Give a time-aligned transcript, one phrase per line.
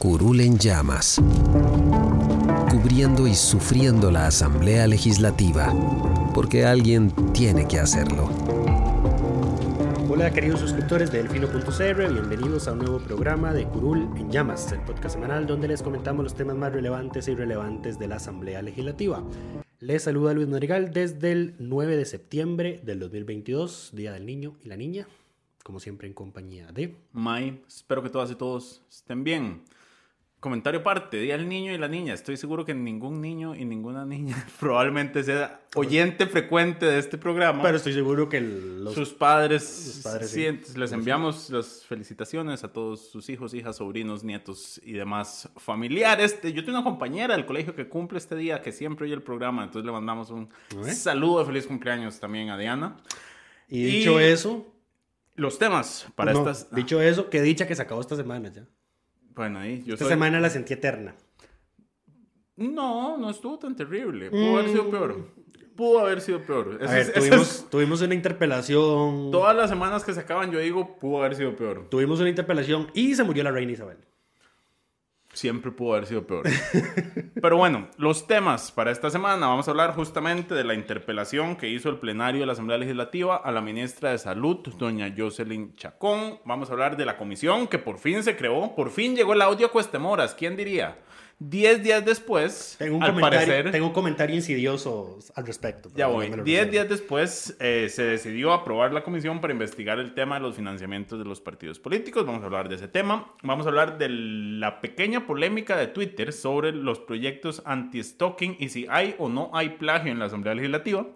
[0.00, 1.20] Curul en llamas,
[2.70, 5.74] cubriendo y sufriendo la Asamblea Legislativa,
[6.32, 8.30] porque alguien tiene que hacerlo.
[10.08, 14.80] Hola queridos suscriptores de Delfino.cr, bienvenidos a un nuevo programa de Curul en Llamas, el
[14.80, 19.22] podcast semanal donde les comentamos los temas más relevantes e irrelevantes de la Asamblea Legislativa.
[19.80, 24.68] Les saluda Luis Madrigal desde el 9 de septiembre del 2022, Día del Niño y
[24.68, 25.06] la Niña,
[25.62, 26.96] como siempre en compañía de...
[27.12, 29.60] May, espero que todas y todos estén bien.
[30.40, 32.14] Comentario parte, Día del niño y la niña.
[32.14, 37.62] Estoy seguro que ningún niño y ninguna niña probablemente sea oyente frecuente de este programa.
[37.62, 38.40] Pero estoy seguro que
[38.94, 40.02] sus padres,
[40.74, 46.40] les enviamos las felicitaciones a todos sus hijos, hijas, sobrinos, nietos y demás familiares.
[46.42, 49.62] Yo tengo una compañera del colegio que cumple este día, que siempre oye el programa,
[49.62, 50.48] entonces le mandamos un
[50.90, 52.96] saludo de feliz cumpleaños también a Diana.
[53.68, 54.74] Y dicho eso...
[55.36, 56.70] Los temas para estas...
[56.74, 58.66] Dicho eso, qué dicha que se acabó esta semana ya.
[59.34, 61.14] Bueno, ahí yo Esta semana la sentí eterna.
[62.56, 64.30] No, no estuvo tan terrible.
[64.30, 65.18] Pudo haber sido peor.
[65.18, 65.74] Mm.
[65.76, 66.78] Pudo haber sido peor.
[66.82, 69.30] A ver, tuvimos, tuvimos, una interpelación.
[69.30, 71.88] Todas las semanas que se acaban, yo digo, pudo haber sido peor.
[71.88, 73.96] Tuvimos una interpelación y se murió la reina Isabel.
[75.32, 76.44] Siempre pudo haber sido peor.
[77.40, 79.46] Pero bueno, los temas para esta semana.
[79.46, 83.36] Vamos a hablar justamente de la interpelación que hizo el plenario de la Asamblea Legislativa
[83.36, 86.40] a la ministra de Salud, doña Jocelyn Chacón.
[86.44, 88.74] Vamos a hablar de la comisión que por fin se creó.
[88.74, 90.34] Por fin llegó el audio a Cuestemoras.
[90.34, 90.98] ¿Quién diría?
[91.42, 95.88] Diez días después, tengo un, al comentario, parecer, tengo un comentario insidioso al respecto.
[95.94, 96.30] Ya voy.
[96.44, 100.54] Diez días después eh, se decidió aprobar la comisión para investigar el tema de los
[100.54, 102.26] financiamientos de los partidos políticos.
[102.26, 103.34] Vamos a hablar de ese tema.
[103.42, 108.86] Vamos a hablar de la pequeña polémica de Twitter sobre los proyectos anti-stalking y si
[108.90, 111.06] hay o no hay plagio en la Asamblea Legislativa.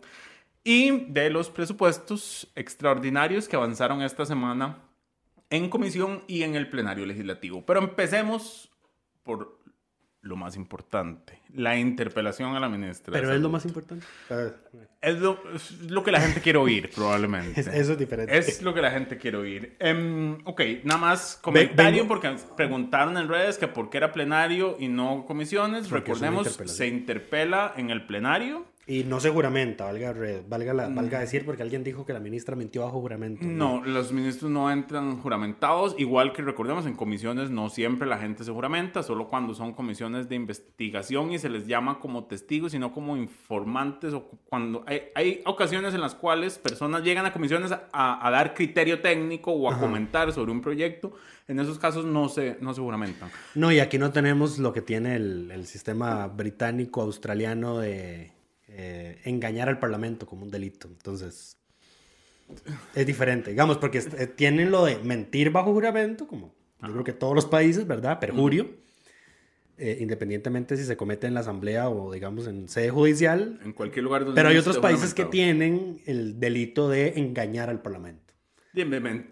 [0.64, 4.78] Y de los presupuestos extraordinarios que avanzaron esta semana
[5.50, 7.66] en comisión y en el plenario legislativo.
[7.66, 8.70] Pero empecemos
[9.22, 9.62] por
[10.24, 13.12] lo más importante, la interpelación a la ministra.
[13.12, 14.04] Pero es lo más importante.
[15.00, 15.38] Es lo,
[15.88, 17.60] lo, que la gente quiere oír, probablemente.
[17.80, 18.36] eso es diferente.
[18.36, 19.76] Es lo que la gente quiere oír.
[19.80, 24.88] Um, ok, nada más comentario porque preguntaron en redes que por qué era plenario y
[24.88, 25.90] no comisiones.
[25.90, 30.14] Recordemos, se interpela en el plenario y no se juramenta, valga,
[30.46, 33.46] valga, la, valga decir, porque alguien dijo que la ministra mintió bajo juramento.
[33.46, 38.44] No, los ministros no entran juramentados, igual que recordemos en comisiones no siempre la gente
[38.44, 42.92] se juramenta, solo cuando son comisiones de investigación y se les llama como testigos, sino
[42.92, 48.26] como informantes, o cuando hay, hay ocasiones en las cuales personas llegan a comisiones a,
[48.26, 51.12] a dar criterio técnico o a comentar sobre un proyecto,
[51.48, 53.30] en esos casos no se, no se juramentan.
[53.54, 58.33] No, y aquí no tenemos lo que tiene el, el sistema británico-australiano de
[58.76, 60.88] eh, engañar al Parlamento como un delito.
[60.88, 61.56] Entonces,
[62.94, 67.12] es diferente, digamos, porque eh, tienen lo de mentir bajo juramento, como yo creo que
[67.12, 68.18] todos los países, ¿verdad?
[68.18, 68.68] Perjurio.
[69.76, 73.58] Eh, independientemente si se comete en la asamblea o digamos en sede judicial.
[73.64, 77.82] En cualquier lugar donde Pero hay otros países que tienen el delito de engañar al
[77.82, 78.34] parlamento.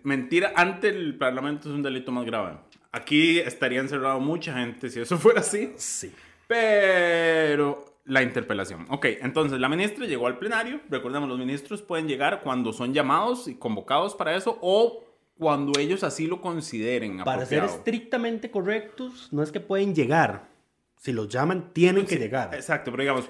[0.03, 2.59] Mentira ante el parlamento es un delito más grave.
[2.91, 5.73] Aquí estaría encerrado mucha gente si eso fuera así.
[5.77, 6.13] Sí.
[6.49, 8.87] Pero la interpelación.
[8.91, 10.81] Ok, entonces la ministra llegó al plenario.
[10.89, 15.05] Recordemos, los ministros pueden llegar cuando son llamados y convocados para eso o
[15.39, 17.19] cuando ellos así lo consideren.
[17.25, 20.49] Para ser estrictamente correctos, no es que pueden llegar.
[20.97, 22.55] Si los llaman, tienen que llegar.
[22.55, 23.29] Exacto, pero digamos,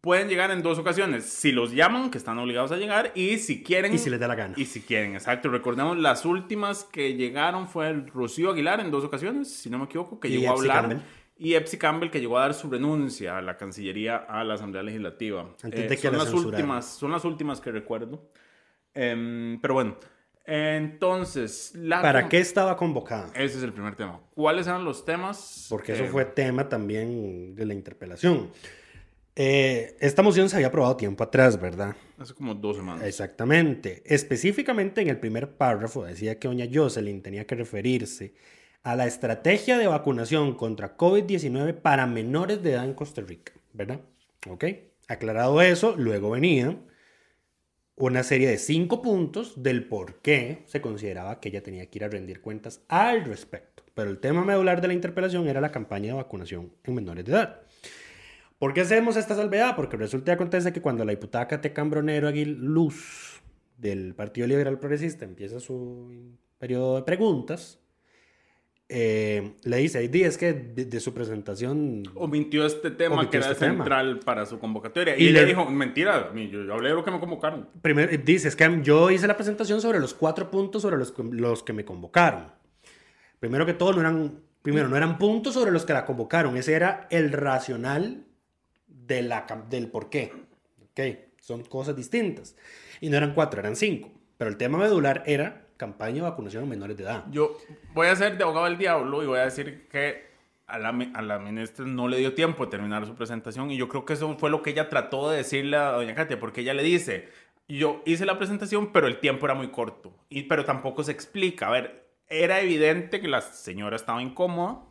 [0.00, 1.24] pueden llegar en dos ocasiones.
[1.24, 3.92] Si los llaman, que están obligados a llegar, y si quieren.
[3.92, 4.54] Y si les da la gana.
[4.56, 5.50] Y si quieren, exacto.
[5.50, 9.84] Recordemos, las últimas que llegaron fue el Rocío Aguilar en dos ocasiones, si no me
[9.84, 11.02] equivoco, que llegó a hablar
[11.38, 14.82] y Epsi Campbell que llegó a dar su renuncia a la Cancillería a la Asamblea
[14.82, 15.54] Legislativa.
[15.70, 18.30] Eh, son, las últimas, son las últimas que recuerdo.
[18.94, 19.98] Em, pero bueno,
[20.46, 21.72] entonces...
[21.74, 23.30] La ¿Para qué estaba convocada?
[23.34, 24.20] Ese es el primer tema.
[24.34, 25.66] ¿Cuáles eran los temas?
[25.68, 28.50] Porque eso fue tema también de la interpelación.
[29.38, 31.94] Eh, esta moción se había aprobado tiempo atrás, ¿verdad?
[32.18, 33.04] Hace como dos semanas.
[33.04, 34.02] Exactamente.
[34.06, 38.32] Específicamente en el primer párrafo decía que doña Jocelyn tenía que referirse
[38.86, 44.00] a la estrategia de vacunación contra COVID-19 para menores de edad en Costa Rica, ¿verdad?
[44.48, 44.64] Ok.
[45.08, 46.78] Aclarado eso, luego venía
[47.96, 52.04] una serie de cinco puntos del por qué se consideraba que ella tenía que ir
[52.04, 53.82] a rendir cuentas al respecto.
[53.92, 57.32] Pero el tema medular de la interpelación era la campaña de vacunación en menores de
[57.32, 57.62] edad.
[58.60, 59.74] ¿Por qué hacemos esta salvedad?
[59.74, 63.42] Porque resulta y acontece que cuando la diputada Cate Cambronero Aguiluz
[63.78, 67.80] del Partido Liberal Progresista empieza su periodo de preguntas,
[68.88, 72.04] eh, le dice, di, es que de, su presentación...
[72.14, 73.78] Omitió este tema omitió que era este tema.
[73.84, 75.16] central para su convocatoria.
[75.18, 77.68] Y Y, ella le- dijo, mentira, yo, yo hablé de lo que me convocaron.
[77.82, 81.62] Primero, dice, es que yo hice la presentación sobre los cuatro puntos sobre los, los
[81.64, 82.52] que me convocaron.
[83.40, 86.56] Primero que todo, no eran, primero, no eran puntos sobre los que la convocaron.
[86.56, 88.24] Ese era el racional
[88.86, 90.32] de la, del por qué.
[90.92, 91.00] Ok,
[91.40, 92.56] son cosas distintas.
[93.00, 94.10] Y no eran cuatro, eran cinco.
[94.38, 97.24] Pero el tema medular era campaña de vacunación a menores de edad.
[97.30, 97.56] Yo
[97.94, 100.26] voy a ser de abogado del diablo y voy a decir que
[100.66, 104.14] a la, ministra no le dio tiempo de terminar su presentación y yo creo que
[104.14, 107.28] eso fue lo que ella trató de decirle a doña Katia, porque ella le dice,
[107.68, 111.68] yo hice la presentación, pero el tiempo era muy corto, y, pero tampoco se explica.
[111.68, 114.82] A ver, era evidente que la señora estaba incómoda,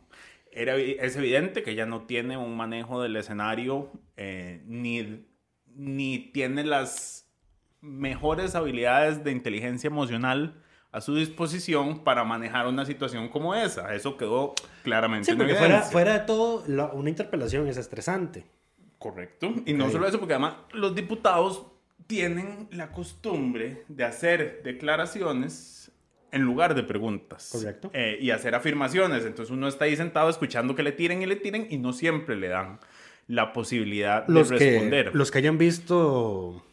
[0.50, 5.26] era, es evidente que ella no tiene un manejo del escenario, eh, ni,
[5.74, 7.30] ni tiene las
[7.82, 10.62] mejores habilidades de inteligencia emocional
[10.96, 13.94] a su disposición para manejar una situación como esa.
[13.94, 18.46] Eso quedó claramente Sí, en porque fuera, fuera de todo, la- una interpelación es estresante.
[18.98, 19.52] Correcto.
[19.66, 21.66] Y no solo eso, porque además los diputados
[22.06, 25.90] tienen la costumbre de hacer declaraciones
[26.32, 27.50] en lugar de preguntas.
[27.52, 27.90] Correcto.
[27.92, 29.26] Eh, y hacer afirmaciones.
[29.26, 32.36] Entonces uno está ahí sentado escuchando que le tiren y le tiren y no siempre
[32.36, 32.78] le dan
[33.26, 35.10] la posibilidad los de que, responder.
[35.14, 36.64] los que hayan visto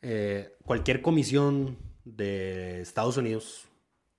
[0.00, 1.76] eh, cualquier comisión
[2.16, 3.68] de Estados Unidos,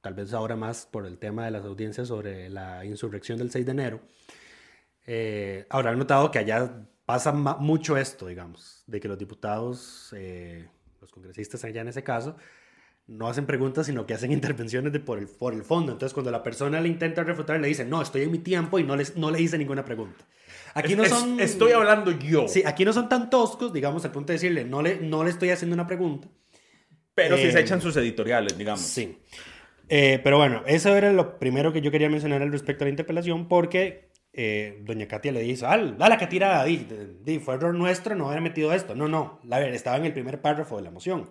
[0.01, 3.65] tal vez ahora más por el tema de las audiencias sobre la insurrección del 6
[3.65, 4.01] de enero,
[5.07, 10.67] eh, habrán notado que allá pasa mucho esto, digamos, de que los diputados, eh,
[11.01, 12.35] los congresistas allá en ese caso,
[13.07, 15.91] no hacen preguntas, sino que hacen intervenciones de por, el, por el fondo.
[15.93, 18.83] Entonces, cuando la persona le intenta refutar, le dice, no, estoy en mi tiempo y
[18.83, 20.23] no, les, no le hice ninguna pregunta.
[20.75, 21.39] Aquí no Es- son...
[21.39, 22.47] estoy hablando yo.
[22.47, 25.31] Sí, aquí no son tan toscos, digamos, al punto de decirle, no le, no le
[25.31, 26.27] estoy haciendo una pregunta.
[27.23, 28.81] Pero si Eh, se echan sus editoriales, digamos.
[28.81, 29.17] Sí.
[29.87, 32.91] Eh, pero bueno, eso era lo primero que yo quería mencionar al respecto a la
[32.91, 36.85] interpelación, porque eh, doña Katia le dice, al, dale que tirada, di,
[37.23, 38.95] di, fue error nuestro no haber metido esto.
[38.95, 41.29] No, no, la ver, estaba en el primer párrafo de la moción.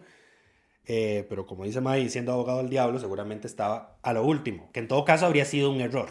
[0.86, 4.80] Eh, pero como dice May, siendo abogado del diablo, seguramente estaba a lo último, que
[4.80, 6.08] en todo caso habría sido un error.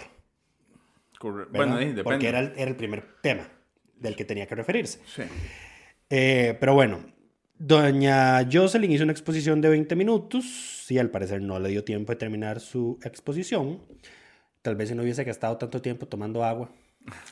[1.19, 2.03] Bueno, sí, depende.
[2.03, 3.49] Porque era el, era el primer tema
[3.95, 4.99] del que tenía que referirse.
[5.07, 5.23] Sí.
[6.09, 6.99] Eh, pero bueno,
[7.59, 12.11] doña Jocelyn hizo una exposición de 20 minutos y al parecer no le dio tiempo
[12.11, 13.79] de terminar su exposición.
[14.61, 16.69] Tal vez si no hubiese gastado tanto tiempo tomando agua,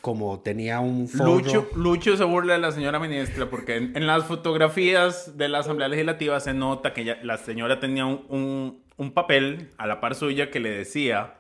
[0.02, 1.36] como tenía un forro.
[1.36, 5.60] Lucho, Lucho se burla de la señora ministra porque en, en las fotografías de la
[5.60, 10.00] Asamblea Legislativa se nota que ella- la señora tenía un, un- un papel a la
[10.00, 11.34] par suya que le decía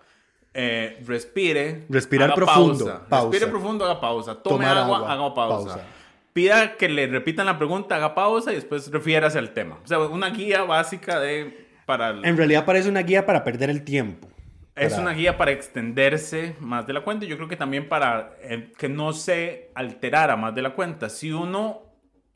[0.53, 3.05] eh, respire, Respirar haga profundo, pausa.
[3.09, 3.29] pausa.
[3.29, 5.69] respire profundo, haga pausa, tome Tomar agua, agua, haga pausa.
[5.75, 5.87] pausa.
[6.35, 9.79] Pida que le repitan la pregunta, haga pausa y después refiérase al tema.
[9.81, 13.69] O sea, una guía básica de para el- En realidad parece una guía para perder
[13.69, 14.27] el tiempo.
[14.75, 18.33] es Para- una guía para extenderse más de la cuenta yo creo que también para
[18.41, 21.07] eh, que no se alterara más de la cuenta.
[21.07, 21.83] Si uno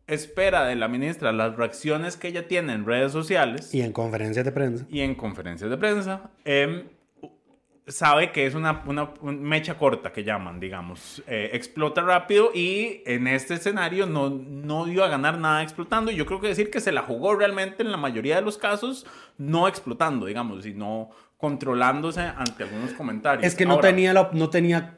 [0.07, 4.45] espera de la ministra las reacciones que ella tiene en redes sociales Y en conferencias
[4.45, 4.85] de prensa.
[4.89, 6.85] y en conferencias de prensa, em,
[7.89, 11.21] sabe que es una, una- un mecha corta que llaman, digamos.
[11.27, 16.11] Eh, explota rápido y en este escenario no, no dio a ganar nada explotando.
[16.11, 18.57] Y yo creo que decir que se la jugó realmente en la mayoría de los
[18.57, 19.05] casos,
[19.37, 23.45] no explotando, digamos, sino controlándose ante algunos comentarios.
[23.45, 24.97] Es que no Ahora, tenía, la- no, tenía,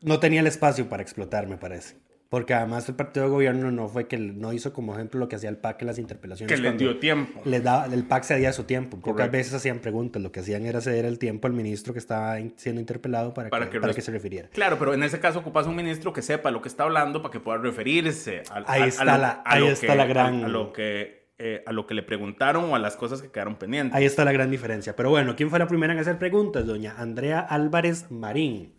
[0.00, 1.98] no tenía el espacio para explotar, me parece.
[2.34, 5.36] Porque además el partido de gobierno no fue que no hizo como ejemplo lo que
[5.36, 6.50] hacía el PAC en las interpelaciones.
[6.52, 7.40] Que le cuando dio tiempo.
[7.44, 8.96] les daba- el PAC cedía su tiempo.
[8.96, 9.32] Pocas Correcto.
[9.36, 10.20] veces hacían preguntas.
[10.20, 13.66] Lo que hacían era ceder el tiempo al ministro que estaba siendo interpelado para, Para
[13.66, 14.48] que, que para que se refiriera.
[14.48, 17.30] Claro, pero en ese caso ocupas un ministro que sepa lo que está hablando para
[17.30, 20.48] que pueda referirse Ahí a, a está lo, la- ahí está que, la gran- a,
[20.48, 23.94] lo que eh, a lo que le preguntaron o a las cosas que quedaron pendientes.
[23.96, 24.96] Ahí está la gran diferencia.
[24.96, 26.66] Pero bueno, ¿quién fue la primera en hacer preguntas?
[26.66, 28.72] Doña Andrea Álvarez Marín.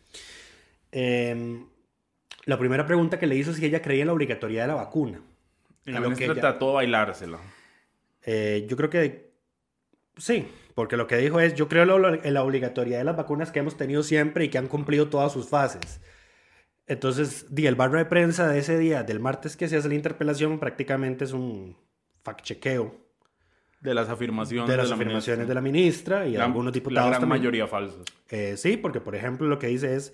[0.92, 1.66] Em,
[2.46, 4.76] la primera pregunta que le hizo es si ella creía en la obligatoriedad de la
[4.76, 5.22] vacuna.
[5.86, 7.40] Y la ministra ella- trató de bailársela.
[8.24, 9.32] Eh, yo creo que
[10.18, 13.52] sí, porque lo que dijo es, yo creo en la- la obligatoriedad de las vacunas
[13.52, 16.02] que hemos tenido siempre y que han cumplido todas sus fases.
[16.88, 19.96] Entonces, di, el barro de prensa de ese día, del martes que se hace la
[19.96, 21.76] interpelación, prácticamente es un
[22.24, 22.94] fact-chequeo
[23.82, 25.48] De las afirmaciones de las la afirmaciones ministra.
[25.48, 27.40] de la ministra y La- algunos La diputados gran también.
[27.42, 28.04] mayoría falsas.
[28.30, 30.14] Eh, sí, porque por ejemplo lo que dice es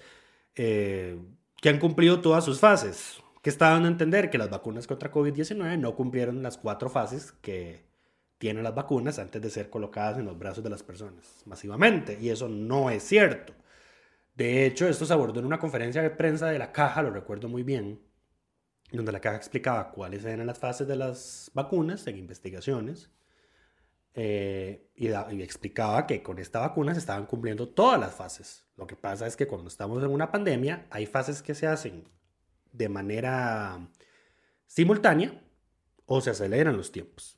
[0.55, 1.17] eh,
[1.61, 3.23] que han cumplido todas sus fases.
[3.41, 7.31] Que está dando a entender que las vacunas contra COVID-19 no cumplieron las cuatro fases
[7.41, 7.85] que
[8.37, 12.17] tienen las vacunas antes de ser colocadas en los brazos de las personas masivamente.
[12.19, 13.53] Y eso no es cierto.
[14.35, 17.47] De hecho, esto se abordó en una conferencia de prensa de la caja, lo recuerdo
[17.47, 18.01] muy bien,
[18.91, 23.11] donde la caja explicaba cuáles eran las fases de las vacunas en investigaciones.
[24.13, 28.65] Eh, y, da- y explicaba que con esta vacuna se estaban cumpliendo todas las fases.
[28.75, 32.03] Lo que pasa es que cuando estamos en una pandemia hay fases que se hacen
[32.71, 33.87] de manera
[34.67, 35.41] simultánea
[36.05, 37.37] o se aceleran los tiempos.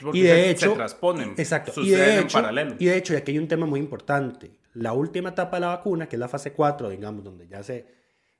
[0.00, 1.34] Porque Y de se, hecho, se transponen.
[1.36, 1.72] Exacto.
[1.72, 2.76] Y Suceden de, en hecho, paralelo.
[2.78, 4.58] y de hecho, y aquí hay un tema muy importante.
[4.74, 7.86] La última etapa de la vacuna, que es la fase 4, digamos, donde ya se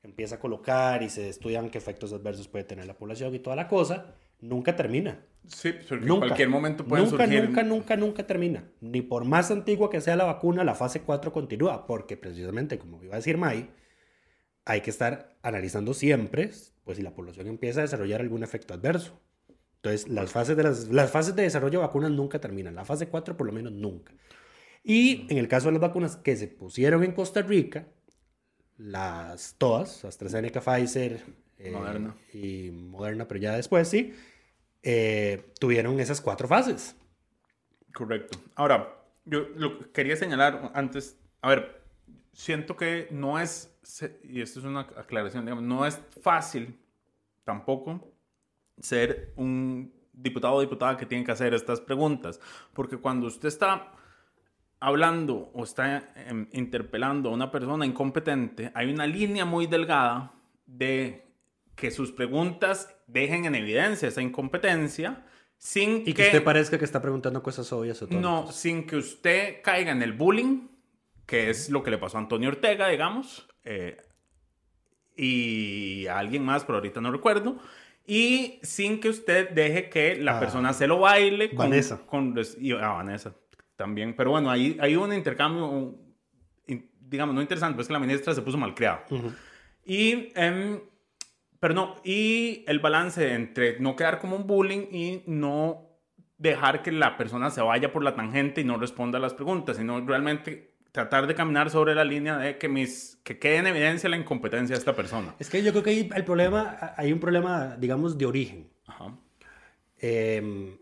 [0.03, 3.55] empieza a colocar y se estudian qué efectos adversos puede tener la población y toda
[3.55, 5.25] la cosa, nunca termina.
[5.47, 6.27] Sí, porque en Nunca.
[6.27, 7.43] cualquier momento pueden nunca, surgir.
[7.43, 8.63] nunca, nunca, nunca termina.
[8.81, 13.03] Ni por más antigua que sea la vacuna, la fase 4 continúa, porque precisamente, como
[13.03, 13.69] iba a decir May,
[14.65, 16.51] hay que estar analizando siempre,
[16.83, 19.19] pues si la población empieza a desarrollar algún efecto adverso.
[19.77, 22.73] Entonces, las fases de, las, las fases de desarrollo de vacunas nunca terminan.
[22.75, 24.13] La fase 4 por lo menos nunca.
[24.83, 27.87] Y en el caso de las vacunas que se pusieron en Costa Rica,
[28.77, 31.21] las todas, AstraZeneca, Pfizer
[31.57, 32.15] eh, Moderna.
[32.33, 34.13] y Moderna, pero ya después sí,
[34.85, 36.95] eh, tuvieron esas cuatro fases.
[37.91, 38.37] Correcto.
[38.53, 41.81] Ahora, yo lo quería señalar antes, a ver,
[42.33, 43.75] siento que no es,
[44.23, 46.79] y esto es una aclaración, no es fácil
[47.43, 48.13] tampoco
[48.79, 52.39] ser un diputado o diputada que tiene que hacer estas preguntas,
[52.73, 53.91] porque cuando usted está
[54.79, 60.31] hablando o está em, interpelando a una persona incompetente, hay una línea muy delgada
[60.67, 61.24] de
[61.75, 65.25] que sus preguntas dejen en evidencia esa incompetencia
[65.57, 69.61] sin Y que usted parezca que está preguntando cosas obvias o no, sin que usted
[69.63, 70.67] caiga en el bullying,
[71.25, 73.97] que es lo que le pasó a Antonio Ortega, digamos, eh,
[75.15, 77.57] y a alguien más, pero ahorita no recuerdo,
[78.05, 82.05] y sin que usted deje que la Ah, persona se lo baile con, Vanessa.
[82.05, 83.33] con y a Vanessa
[83.75, 84.15] también.
[84.15, 86.05] Pero bueno, ahí hay un intercambio, un-
[86.99, 89.05] digamos, no interesante, pues que la ministra se puso malcriada.
[89.85, 90.79] Y, em,
[91.65, 95.97] pero no, y el balance entre no quedar como un bullying y no
[96.37, 99.77] dejar que la persona se vaya por la tangente y no responda a las preguntas,
[99.77, 104.07] sino realmente tratar de caminar sobre la línea de que, mis, que quede en evidencia
[104.11, 105.33] la incompetencia de esta persona.
[105.39, 108.69] Es que yo creo que hay el problema, hay un problema, digamos, de origen.
[108.85, 109.17] Ajá.
[109.97, 110.77] Eh,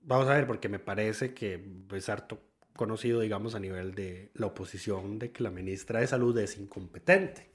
[0.00, 1.62] vamos a ver, porque me parece que
[1.94, 2.40] es harto
[2.74, 7.49] conocido, digamos, a nivel de la oposición, de que la ministra de Salud es incompetente.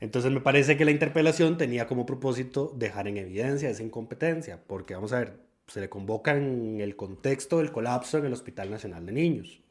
[0.00, 4.94] Entonces me parece que la interpelación tenía como propósito dejar en evidencia esa incompetencia, porque
[4.94, 9.06] vamos a ver, se le convoca en el contexto del colapso en el Hospital Nacional
[9.06, 9.62] de Niños,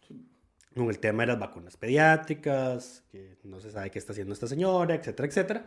[0.76, 4.48] con el tema de las vacunas pediátricas, que no se sabe qué está haciendo esta
[4.48, 5.66] señora, etcétera, etcétera.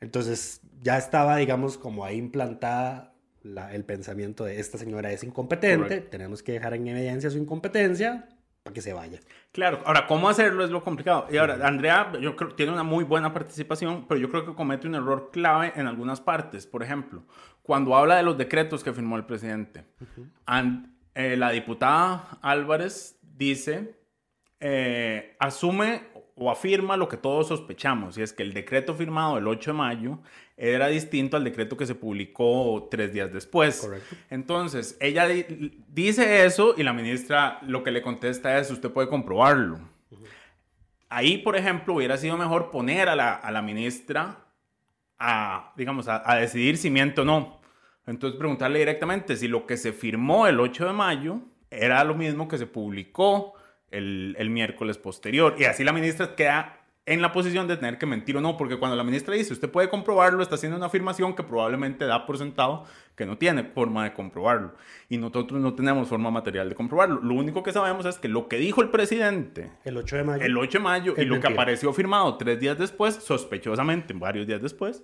[0.00, 5.82] Entonces ya estaba, digamos, como ahí implantada la- el pensamiento de esta señora es incompetente,
[5.84, 6.10] Correcto.
[6.10, 8.28] tenemos que dejar en evidencia su incompetencia
[8.70, 9.20] para que se vaya.
[9.52, 11.26] Claro, ahora, ¿cómo hacerlo es lo complicado?
[11.30, 14.86] Y ahora, Andrea, yo creo tiene una muy buena participación, pero yo creo que comete
[14.86, 16.66] un error clave en algunas partes.
[16.66, 17.22] Por ejemplo,
[17.62, 19.84] cuando habla de los decretos que firmó el presidente,
[20.46, 23.96] and- eh, la diputada Álvarez dice,
[24.60, 26.02] eh, asume
[26.36, 29.76] o afirma lo que todos sospechamos, y es que el decreto firmado el 8 de
[29.76, 30.18] mayo
[30.62, 33.80] era distinto al decreto que se publicó tres días después.
[33.80, 34.14] Correcto.
[34.28, 39.08] Entonces, ella di- dice eso y la ministra lo que le contesta es, usted puede
[39.08, 39.80] comprobarlo.
[41.08, 44.44] Ahí, por ejemplo, hubiera sido mejor poner a la, a la ministra
[45.18, 47.60] a, digamos, a, a decidir si miente o no.
[48.06, 51.40] Entonces, preguntarle directamente si lo que se firmó el 8 de mayo
[51.70, 53.54] era lo mismo que se publicó
[53.90, 55.56] el, el miércoles posterior.
[55.58, 58.78] Y así la ministra queda en la posición de tener que mentir o no, porque
[58.78, 62.38] cuando la ministra dice, usted puede comprobarlo, está haciendo una afirmación que probablemente da por
[62.38, 62.84] sentado
[63.16, 64.74] que no tiene forma de comprobarlo.
[65.08, 67.20] Y nosotros no tenemos forma material de comprobarlo.
[67.20, 70.44] Lo único que sabemos es que lo que dijo el presidente El 8 de mayo.
[70.44, 74.62] el 8 de mayo y lo que apareció firmado tres días después, sospechosamente, varios días
[74.62, 75.02] después,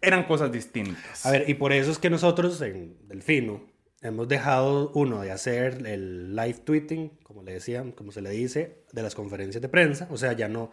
[0.00, 1.24] eran cosas distintas.
[1.24, 3.64] A ver, y por eso es que nosotros en Delfino
[4.02, 8.84] hemos dejado, uno, de hacer el live tweeting, como le decían, como se le dice,
[8.92, 10.08] de las conferencias de prensa.
[10.10, 10.70] O sea, ya no.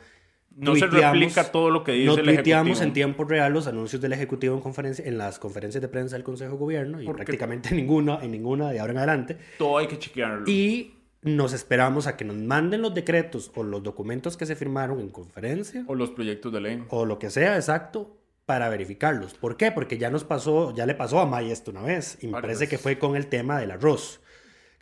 [0.56, 2.82] No se replica todo lo que dice No el Ejecutivo.
[2.82, 6.24] en tiempo real los anuncios del Ejecutivo en, conferencia, en las conferencias de prensa del
[6.24, 9.38] Consejo de Gobierno y Porque- prácticamente ninguna, en ninguna de ahora en adelante.
[9.58, 10.44] Todo hay que chequearlo.
[10.48, 15.00] Y nos esperamos a que nos manden los decretos o los documentos que se firmaron
[15.00, 16.84] en conferencia O los proyectos de ley.
[16.90, 19.34] o lo que sea, exacto, para verificarlos.
[19.36, 19.72] ¿Por qué?
[19.72, 22.68] Porque ya nos pasó, ya le pasó a May esto una vez, y me parece
[22.68, 24.20] que fue con el tema del arroz.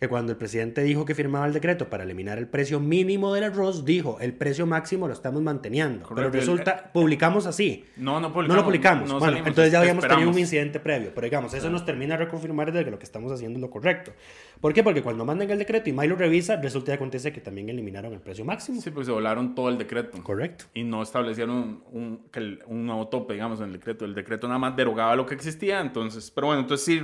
[0.01, 3.43] Que cuando el presidente dijo que firmaba el decreto para eliminar el precio mínimo del
[3.43, 6.07] arroz, dijo, el precio máximo lo estamos manteniendo.
[6.07, 6.31] Correcto.
[6.31, 7.85] Pero resulta, publicamos así.
[7.97, 8.47] No, no publicamos.
[8.47, 9.07] No lo publicamos.
[9.07, 11.11] no bueno, salimos, entonces ya habíamos tenido un incidente previo.
[11.13, 13.69] Pero digamos, eso nos termina de reconfirmar de que lo que estamos haciendo es lo
[13.69, 14.11] correcto.
[14.59, 14.81] ¿Por qué?
[14.81, 18.11] Porque cuando mandan el decreto y May lo revisa, resulta y acontece que también eliminaron
[18.11, 18.81] el precio máximo.
[18.81, 20.17] Sí, porque se volaron todo el decreto.
[20.23, 20.65] Correcto.
[20.73, 24.05] Y no establecieron un, un, un nuevo tope, digamos, en el decreto.
[24.05, 25.79] El decreto nada más derogaba lo que existía.
[25.79, 26.99] Entonces, pero bueno, entonces sí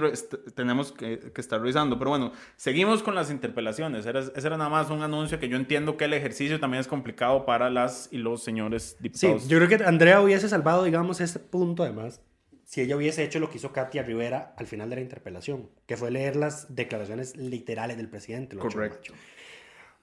[0.56, 2.00] tenemos que, que estar revisando.
[2.00, 4.06] Pero bueno, seguimos con las interpelaciones.
[4.06, 6.88] Era, ese era nada más un anuncio que yo entiendo que el ejercicio también es
[6.88, 9.48] complicado para las y los señores Sí, diputados.
[9.48, 12.22] yo creo que Andrea hubiese salvado, digamos, ese punto además,
[12.64, 15.98] si ella hubiese hecho lo que hizo Katia Rivera al final de la interpelación, que
[15.98, 18.58] fue leer las declaraciones literales del presidente.
[18.58, 19.14] Correcto.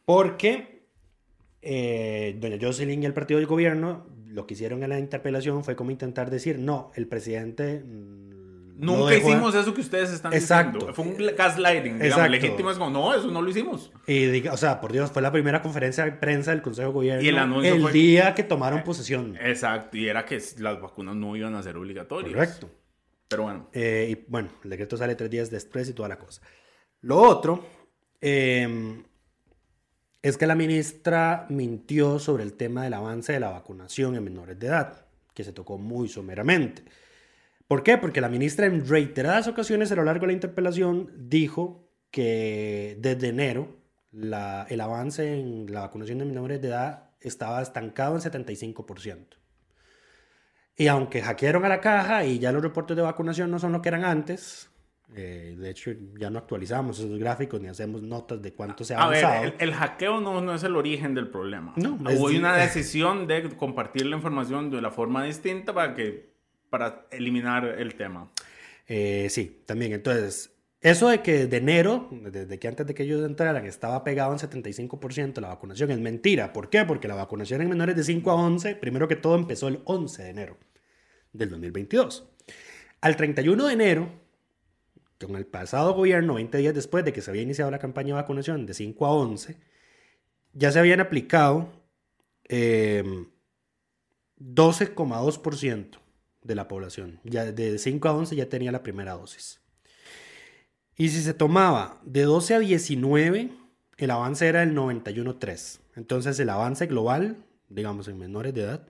[0.05, 0.83] Porque
[1.63, 5.77] eh, doña Jocelyn y el partido del gobierno lo que hicieron en la interpelación fue
[5.77, 7.83] como intentar decir, no, el presidente...
[8.77, 10.79] no Nunca a- hicimos eso que ustedes están Exacto.
[10.87, 10.95] diciendo.
[10.95, 12.29] Fue un gaslighting, digamos.
[12.31, 13.93] Legítimo es como, no, eso no lo hicimos.
[14.07, 17.23] Y o sea, por Dios, fue la primera conferencia de prensa del Consejo de Gobierno
[17.23, 19.37] Y el anuncio fue- día que tomaron posesión.
[19.41, 22.35] Exacto, y era que las vacunas no iban a ser obligatorias.
[22.35, 22.71] Correcto.
[23.29, 26.43] Pero bueno, Eh, y bueno, el decreto sale tres días después y toda la cosa.
[27.01, 27.65] Lo otro
[28.21, 29.03] eh,
[30.23, 34.59] es que la ministra mintió sobre el tema del avance de la vacunación en menores
[34.59, 35.05] de edad,
[35.35, 36.83] que se tocó muy someramente.
[37.67, 37.97] ¿Por qué?
[37.99, 43.29] Porque la ministra en reiteradas ocasiones a lo largo de la interpelación dijo que desde
[43.29, 43.77] enero
[44.13, 49.39] la- el avance en la vacunación de menores de edad estaba estancado en 75%.
[50.77, 53.81] Y aunque hackearon a la caja y ya los reportes de vacunación no son lo
[53.81, 54.71] que eran antes,
[55.15, 59.03] eh, de hecho ya no actualizamos esos gráficos ni hacemos notas de cuánto se ha
[59.05, 59.45] a ver, avanzado.
[59.59, 61.73] el, el hackeo no, no es el origen del problema.
[61.77, 66.34] No, Hubo una decisión de compartir la información de la forma distinta para, que,
[66.75, 68.33] para eliminar el tema.
[68.89, 69.93] Eh, sí, también.
[69.93, 74.33] Entonces, eso de que de enero, desde que antes de que ellos entraran, estaba pegado
[74.33, 76.53] en 75% la vacunación, es mentira.
[76.53, 76.85] ¿Por qué?
[76.85, 80.25] Porque la vacunación en menores de 5 a 11, primero que todo, empezó el 11
[80.25, 80.57] de enero
[81.33, 82.29] del 2022.
[83.01, 84.09] Al 31 de enero,
[85.25, 88.21] con el pasado gobierno, 20 días después de que se había iniciado la campaña de
[88.21, 89.57] vacunación de 5 a 11,
[90.55, 91.71] ya se habían aplicado
[92.49, 93.05] eh,
[94.41, 96.04] 12,2%
[96.45, 97.19] de la población.
[97.25, 99.61] Ya de 5 a 11 ya tenía la primera dosis.
[100.97, 103.51] Y si se tomaba de 12 a 19,
[103.97, 105.81] el avance era el 91,3.
[105.97, 108.89] Entonces el avance global, digamos en menores de edad,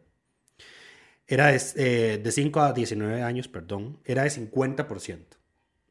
[1.27, 5.39] era de, eh, de 5 a 19 años, perdón, era de 50%.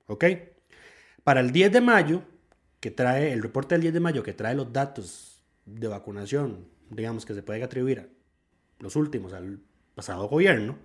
[0.06, 0.26] ¿Ok?
[1.24, 2.22] Para el 10 de mayo,
[2.80, 7.26] que trae el reporte del 10 de mayo, que trae los datos de vacunación, digamos
[7.26, 8.08] que se pueden atribuir a
[8.80, 9.60] los últimos al
[9.96, 10.78] pasado gobierno,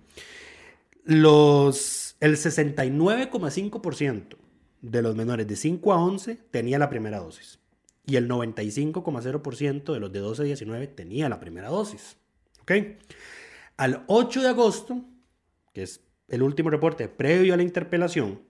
[1.09, 4.37] los, el 69,5%
[4.81, 7.57] de los menores de 5 a 11 tenía la primera dosis
[8.05, 12.17] y el 95,0% de los de 12 a 19 tenía la primera dosis.
[12.61, 12.73] ¿Ok?
[13.77, 15.03] Al 8 de agosto,
[15.73, 18.43] que es el último reporte previo a la interpelación,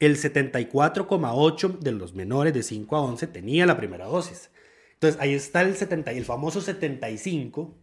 [0.00, 4.50] el 74,8 de los menores de 5 a 11 tenía la primera dosis.
[4.94, 7.76] Entonces ahí está el, 70, el famoso 75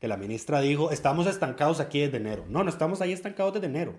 [0.00, 2.44] que la ministra dijo, estamos estancados aquí desde enero.
[2.48, 3.94] No, no estamos ahí estancados desde enero.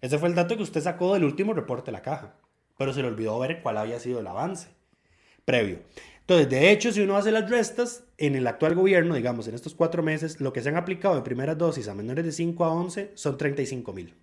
[0.00, 2.36] Ese fue el dato que usted sacó del último reporte de la caja,
[2.78, 4.68] pero se le olvidó ver cuál había sido el avance
[5.44, 5.78] previo.
[6.20, 9.74] Entonces, de hecho, si uno hace las restas, en el actual gobierno, digamos, en estos
[9.74, 12.72] cuatro meses, lo que se han aplicado de primeras dosis a menores de 5 a
[12.72, 14.14] 11 son 35 mil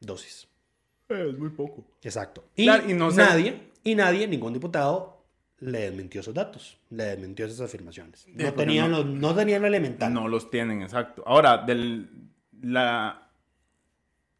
[0.00, 0.48] dosis.
[1.08, 1.84] Es muy poco.
[2.02, 2.44] Exacto.
[2.56, 5.23] Y, Claro, y no sé- nadie, y nadie, ningún diputado
[5.60, 8.26] le desmintió esos datos, le desmintió esas afirmaciones.
[8.28, 10.12] No, tenían, no- Lo, no tenían lo elemental.
[10.12, 11.22] No los tienen, exacto.
[11.26, 12.08] Ahora, del,
[12.60, 13.28] la,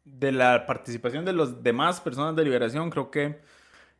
[0.03, 3.39] de la participación de las demás personas de liberación, creo que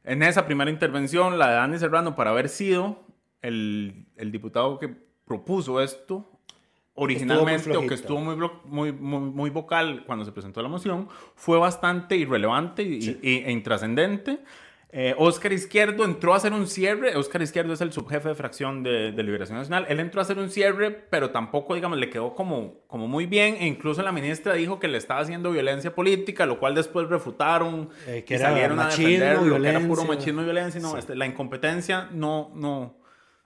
[0.03, 3.03] en esa primera intervención, la de Dani Serrano, para haber sido
[3.41, 4.89] el, el diputado que
[5.25, 6.29] propuso esto
[6.93, 11.57] originalmente o que estuvo muy, muy, muy, muy vocal cuando se presentó la moción, fue
[11.57, 14.39] bastante irrelevante y, y- e intrascendente.
[14.97, 17.17] Eh, Oscar Izquierdo entró a hacer un cierre.
[17.17, 19.85] Oscar Izquierdo es el subjefe de fracción de, de Liberación Nacional.
[19.89, 23.57] Él entró a hacer un cierre, pero tampoco, digamos, le quedó como, como muy bien.
[23.59, 27.89] E incluso la ministra dijo que le estaba haciendo violencia política, lo cual después refutaron.
[28.07, 30.79] Eh, que y era salieron a machismo, defenderlo, que era puro machismo y violencia.
[30.79, 30.99] No, Sí.
[30.99, 32.97] este, la incompetencia no, no,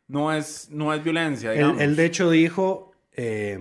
[0.07, 3.57] no, es, no es violencia, Él, de hecho dijo eh,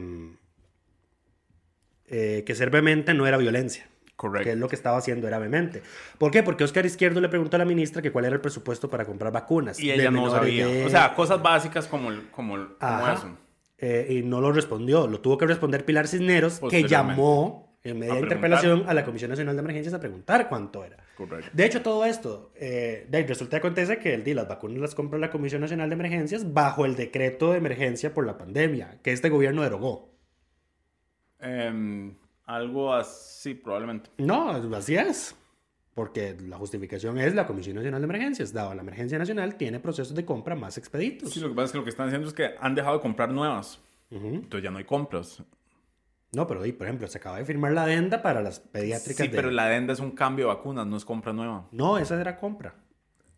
[2.05, 3.89] que ser vehemente no era violencia.
[4.19, 4.45] Correcto.
[4.47, 5.81] Que es lo que estaba haciendo gravemente.
[6.19, 6.43] ¿Por qué?
[6.43, 9.33] Porque Oscar Izquierdo le preguntó a la ministra que cuál era el presupuesto para comprar
[9.33, 9.79] vacunas.
[9.79, 10.67] Y ella no sabía.
[10.67, 13.13] de- O sea, cosas básicas como, el- como, el- como Ajá.
[13.15, 13.39] eso.
[13.79, 15.07] Eh, y no lo respondió.
[15.07, 19.31] Lo tuvo que responder Pilar Cisneros, que llamó en media A interpelación a la Comisión
[19.31, 20.97] Nacional de Emergencias a preguntar cuánto era.
[21.17, 21.49] Correcto.
[21.53, 24.97] De hecho, todo esto, eh, de resulta que acontece que el día las vacunas las
[24.97, 29.13] compra la Comisión Nacional de Emergencias bajo el decreto de emergencia por la pandemia, que
[29.13, 30.11] este gobierno derogó.
[31.41, 32.15] Em,
[32.49, 34.11] algo así, probablemente.
[34.19, 35.37] No, así es.
[35.95, 38.53] Porque la justificación es la Comisión Nacional de Emergencias.
[38.53, 41.31] Dado la emergencia nacional, tiene procesos de compra más expeditos.
[41.33, 43.03] Sí, lo que pasa es que lo que están haciendo es que han dejado de
[43.03, 43.81] comprar nuevas.
[44.11, 44.27] Ujú.
[44.29, 45.43] Entonces ya no hay compras.
[46.33, 49.17] No, pero por ejemplo, se acaba de firmar la adenda para las pediátricas.
[49.27, 51.67] Sí, de- pero la adenda es un cambio de vacunas, no es compra nueva.
[51.73, 52.75] No, esa era compra.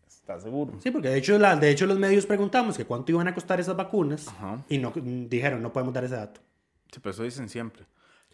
[0.07, 0.73] ¿Estás seguro?
[0.81, 3.59] Sí, porque de hecho, la, de hecho los medios preguntamos que cuánto iban a costar
[3.59, 4.59] esas vacunas Ajá.
[4.69, 6.41] y no dijeron, no podemos dar ese dato.
[6.91, 7.85] Sí, pero eso dicen siempre.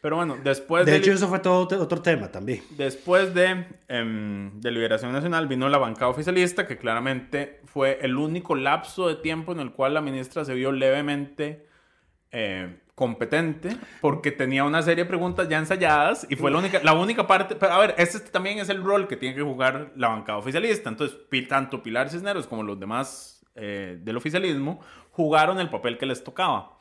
[0.02, 2.62] Pero bueno, después De de, hecho, eso fue todo otro tema también.
[2.72, 8.56] después de, em, de Liberación Nacional vino la bancada oficialista, que claramente fue el único
[8.56, 11.68] lapso de tiempo en el cual la ministra se vio levemente
[12.32, 16.94] eh, competente, porque tenía una serie de preguntas ya ensayadas y fue la única, la
[16.94, 17.56] única parte.
[17.56, 20.90] Pero a ver, este también es el rol que tiene que jugar la bancada oficialista.
[20.90, 24.80] Entonces, tanto Pilar Cisneros como los demás eh, del oficialismo
[25.12, 26.77] jugaron el papel que les tocaba.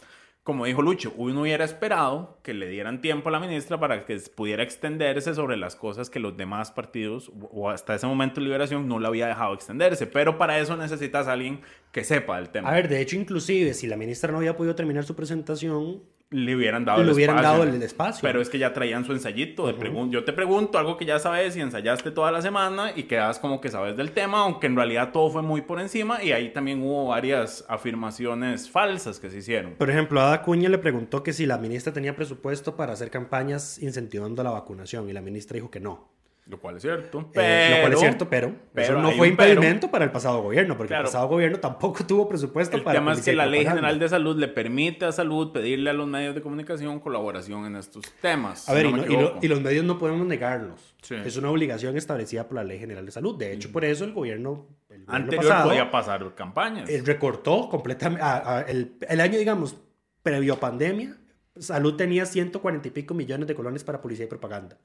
[0.46, 4.16] Como dijo Lucho, uno hubiera esperado que le dieran tiempo a la ministra para que
[4.32, 8.86] pudiera extenderse sobre las cosas que los demás partidos, o hasta ese momento de liberación,
[8.86, 10.06] no le había dejado extenderse.
[10.06, 12.68] Pero para eso necesitas a alguien que sepa del tema.
[12.68, 16.56] A ver, de hecho, inclusive, si la ministra no había podido terminar su presentación, le
[16.56, 17.58] hubieran dado le el hubieran espacio.
[17.58, 18.22] dado el espacio.
[18.22, 19.66] Pero es que ya traían su ensayito.
[19.66, 23.38] de Yo te pregunto algo que ya sabes y ensayaste toda la semana y quedas
[23.38, 26.52] como que sabes del tema, aunque en realidad todo fue muy por encima y ahí
[26.52, 29.74] también hubo varias afirmaciones falsas que se hicieron.
[29.74, 33.78] Por ejemplo, Ada Cuña le preguntó que si la ministra tenía presupuesto para hacer campañas
[33.80, 36.15] incentivando la vacunación y la ministra dijo que no.
[36.48, 37.18] Lo cual es cierto.
[37.22, 39.50] Eh, Pero, lo cual es cierto, pero, pero eso no fue pero.
[39.52, 41.02] impedimento para el pasado gobierno, porque Claro.
[41.02, 43.66] el pasado gobierno tampoco tuvo presupuesto El para tema es policía que la Ley.
[43.66, 47.74] General de Salud le permite a Salud pedirle a los medios de comunicación colaboración en
[47.74, 48.68] estos temas.
[48.68, 49.38] A ver, si y, me no- y lo- equivoco.
[49.42, 50.94] y los medios no podemos negarlos.
[51.02, 51.16] Sí.
[51.24, 53.36] Es una obligación establecida por la Ley General de Salud.
[53.36, 56.88] De hecho, por eso el gobierno, el gobierno Anterior pasado, podía pasar campañas.
[56.88, 58.22] eh, recortó completamente.
[58.22, 59.76] a- a- el, el año, digamos,
[60.22, 61.16] previo a pandemia,
[61.58, 64.78] Salud tenía 140 y pico millones de colones para publicidad y propaganda.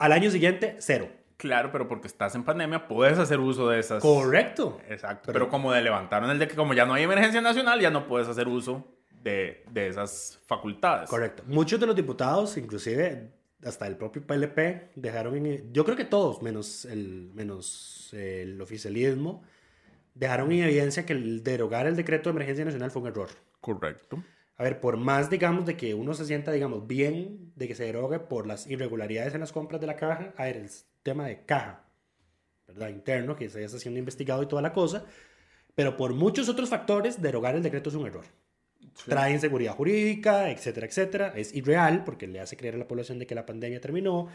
[0.00, 1.08] Al año siguiente, cero.
[1.36, 4.02] Claro, pero porque estás en pandemia puedes hacer uso de esas.
[4.02, 4.80] Correcto.
[4.88, 5.22] Exacto.
[5.26, 7.90] Pero- Pero, como de levantaron el de que como ya no hay emergencia nacional, ya
[7.90, 8.86] no puedes hacer uso
[9.22, 11.08] de, de esas facultades.
[11.08, 11.42] Correcto.
[11.46, 13.30] Muchos de los diputados, inclusive
[13.64, 19.42] hasta el propio PLP, dejaron en, yo creo que todos, menos el, menos el oficialismo,
[20.14, 23.28] dejaron en evidencia que el derogar el decreto de emergencia nacional fue un error.
[23.60, 24.22] Correcto.
[24.60, 27.84] A ver, por más, digamos, de que uno se sienta, digamos, bien de que se
[27.84, 30.68] derogue por las irregularidades en las compras de la caja, a ver, el
[31.02, 31.86] tema de caja,
[32.68, 32.90] ¿verdad?
[32.90, 35.06] Interno, que se está siendo investigado y toda la cosa,
[35.74, 38.26] pero por muchos otros factores, derogar el decreto es un error.
[39.06, 41.32] Trae inseguridad jurídica, etcétera, etcétera.
[41.34, 44.28] Es irreal porque le hace creer a la población de que la pandemia terminó.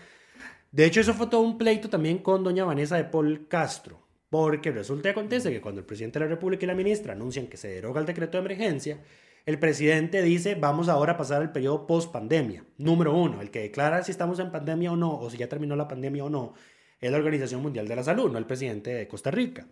[0.72, 4.02] De hecho, eso fue todo un pleito también con doña Vanessa de Paul Castro.
[4.32, 7.46] Porque resulta y acontece que cuando el presidente de la República y la ministra anuncian
[7.46, 8.98] que se deroga el decreto de emergencia,
[9.46, 12.64] el presidente dice, vamos ahora a pasar al periodo post-pandemia.
[12.78, 15.76] Número uno, el que declara si estamos en pandemia o no, o si ya terminó
[15.76, 16.54] la pandemia o no,
[17.00, 19.68] es la Organización Mundial de la Salud, no el presidente de Costa Rica.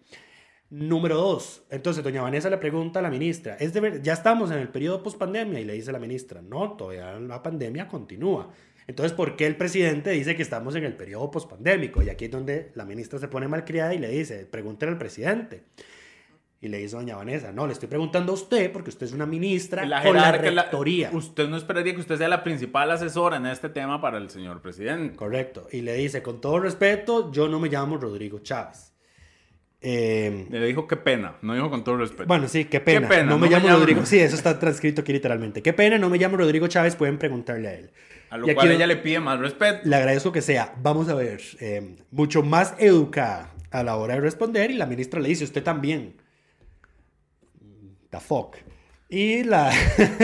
[0.69, 4.49] Número dos, entonces doña Vanessa le pregunta a la ministra, ¿es de ver- ya estamos
[4.49, 5.59] en el periodo post-pandemia?
[5.59, 8.51] Y le dice la ministra, no, todavía la pandemia continúa.
[8.87, 12.01] Entonces, ¿por qué el presidente dice que estamos en el periodo post-pandémico?
[12.01, 15.63] Y aquí es donde la ministra se pone malcriada y le dice, pregúntele al presidente.
[16.63, 19.25] Y le dice doña Vanessa, no, le estoy preguntando a usted porque usted es una
[19.25, 21.09] ministra La con la jerarca, la- rectoría.
[21.11, 24.61] usted no esperaría que usted sea la principal asesora en este tema para el señor
[24.61, 25.17] presidente.
[25.17, 25.67] Correcto.
[25.73, 28.93] Y le dice, con todo respeto, yo no me llamo Rodrigo Chávez.
[29.81, 32.25] Eh, Le dijo qué pena, no dijo con todo respeto.
[32.27, 33.01] Bueno, sí, qué pena.
[33.01, 34.05] Qué pena, no me no me llamo llamo- Rodrigo.
[34.05, 35.61] Sí, eso está transcrito aquí literalmente.
[35.61, 37.91] Qué pena, no me llamo Rodrigo Chávez, pueden preguntarle a él.
[38.29, 39.81] a lo y aquí cual no- ella le pide más respeto.
[39.83, 44.21] Le agradezco que sea, vamos a ver, eh, mucho más educada a la hora de
[44.21, 46.15] responder y la ministra le dice, usted también.
[48.13, 48.57] The fuck.
[49.09, 49.71] Y la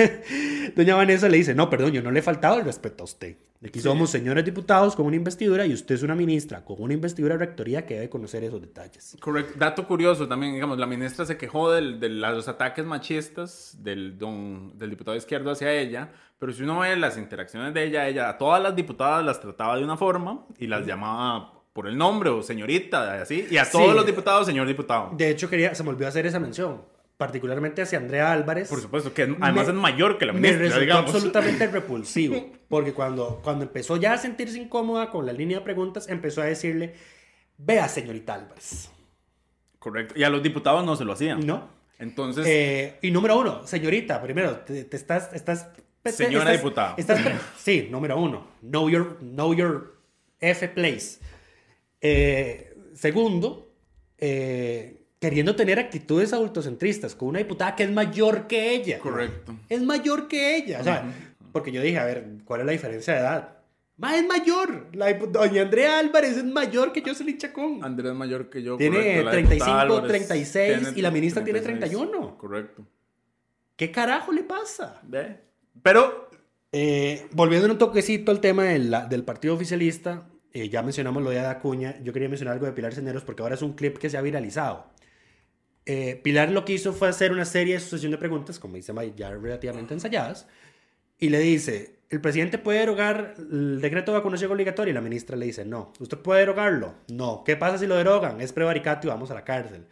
[0.76, 3.36] doña Vanessa le dice, no, perdón, yo no le he faltado el respeto a usted.
[3.66, 7.34] Aquí somos señores diputados con una investidura y usted es una ministra con una investidura
[7.36, 9.18] de rectoría que debe conocer esos detalles.
[9.20, 9.54] Correcto.
[9.58, 14.78] Dato curioso también, digamos, la ministra se quejó del- de los ataques machistas del, don,
[14.78, 18.38] del diputado izquierdo hacia ella, pero si uno ve las interacciones de ella, ella a
[18.38, 22.42] todas las diputadas las trataba de una forma y las llamaba por el nombre o
[22.42, 23.96] señorita, así, y a todos Sí.
[23.96, 25.12] los diputados, señor diputado.
[25.18, 26.82] De hecho, quería, se me olvidó hacer esa mención.
[27.20, 28.70] Particularmente hacia Andrea Álvarez.
[28.70, 31.14] Por supuesto, que además me- es mayor que la me ministra, resultó digamos.
[31.14, 32.50] absolutamente repulsivo.
[32.70, 36.46] Porque cuando, cuando empezó ya a sentirse incómoda con la línea de preguntas, empezó a
[36.46, 36.94] decirle,
[37.58, 38.90] vea, señorita Álvarez.
[39.80, 40.14] Correcto.
[40.18, 41.46] Y a los diputados no se lo hacían.
[41.46, 41.70] ¿No?
[42.00, 45.74] Entonces, Eh, y número uno, señorita, primero, te, te estás, estás...
[46.02, 46.96] te- Señora estás- diputada.
[46.98, 47.20] estás-
[47.58, 49.98] sí, número uno, know your, know your
[50.40, 51.20] F place.
[52.00, 53.74] Eh, segundo,
[54.18, 59.00] eh, queriendo tener actitudes adultocentristas con una diputada que es mayor que ella.
[59.00, 59.56] Correcto.
[59.68, 60.80] Es mayor que ella.
[60.80, 61.04] O sea,
[61.52, 63.56] porque yo dije, a ver, ¿cuál es la diferencia de edad?
[63.98, 64.88] Ma, es mayor.
[64.94, 67.84] La doña Andrea Álvarez es mayor que Jocelyn Chacón.
[67.84, 68.78] Andrés mayor que yo.
[68.78, 72.10] Tiene correcto, la 35, diputada Álvarez 36, tiene y la ministra tiene 36.
[72.10, 72.38] 31.
[72.38, 72.86] Correcto.
[73.76, 75.02] ¿Qué carajo le pasa?
[75.04, 75.38] Ve.
[75.84, 76.30] Pero,
[76.72, 81.40] Eh, volviendo un toquecito al tema del, del partido oficialista, eh, ya mencionamos lo de
[81.40, 84.08] Ada Cuña, yo quería mencionar algo de Pilar Cisneros porque ahora es un clip que
[84.10, 84.86] se ha viralizado.
[85.86, 88.94] Eh, Pilar lo que hizo fue hacer una serie de sucesión de preguntas, como dice
[88.94, 90.48] May, ya relativamente ensayadas,
[91.18, 94.92] y le dice, ¿el presidente puede derogar el decreto de vacunación obligatoria?
[94.92, 95.92] Y la ministra le dice, no.
[96.00, 96.94] ¿Usted puede derogarlo?
[97.10, 97.44] No.
[97.44, 98.40] ¿Qué pasa si lo derogan?
[98.42, 99.88] Es prevaricato y vamos a la cárcel.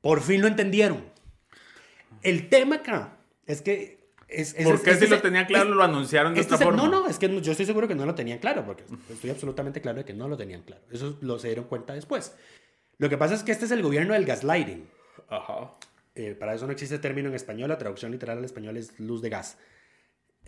[0.00, 1.04] Por fin lo entendieron.
[2.22, 3.98] El tema acá es que...
[4.28, 6.40] Es, es- ¿por es- qué este si lo es- tenía claro es- lo anunciaron de
[6.42, 6.82] otra es forma?
[6.82, 9.80] no, no, es que yo estoy seguro que no lo tenían claro, porque estoy absolutamente
[9.80, 10.82] claro de que no lo tenían claro.
[10.90, 12.34] Eso lo se dieron cuenta después.
[12.98, 14.86] Lo que pasa es que este es el gobierno del gaslighting.
[15.28, 15.72] Ajá.
[16.14, 19.22] Eh, para eso no existe término en español, la traducción literal al español es luz
[19.22, 19.56] de gas.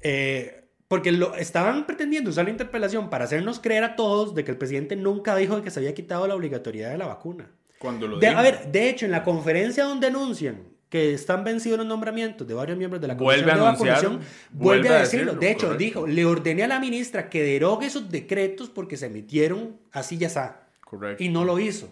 [0.03, 4.51] Eh, porque lo, estaban pretendiendo usar la interpelación para hacernos creer a todos de que
[4.51, 7.51] el presidente nunca dijo que se había quitado la obligatoriedad de la vacuna.
[7.79, 8.39] Cuando lo De- dijo.
[8.39, 12.55] a ver, de hecho, en la conferencia donde anuncian que están vencidos los nombramientos de
[12.55, 15.25] varios miembros de la Vuelve Comisión a de anunciar, Vacunación, vuelve vuelve a a decirlo.
[15.27, 15.85] decirlo, De hecho, correcto.
[15.85, 20.27] dijo, le ordené a la ministra que derogue esos decretos porque se emitieron así ya
[20.27, 20.67] está.
[20.81, 21.23] Correcto.
[21.23, 21.89] Y no lo hizo.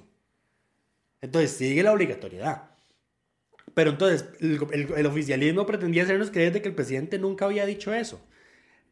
[1.21, 2.68] Entonces, sigue la obligatoriedad.
[3.75, 7.67] Pero entonces, el, el- el oficialismo pretendía hacernos creer de que el presidente nunca había
[7.67, 8.21] dicho eso.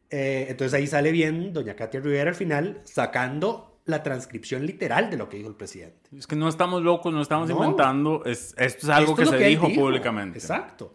[0.09, 5.17] Eh, entonces ahí sale bien doña Katia Rivera al final sacando la transcripción literal de
[5.17, 6.09] lo que dijo el presidente.
[6.17, 7.55] Es que no estamos locos, no estamos No.
[7.55, 8.23] inventando.
[8.25, 9.81] Es, esto es algo Esto que es se dijo dijo.
[9.81, 10.37] públicamente.
[10.39, 10.93] Exacto.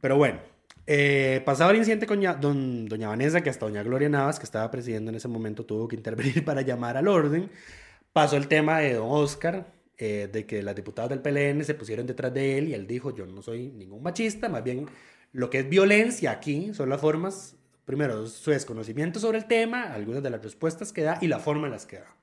[0.00, 0.38] Pero bueno,
[0.86, 4.44] eh, pasado el incidente con ya- don- doña Vanessa, que hasta doña Gloria Navas, que
[4.44, 7.50] estaba presidiendo en ese momento, tuvo que intervenir para llamar al orden,
[8.12, 9.66] pasó el tema de don Oscar,
[10.02, 13.14] eh, de que las diputadas del PLN se pusieron detrás de él y él dijo,
[13.14, 14.86] yo no soy ningún machista, más bien
[15.32, 20.22] lo que es violencia aquí son las formas, primero, su desconocimiento sobre el tema, algunas
[20.22, 22.16] de las respuestas que da y la forma en las que da.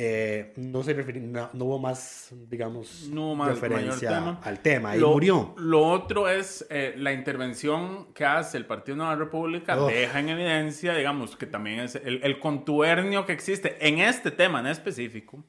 [0.00, 4.40] Eh, no, se refiri- no, no hubo más, digamos, No hubo más- referencia tema.
[4.44, 4.94] al tema.
[4.94, 5.54] Lo, murió.
[5.58, 9.90] Lo otro es eh, la intervención que hace el Partido Nueva República, Uf.
[9.90, 14.60] deja en evidencia, digamos, que también es el, el contubernio que existe en este tema
[14.60, 15.42] en específico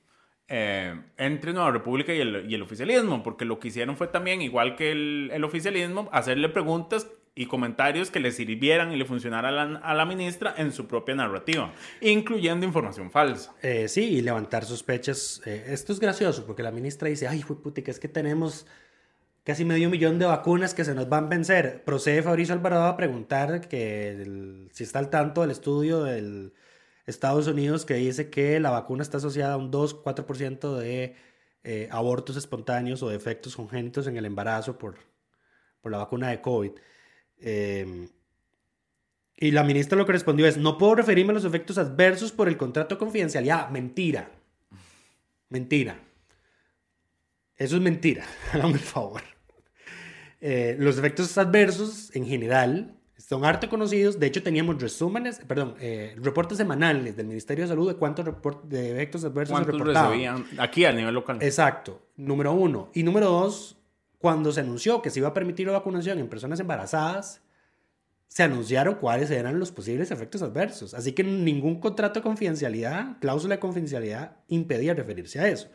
[0.51, 4.91] eh, entre Nueva República y el, oficialismo, porque lo que hicieron fue también, igual que
[4.91, 10.55] el, oficialismo, hacerle preguntas y comentarios que le sirvieran y le funcionaran a la, ministra
[10.57, 13.53] en su propia narrativa, incluyendo información falsa.
[13.62, 15.41] Eh, sí, y levantar sospechas.
[15.45, 18.65] Eh, esto es gracioso porque la ministra dice, ay, fue putica, es que tenemos
[19.43, 21.83] casi medio millón de vacunas que se nos van a vencer.
[21.83, 26.53] Procede Fabricio Alvarado a preguntar que si está al tanto del estudio del
[27.10, 31.15] Estados Unidos que dice que la vacuna está asociada a un 2-4% de
[31.63, 34.95] eh, abortos espontáneos o de efectos congénitos en el embarazo por,
[35.82, 36.72] por la vacuna de COVID.
[37.41, 38.10] Eh,
[39.41, 42.50] y la ministra lo que respondió es, no puedo referirme a los efectos adversos por
[42.50, 43.69] el contrato de confidencialidad.
[43.69, 44.30] Mentira.
[45.48, 45.98] Mentira.
[47.56, 48.26] Eso es mentira.
[48.54, 49.22] Hágame el favor.
[50.41, 52.98] Eh, los efectos adversos en general
[53.30, 54.20] son harto conocidos.
[54.20, 58.26] De hecho, teníamos resúmenes, perdón, eh, reportes semanales del Ministerio de Salud de cuántos
[58.63, 60.10] de efectos adversos se ¿Cuántos reportaban.
[60.10, 61.38] recibían aquí a nivel local?
[61.39, 62.89] Exacto, número uno.
[62.96, 63.78] Y número dos,
[64.18, 67.44] cuando se anunció que se iba a permitir la vacunación en personas embarazadas,
[68.28, 70.96] se anunciaron cuáles eran los posibles efectos adversos.
[70.96, 75.68] Así que ningún contrato de confidencialidad, cláusula de confidencialidad, impedía referirse a eso.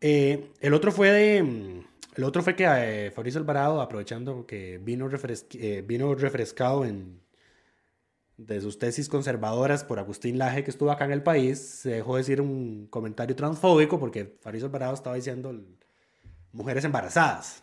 [0.00, 1.84] Eh, el otro fue de...
[2.16, 7.20] El otro fue que eh, Fabricio Alvarado, aprovechando que vino, refres- eh, vino refrescado en,
[8.36, 12.16] de sus tesis conservadoras por Agustín Laje, que estuvo acá en el país, se dejó
[12.16, 15.54] decir un comentario transfóbico porque Fabricio Alvarado estaba diciendo
[16.52, 17.62] mujeres embarazadas.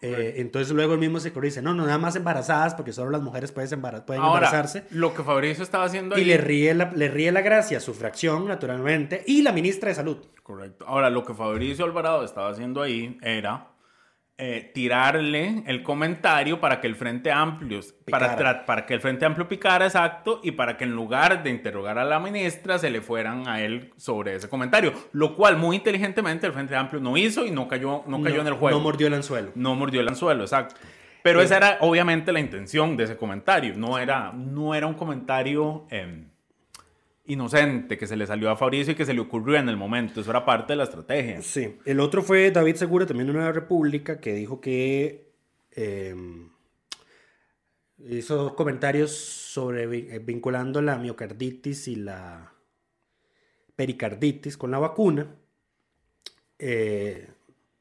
[0.00, 3.20] Eh, entonces luego el mismo se corrice, no, no, nada más embarazadas porque solo las
[3.20, 4.84] mujeres pueden, embara- pueden Ahora, embarazarse.
[4.90, 6.22] lo que Fabricio estaba haciendo ahí...
[6.22, 9.88] Y le ríe, la, le ríe la gracia a su fracción, naturalmente, y la ministra
[9.88, 10.18] de Salud.
[10.48, 10.86] Correcto.
[10.88, 13.66] Ahora, lo que Fabricio Alvarado estaba haciendo ahí era
[14.38, 17.80] eh, tirarle el comentario para que el Frente Amplio
[18.10, 18.64] para, Picara.
[18.64, 22.04] para que el Frente Amplio picara exacto y para que en lugar de interrogar a
[22.06, 26.54] la ministra se le fueran a él sobre ese comentario, lo cual muy inteligentemente el
[26.54, 28.78] Frente Amplio no hizo y no cayó no cayó en el juego.
[28.78, 29.52] No mordió el anzuelo.
[29.54, 30.76] No mordió el anzuelo, exacto.
[31.22, 33.74] Pero esa era obviamente la intención de ese comentario.
[33.76, 36.24] No era, no era un comentario eh,
[37.28, 40.20] inocente que se le salió a Fabricio y que se le ocurrió en el momento.
[40.20, 41.40] Eso era parte de la estrategia.
[41.42, 41.76] Sí.
[41.84, 45.30] El otro fue David Segura, también de Nueva República, que dijo que
[45.72, 46.14] eh,
[47.98, 52.54] hizo comentarios sobre eh, vinculando la miocarditis y la
[53.76, 55.36] pericarditis con la vacuna,
[56.58, 57.28] eh,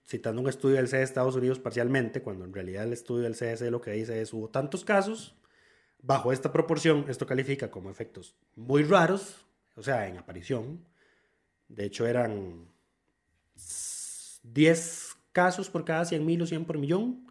[0.05, 3.36] citando un estudio del CDC de Estados Unidos parcialmente, cuando en realidad el estudio del
[3.36, 5.36] CDC lo que dice es hubo tantos casos,
[6.01, 10.86] bajo esta proporción, esto califica como efectos muy raros, o sea, en aparición.
[11.67, 12.67] De hecho, eran
[14.43, 17.27] 10 casos por cada 100 mil o 100 por millón.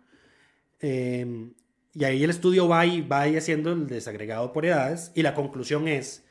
[0.80, 1.52] Eh,
[1.96, 5.34] y ahí el estudio va y va y haciendo el desagregado por edades y la
[5.34, 6.26] conclusión es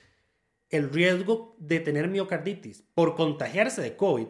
[0.70, 4.28] el riesgo de tener miocarditis por contagiarse de COVID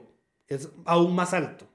[0.48, 1.68] es aún más alto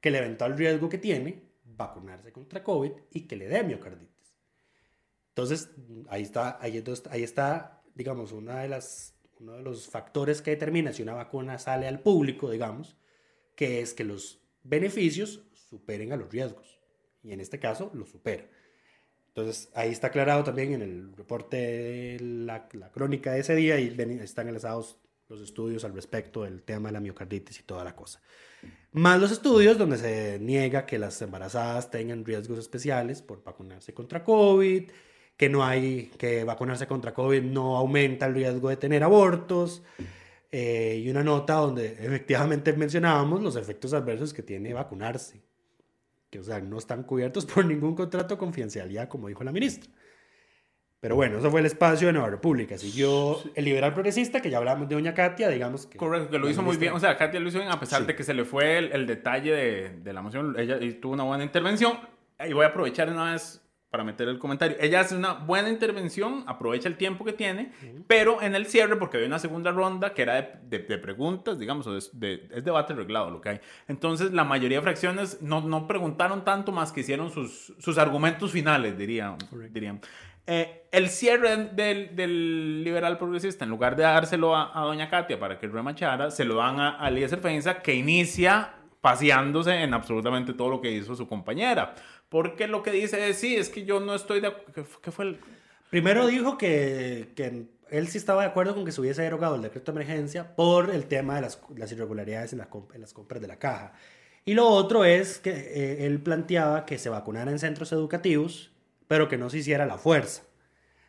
[0.00, 4.09] que el eventual riesgo que tiene vacunarse contra COVID y que le dé miocarditis.
[5.30, 5.70] Entonces,
[6.08, 10.92] ahí está, ahí, ahí está, digamos, una de las, uno de los factores que determina
[10.92, 12.96] si una vacuna sale al público, digamos,
[13.54, 16.80] que es que los beneficios superen a los riesgos.
[17.22, 18.46] Y en este caso, lo supera.
[19.28, 23.78] Entonces, ahí está aclarado también en el reporte de la, la crónica de ese día
[23.78, 23.88] y
[24.20, 24.98] están enlazados
[25.30, 28.20] los estudios al respecto del tema de la miocarditis y toda la cosa.
[28.92, 34.24] Más los estudios donde se niega que las embarazadas tengan riesgos especiales por vacunarse contra
[34.24, 34.90] COVID,
[35.40, 39.82] que no hay, que vacunarse contra COVID no aumenta el riesgo de tener abortos,
[40.52, 45.40] eh, y una nota donde efectivamente mencionábamos los efectos adversos que tiene vacunarse,
[46.28, 49.90] que o sea, no están cubiertos por ningún contrato de confidencialidad, como dijo la ministra.
[51.00, 52.76] Pero bueno, eso fue el espacio de Nueva República.
[52.76, 55.96] Siguió el liberal progresista, que ya hablamos de Doña Katia, digamos que...
[55.96, 56.92] Correcto, que lo hizo muy ministra- bien.
[56.96, 58.06] O sea, Katia lo hizo bien a pesar Sí.
[58.08, 60.54] de que se le fue el, el detalle de, de la moción.
[60.58, 61.94] Ella tuvo una buena intervención.
[62.46, 64.76] Y voy a aprovechar una vez para meter el comentario.
[64.80, 67.72] Ella hace una buena intervención, aprovecha el tiempo que tiene,
[68.06, 71.58] pero en el cierre, porque había una segunda ronda que era de, de- de preguntas,
[71.58, 73.60] digamos, o de- de- es debate reglado lo que hay.
[73.88, 78.52] Entonces, la mayoría de fracciones no, no preguntaron tanto más que hicieron sus, sus argumentos
[78.52, 79.36] finales, diría,
[79.70, 80.00] dirían.
[80.46, 85.38] Eh, el cierre del, del liberal progresista, en lugar de dárselo a, a doña Katia
[85.38, 90.52] para que remachara, se lo dan a, a Eliezer Feinza, que inicia paseándose en absolutamente
[90.52, 91.94] todo lo que hizo su compañera.
[92.30, 94.52] Porque lo que dice es, sí, es que yo no estoy de.
[95.02, 95.40] ¿Qué, fue- el...?
[95.90, 99.62] Primero dijo que, que él sí estaba de acuerdo con que se hubiese derogado el
[99.62, 103.58] decreto de emergencia por el tema de las, las irregularidades en, las compras de la
[103.58, 103.92] caja.
[104.44, 108.70] Y lo otro es que eh, él planteaba que se vacunara en centros educativos,
[109.08, 110.42] pero que no se hiciera la fuerza.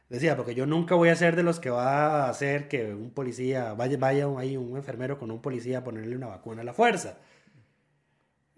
[0.10, 3.12] Decía, porque yo nunca voy a ser de los que va a hacer que un
[3.12, 6.74] policía, vaya, vaya ahí un enfermero con un policía a ponerle una vacuna a la
[6.74, 7.18] fuerza,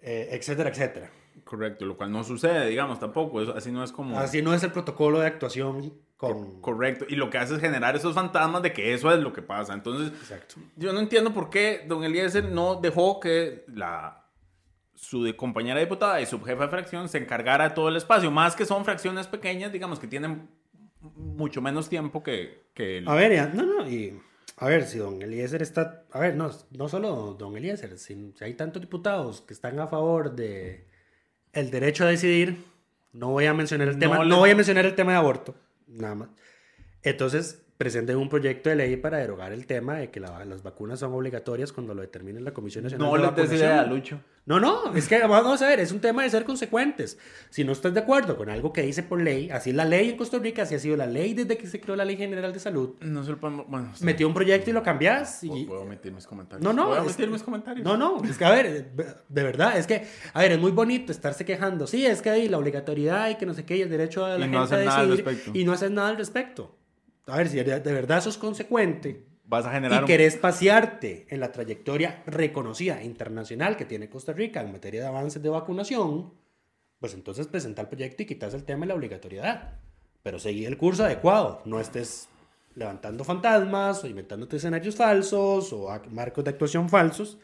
[0.02, 1.10] Eh, etcétera, etcétera.
[1.44, 3.42] Correcto, lo cual no sucede, digamos, tampoco.
[3.42, 4.20] Eso, así no es como...
[4.20, 6.62] Así no es el protocolo de actuación con...
[6.62, 7.06] Correcto.
[7.10, 9.74] Y lo que hace es generar esos fantasmas de que eso es lo que pasa.
[9.74, 10.56] Entonces, Exacto.
[10.76, 14.20] yo no entiendo por qué don Eliezer no dejó que la
[14.96, 18.32] su compañera diputada y su jefa de fracción se encargara de todo el espacio.
[18.32, 20.48] Más que son fracciones pequeñas, digamos, que tienen
[21.18, 23.08] mucho menos tiempo que, que el...
[23.10, 24.18] A ver, ya- no, no, y
[24.58, 28.44] a ver, si don Eliezer está, a ver, no, no solo don Eliezer, si, si
[28.46, 30.88] hay tantos diputados que están a favor de
[31.54, 32.64] el derecho a decidir,
[33.14, 35.18] no voy a mencionar el tema, No no, le- voy a mencionar el tema de
[35.20, 35.56] aborto,
[35.88, 36.30] nada más.
[37.04, 41.00] Entonces, presenten un proyecto de ley para derogar el tema de que la- las vacunas
[41.02, 43.70] son obligatorias cuando lo determine la Comisión Nacional no de les des Vacunación.
[43.72, 44.20] idea, Lucho.
[44.46, 47.18] No, no, es que vamos a ver, es un tema de ser consecuentes.
[47.50, 50.10] Si no estás de acuerdo con algo que dice por ley, así es la ley
[50.12, 52.52] en Costa Rica, así ha sido la ley desde que se creó la Ley General
[52.54, 52.96] de Salud.
[53.02, 53.68] No se lo podemos...
[53.70, 54.04] Bueno, sí.
[54.06, 55.44] Metió un proyecto y lo cambias.
[55.44, 55.66] Y...
[55.66, 56.62] Puedo omitir mis comentarios.
[56.64, 56.94] No, no.
[56.96, 57.86] Es- omitir mis comentarios.
[57.86, 58.92] No, no, es que a ver,
[59.30, 61.88] de verdad, es que, a ver, es muy bonito estarse quejando.
[61.88, 64.38] Sí, es que hay la obligatoriedad y que no sé qué, y el derecho a
[64.38, 65.26] la Y no gente a nada al decidir.
[65.26, 65.58] respecto.
[65.58, 66.76] Y no hacer nada al respecto.
[67.28, 70.02] A ver, si de de verdad sos consecuente Vas a y generar...
[70.04, 75.08] un- querés pasearte en la trayectoria reconocida internacional que tiene Costa Rica en materia de
[75.08, 76.34] avances de vacunación,
[77.00, 79.80] pues entonces presenta el proyecto y quitas el tema de la obligatoriedad.
[80.22, 82.30] Pero seguí el curso adecuado, no estés
[82.76, 87.38] levantando fantasmas o inventándote escenarios falsos o marcos de actuación falsos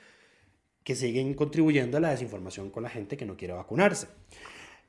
[0.84, 4.08] que siguen contribuyendo a la desinformación con la gente que no quiere vacunarse.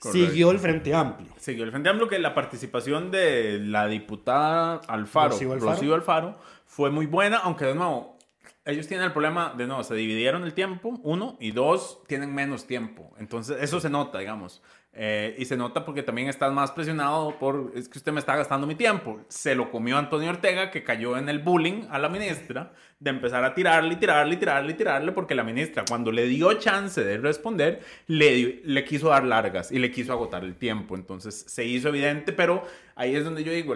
[0.00, 0.30] Correcto.
[0.30, 1.28] Siguió el Frente Amplio.
[1.36, 6.28] Siguió el Frente Amplio que la participación de la diputada Alfaro, Rocío Rocío Alfaro.
[6.28, 8.16] Alfaro, fue muy buena, aunque de nuevo,
[8.64, 12.66] ellos tienen el problema de no, se dividieron el tiempo, uno, y dos, tienen menos
[12.66, 13.12] tiempo.
[13.18, 14.62] Entonces, eso se nota, digamos.
[14.92, 18.34] Eh, y se nota porque también estás más presionado por, es que usted me está
[18.34, 19.20] gastando mi tiempo.
[19.28, 23.44] Se lo comió Antonio Ortega, que cayó en el bullying a la ministra, de empezar
[23.44, 28.62] a tirarle, tirarle, tirarle, tirarle, porque la ministra, cuando le dio chance de responder, le,
[28.64, 30.96] le quiso dar largas y le quiso agotar el tiempo.
[30.96, 32.64] Entonces, se hizo evidente, pero
[32.96, 33.74] ahí es donde yo digo,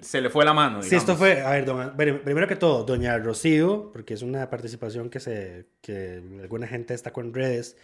[0.00, 0.82] se le fue la mano.
[0.82, 5.20] Sí, esto fue, a ver, primero que todo, doña Rocío, porque es una participación que,
[5.20, 7.76] se, que alguna gente destacó en redes,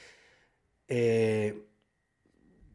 [0.89, 1.67] eh,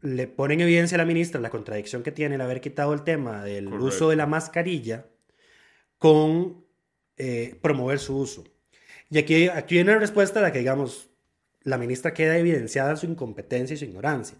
[0.00, 3.02] le pone en evidencia a la ministra la contradicción que tiene el haber quitado el
[3.02, 5.06] tema del uso de la mascarilla
[5.98, 6.64] con
[7.16, 8.44] eh, promover su uso.
[9.10, 11.10] Y aquí, aquí viene la respuesta a la que, digamos,
[11.62, 14.38] la ministra queda evidenciada su incompetencia y su ignorancia.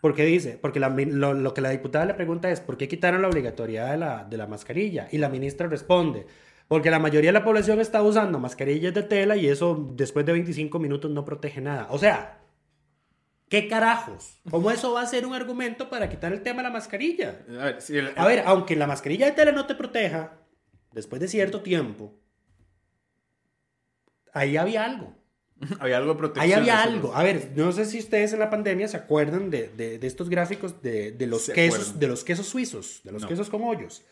[0.00, 0.58] ¿Por qué dice?
[0.60, 4.24] Porque lo, que la diputada le pregunta es, ¿por qué quitaron la obligatoriedad de la,
[4.24, 5.08] de la mascarilla?
[5.10, 6.26] Y la ministra responde,
[6.68, 10.32] porque la mayoría de la población está usando mascarillas de tela y eso después de
[10.32, 11.86] 25 minutos no protege nada.
[11.90, 12.43] O sea,
[13.54, 14.40] ¿Qué carajos?
[14.50, 17.38] ¿Cómo eso va a ser un argumento para quitar el tema de la mascarilla?
[18.16, 20.32] A ver, aunque la mascarilla de tela no te proteja,
[20.90, 22.12] después de cierto tiempo,
[24.32, 25.14] ahí había algo.
[25.78, 26.44] había algo de protección.
[26.44, 27.14] Ahí había algo.
[27.14, 31.14] A ver, no sé si ustedes en la pandemia se acuerdan de, estos gráficos de,
[31.20, 34.02] los quesos, de los quesos suizos, de los quesos con hoyos.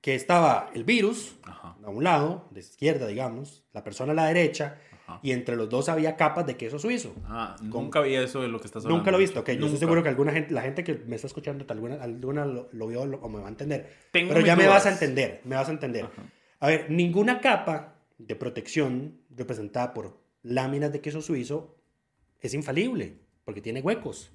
[0.00, 4.78] Que estaba el virus a un lado, de izquierda, digamos, la persona a la derecha,
[5.22, 7.14] y entre los dos había capas de queso suizo.
[7.24, 8.98] Ah, nunca vi eso de lo que estás hablando.
[8.98, 9.50] Nunca lo he visto, ok.
[9.50, 12.86] Yo estoy seguro que alguna gente, la gente que me está escuchando, alguna, alguna lo,
[12.86, 13.90] vio o me va a entender.
[14.12, 16.08] Pero ya me vas a entender, me vas a entender.
[16.58, 21.76] A ver, ninguna capa de protección representada por láminas de queso suizo
[22.40, 24.32] es infalible, porque tiene huecos.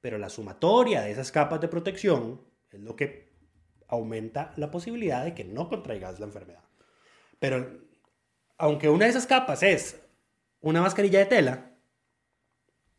[0.00, 2.40] Pero la sumatoria de esas capas de protección
[2.70, 3.32] es lo que
[3.88, 6.64] aumenta la posibilidad de que no contraigas la enfermedad.
[7.38, 7.85] Pero
[8.58, 10.00] aunque una de esas capas es
[10.60, 11.72] una mascarilla de tela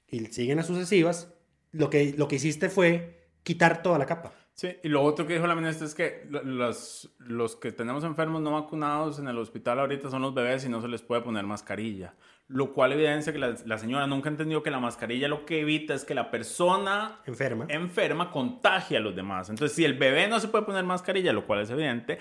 [0.08, 1.34] y siguen las sucesivas,
[1.72, 4.34] lo que, lo que hiciste fue quitar toda la capa.
[4.54, 8.42] Sí, y lo otro que dijo la ministra es que los, los que tenemos enfermos
[8.42, 11.46] no vacunados en el hospital ahorita son los bebés y no se les puede poner
[11.46, 12.16] mascarilla
[12.50, 16.06] lo cual evidencia que la, señora nunca entendió que la mascarilla lo que evita es
[16.06, 17.66] que la persona enferma.
[17.68, 19.50] enferma contagie a los demás.
[19.50, 22.20] Entonces, si el bebé no se puede poner mascarilla, lo cual es evidente,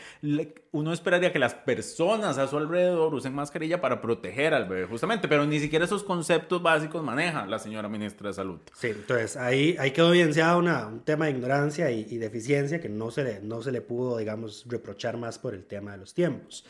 [0.73, 5.29] uno esperaría que las personas a su alrededor usen mascarilla para proteger al bebé, justamente,
[5.29, 8.59] pero ni siquiera esos conceptos básicos maneja la señora ministra de Salud.
[8.75, 12.89] Sí, entonces ahí, ahí quedó evidenciado una, un tema de ignorancia y, y deficiencia que
[12.89, 16.15] no se, le, no se le pudo, digamos, reprochar más por el tema de los
[16.15, 16.65] tiempos.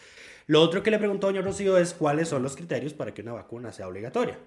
[0.47, 3.33] Lo otro que le preguntó doña Rocío es cuáles son los criterios para que una
[3.33, 4.39] vacuna sea obligatoria.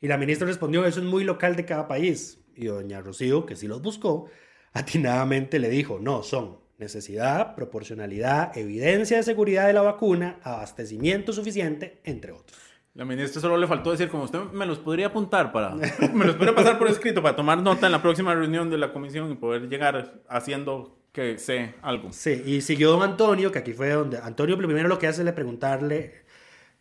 [0.00, 2.40] Y la ministra respondió, eso es muy local de cada país.
[2.54, 4.28] Y doña Rocío, que sí los buscó,
[4.72, 12.00] atinadamente le dijo, no, son necesidad, proporcionalidad, evidencia de seguridad de la vacuna, abastecimiento suficiente,
[12.04, 12.58] entre otros.
[12.94, 15.74] La ministra solo le faltó decir, como usted me los podría apuntar para,
[16.14, 18.92] me los podría pasar por escrito para tomar nota en la próxima reunión de la
[18.92, 22.12] comisión y poder llegar haciendo que sé algo.
[22.12, 25.32] Sí, y siguió don Antonio, que aquí fue donde Antonio primero lo que hace es
[25.32, 26.22] preguntarle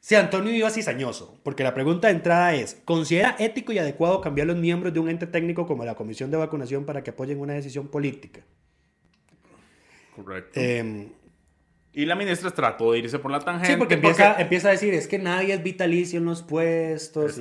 [0.01, 4.47] si Antonio iba cizañoso, porque la pregunta de entrada es, ¿considera ético y adecuado cambiar
[4.47, 7.53] los miembros de un ente técnico como la Comisión de Vacunación para que apoyen una
[7.53, 8.41] decisión política?
[10.15, 10.59] Correcto.
[10.59, 11.09] Em,
[11.93, 13.73] y la ministra trató de irse por la tangente.
[13.73, 17.39] Sí, porque empieza, empieza a decir, es que nadie es vitalicio en los puestos.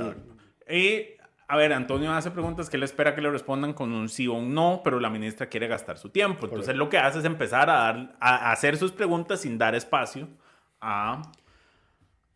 [0.68, 1.06] y
[1.50, 4.34] a ver, Antonio hace preguntas que él espera que le respondan con un sí o
[4.34, 6.46] un no, pero la ministra quiere gastar su tiempo.
[6.46, 10.28] Entonces lo que hace es empezar a, dar, a hacer sus preguntas sin dar espacio
[10.80, 11.22] a,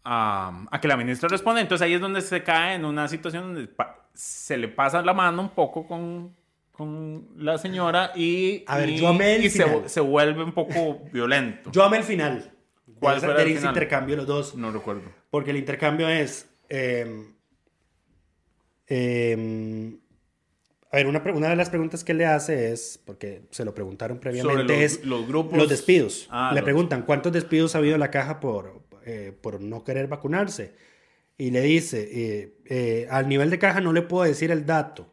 [0.03, 1.61] a, que la ministra responda.
[1.61, 3.71] Entonces ahí es donde se cae en una situación donde
[4.15, 6.35] se le pasa la mano un poco con,
[6.73, 11.71] con la señora y, a ver, yo amé el se, se, vuelve un poco violento.
[11.71, 12.51] Yo amé el final.
[12.99, 13.75] ¿Cuál fue el final?
[13.75, 14.57] intercambio los dos?
[14.57, 15.03] No recuerdo.
[15.31, 16.51] Porque el intercambio es...
[16.69, 17.31] Eh,
[18.87, 19.99] Em,
[20.91, 24.19] a ver, una, una, de las preguntas que le hace es, porque se lo preguntaron
[24.19, 25.59] previamente, los, es los, grupos...
[25.59, 26.29] los despidos.
[26.31, 30.07] Ah, le preguntan, ¿cuántos despidos ha habido en la caja por, eh, por no querer
[30.07, 30.73] vacunarse?
[31.37, 35.13] Y le dice, eh, eh, al nivel de caja no le puedo decir el dato.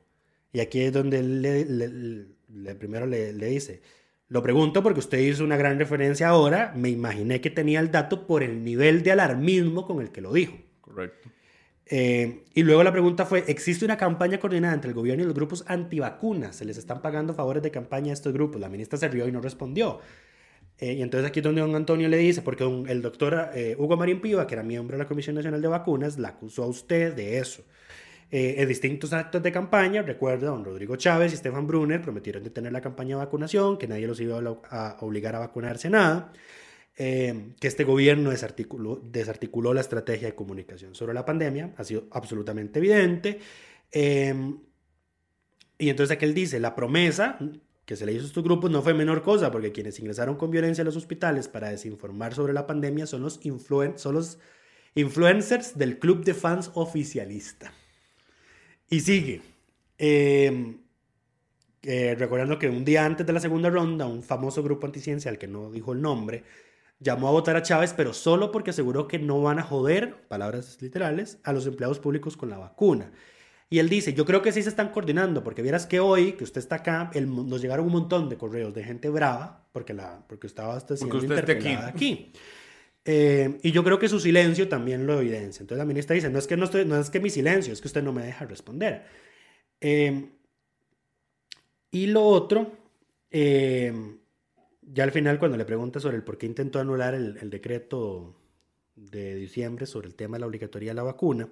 [0.53, 3.81] Y aquí es donde le, le, primero le, le dice,
[4.27, 8.27] lo pregunto porque usted hizo una gran referencia ahora, me imaginé que tenía el dato
[8.27, 10.57] por el nivel de alarmismo con el que lo dijo.
[10.81, 11.29] Correcto.
[11.93, 15.35] Eh, y luego la pregunta fue, ¿existe una campaña coordinada entre el gobierno y los
[15.35, 16.55] grupos antivacunas?
[16.55, 18.61] ¿Se les están pagando favores de campaña a estos grupos?
[18.61, 19.99] La ministra se rió y no respondió.
[20.79, 23.97] Eh, y entonces aquí es donde don Antonio le dice, porque el doctor eh, Hugo
[23.97, 27.13] Marín Piva, que era miembro de la Comisión Nacional de Vacunas, la acusó a usted
[27.13, 27.65] de eso.
[28.31, 32.79] en distintos actos de campaña, recuerda, don Rodrigo Chávez y Stefan Brunner prometieron detener la
[32.79, 34.39] campaña de vacunación, que nadie los iba
[34.69, 36.31] a obligar a vacunarse nada.
[37.03, 42.77] Eh, que este gobierno desarticuló, la estrategia de comunicación sobre la pandemia, ha sido absolutamente
[42.77, 43.39] evidente.
[43.91, 44.53] Eh,
[45.79, 47.39] y entonces aquel dice, la promesa
[47.85, 50.51] que se le hizo a estos grupos no fue menor cosa, porque quienes ingresaron con
[50.51, 54.37] violencia a los hospitales para desinformar sobre la pandemia son los, influen son los
[54.93, 57.73] influencers del club de fans oficialista.
[58.91, 59.41] Y sigue.
[59.97, 60.75] Eh,
[61.81, 65.47] eh, recordando que un día antes de la segunda ronda, un famoso grupo anticiencial que
[65.47, 66.43] no dijo el nombre,
[67.01, 70.81] llamó a votar a Chávez, pero solo porque aseguró que no van a joder, palabras
[70.81, 73.11] literales, a los empleados públicos con la vacuna.
[73.69, 76.43] Y él dice, yo creo que sí se están coordinando, porque vieras que hoy, que
[76.43, 80.47] usted está acá, nos llegaron un montón de correos de gente brava, porque, la, porque
[80.47, 82.31] estaba hasta siendo Porque usted interpelada aquí.
[83.05, 85.63] Eh, y yo creo que su silencio también lo evidencia.
[85.63, 87.81] Entonces la ministra dice, no es que, no estoy, no es que mi silencio, es
[87.81, 89.05] que usted no me deja responder.
[89.79, 90.29] Eh,
[91.91, 92.73] y lo otro,
[93.31, 93.93] eh,
[94.81, 98.35] ya al final cuando le pregunta sobre el por qué intentó anular el, decreto
[98.95, 101.49] de diciembre sobre el tema de la obligatoriedad de la vacuna,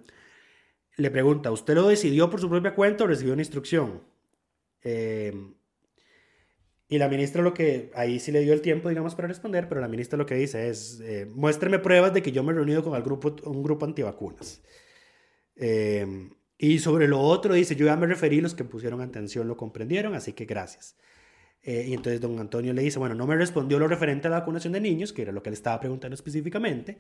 [0.98, 4.02] le pregunta, ¿usted lo decidió por su propia cuenta o recibió una instrucción?
[4.84, 5.34] Eh,
[6.92, 9.80] y la ministra lo que, ahí sí le dio el tiempo, digamos, para responder, pero
[9.80, 12.84] la ministra lo que dice es, eh, muéstreme pruebas de que yo me he reunido
[12.84, 14.62] con un grupo antivacunas.
[15.56, 19.56] Eh, y sobre lo otro dice, yo ya me referí, los que pusieron atención lo
[19.56, 20.98] comprendieron, así que gracias.
[21.62, 24.40] Eh, y entonces don Antonio le dice, bueno, no me respondió lo referente a la
[24.40, 27.00] vacunación de niños, que era lo que le estaba preguntando específicamente.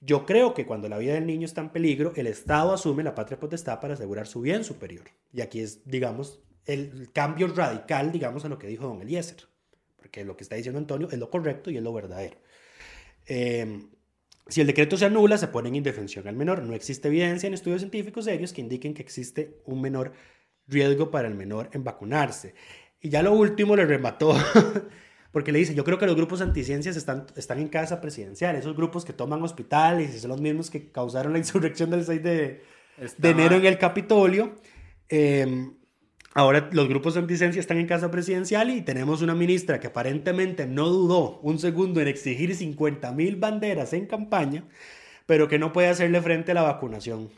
[0.00, 3.14] Yo creo que cuando la vida del niño está en peligro, el Estado asume la
[3.14, 5.04] patria potestad para asegurar su bien superior.
[5.32, 9.48] Y aquí es, digamos, el cambio radical, digamos, a lo que dijo don Eliezer.
[9.96, 12.36] Porque lo que está diciendo Antonio es lo correcto y es lo verdadero.
[13.26, 13.86] Eh,
[14.48, 16.62] si el decreto se anula, se pone en indefensión al menor.
[16.62, 20.12] No existe evidencia en estudios científicos serios que indiquen que existe un menor
[20.66, 22.54] riesgo para el menor en vacunarse.
[23.04, 24.34] Y ya lo último le remató,
[25.30, 28.74] porque le dice, yo creo que los grupos anticiencias están, están en casa presidencial, esos
[28.74, 32.62] grupos que toman hospitales y son los mismos que causaron la insurrección del 6 de,
[33.18, 34.54] de enero en el Capitolio.
[35.10, 35.68] Eh,
[36.32, 40.88] ahora los grupos anticiencia están en casa presidencial y tenemos una ministra que aparentemente no
[40.88, 44.64] dudó un segundo en exigir 50 mil banderas en campaña,
[45.26, 47.28] pero que no puede hacerle frente a la vacunación.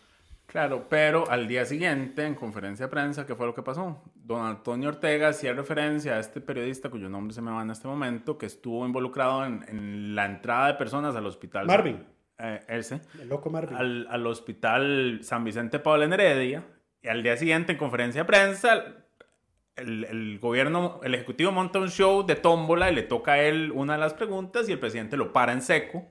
[0.56, 4.02] Claro, pero al día siguiente, en conferencia de prensa, ¿qué fue lo que pasó?
[4.14, 7.86] Don Antonio Ortega hacía referencia a este periodista, cuyo nombre se me va en este
[7.86, 11.66] momento, que estuvo involucrado en, en la entrada de personas al hospital.
[11.66, 12.02] Marvin.
[12.38, 13.02] Eh, ese.
[13.20, 13.76] El loco Marvin.
[13.76, 16.64] Al, al hospital San Vicente Pablo en Heredia.
[17.02, 18.82] Y al día siguiente, en conferencia de prensa,
[19.76, 23.72] el, el, gobierno, el ejecutivo monta un show de tómbola y le toca a él
[23.74, 26.10] una de las preguntas y el presidente lo para en seco.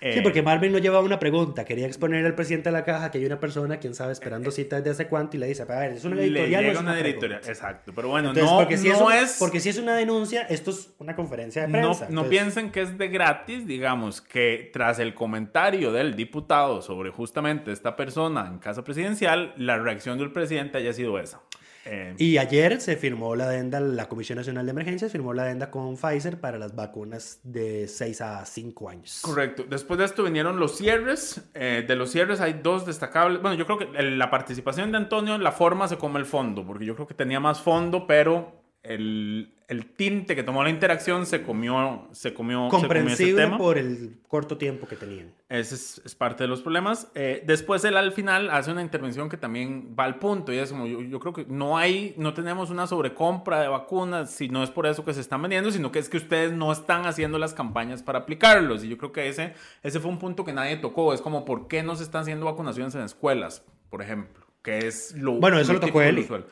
[0.00, 1.64] Sí, porque Marvin no llevaba una pregunta.
[1.64, 4.76] Quería exponer al presidente de la caja que hay una persona, quién sabe, esperando cita
[4.76, 6.62] desde hace cuánto y le dice, a ver, es una editorial.
[6.62, 7.92] Le es una, una editorial, exacto.
[7.94, 9.36] Pero bueno, Entonces, no, porque si no es, es...
[9.38, 12.04] Porque si es una denuncia, esto es una conferencia de No, prensa.
[12.04, 17.10] no Entonces, piensen que es de gratis, digamos, que tras el comentario del diputado sobre
[17.10, 21.40] justamente esta persona en casa presidencial, la reacción del presidente haya sido esa.
[21.86, 25.70] Eh, Y ayer se firmó la adenda, la Comisión Nacional de Emergencias firmó la adenda
[25.70, 29.20] con Pfizer para las vacunas de 6 a 5 años.
[29.22, 29.64] Correcto.
[29.68, 31.42] Después de esto vinieron los cierres.
[31.54, 33.40] Eh, de los cierres hay dos destacables.
[33.40, 36.84] Bueno, yo creo que la participación de Antonio, la forma se come el fondo, porque
[36.84, 41.42] yo creo que tenía más fondo, pero el, el tinte que tomó la interacción se
[41.42, 43.58] comió, se comió, se comió ese Comprensible tema.
[43.58, 45.34] por el corto tiempo que tenían.
[45.48, 47.10] Ese es, es parte de los problemas.
[47.14, 50.70] Eh, después él al final hace una intervención que también va al punto y es
[50.70, 54.62] como yo, yo creo que no hay, no tenemos una sobrecompra de vacunas si no
[54.62, 57.38] es por eso que se están vendiendo, sino que es que ustedes no están haciendo
[57.38, 58.84] las campañas para aplicarlos.
[58.84, 61.12] Y yo creo que ese, ese fue un punto que nadie tocó.
[61.12, 65.14] Es como por qué no se están haciendo vacunaciones en escuelas, por ejemplo, que es
[65.16, 66.46] lo Bueno, eso lo tocó usual.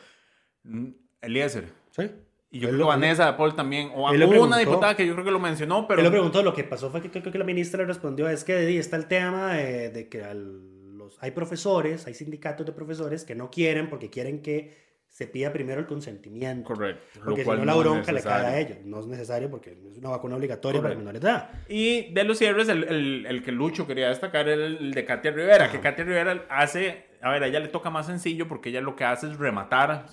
[0.64, 0.88] Mm,
[1.22, 1.83] Eliezer.
[1.94, 2.10] ¿Sí?
[2.50, 3.90] Y yo Él creo que Vanessa de Paul también.
[3.94, 4.58] O Él lo hubo una preguntó.
[4.58, 6.00] diputada que yo creo que lo mencionó, pero.
[6.00, 8.44] Él lo preguntó, lo que pasó fue que creo que la ministra le respondió, es
[8.44, 13.24] que está el tema de, de que al- los, hay profesores, hay sindicatos de profesores
[13.24, 16.66] que no quieren porque quieren que se pida primero el consentimiento.
[16.74, 17.20] Correcto.
[17.24, 18.78] Porque si no la no bronca le cae a ellos.
[18.84, 20.98] No es necesario porque es una vacuna obligatoria para Correcto.
[20.98, 21.50] menores de edad.
[21.68, 25.04] Y de los cierres, el, el, el que Lucho quería destacar era el, el de
[25.04, 28.70] Katia Rivera, que Katia Rivera hace, a ver, a ella le toca más sencillo porque
[28.70, 30.06] ella lo que hace es rematar,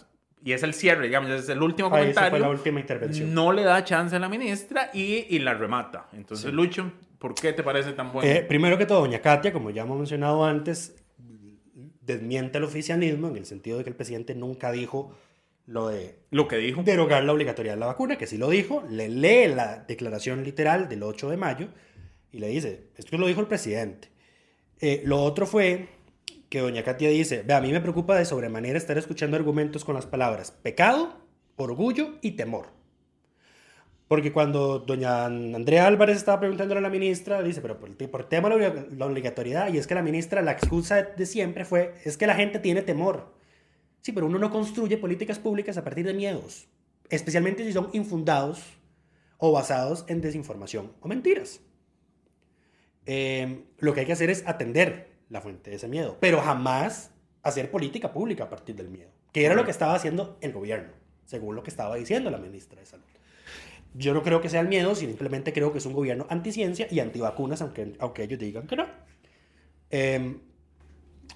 [0.43, 2.29] y es el cierre, digamos, es el último esa comentario.
[2.31, 3.33] fue la última intervención.
[3.33, 6.07] No le da chance a la ministra y, y la remata.
[6.13, 8.29] Entonces, Lucho, ¿por qué te parece tan bueno?
[8.29, 10.95] Eh, primero que todo, doña Katia, como ya hemos mencionado antes,
[12.01, 15.15] desmiente el oficialismo en el sentido de que el presidente nunca dijo
[15.67, 16.83] lo de lo que dijo.
[16.83, 20.89] derogar la obligatoriedad de la vacuna, que sí lo dijo, le lee la declaración literal
[20.89, 21.67] del 8 de mayo
[22.31, 24.09] y le dice, esto lo dijo el presidente.
[24.79, 25.87] Eh, lo otro fue
[26.51, 30.05] que doña Katia dice, a mí me preocupa de sobremanera estar escuchando argumentos con las
[30.05, 31.17] palabras pecado,
[31.55, 32.67] orgullo y temor.
[34.09, 38.49] Porque cuando doña Andrea Álvarez estaba preguntándole a la ministra, dice, pero por, por tema
[38.49, 42.27] de la, obligatoriedad, y es que la ministra, la excusa de siempre fue, es que
[42.27, 43.33] la gente tiene temor.
[44.01, 46.67] Sí, pero uno no construye políticas públicas a partir de miedos,
[47.09, 48.61] especialmente si son infundados
[49.37, 51.61] o basados en desinformación o mentiras.
[53.05, 57.11] Eh, lo que hay que hacer es atender la fuente de ese miedo, pero jamás
[57.41, 60.91] hacer política pública a partir del miedo, que era lo que estaba haciendo el gobierno,
[61.25, 63.05] según lo que estaba diciendo la ministra de Salud.
[63.93, 66.99] Yo no creo que sea el miedo, simplemente creo que es un gobierno anticiencia y
[66.99, 68.85] antivacunas, aunque, aunque ellos digan que no.
[69.89, 70.37] Eh,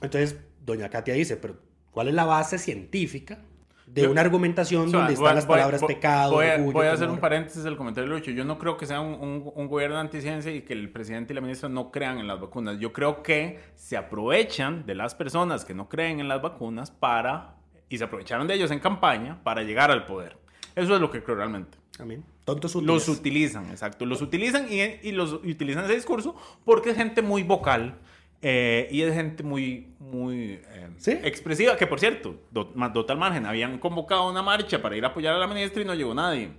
[0.02, 1.58] entonces, doña Katia dice, pero
[1.91, 3.39] ¿cuál es la base científica
[3.86, 6.56] de Yo- una argumentación O sea, donde voy- están las palabras voy- pecado, Voy a,
[6.56, 7.14] orgullo, voy a hacer temor?
[7.16, 8.32] un paréntesis del comentario de Lucho.
[8.32, 11.34] Yo no creo que sea un, un- un gobierno de anticiencia y que el presidente
[11.34, 12.80] y la ministra no crean en las vacunas.
[12.80, 17.56] Yo creo que se aprovechan de las personas que no creen en las vacunas para.
[17.88, 20.38] y se aprovecharon de ellos en campaña para llegar al poder.
[20.76, 21.78] Eso es lo que creo realmente.
[22.00, 22.26] Amén.
[22.44, 22.94] Tontos útiles.
[22.94, 24.08] Los utilizan, exacto.
[24.08, 28.00] Los utilizan y, y los y utilizan ese discurso porque es gente muy vocal
[28.42, 31.12] eh, y es gente muy, muy eh, Sí.
[31.24, 31.76] expresiva.
[31.78, 35.08] Que por cierto, do, ma- do tal margen, habían convocado una marcha para ir a
[35.10, 36.50] apoyar a la ministra y no llegó nadie.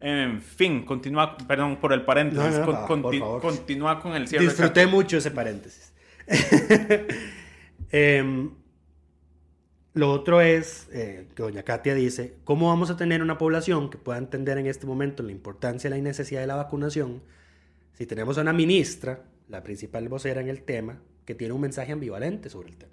[0.00, 3.40] En fin, continúa, perdón por el paréntesis, No, no, con- no, conti- por favor.
[3.42, 4.44] continúa con el cierre.
[4.44, 5.92] Disfruté mucho ese paréntesis.
[7.90, 8.50] Em,
[9.92, 13.98] lo otro es eh, que doña Katia dice, ¿cómo vamos a tener una población que
[13.98, 17.22] pueda entender en este momento la importancia y la necesidad de la vacunación
[17.92, 21.92] si tenemos a una ministra, la principal vocera en el tema, que tiene un mensaje
[21.92, 22.92] ambivalente sobre el tema?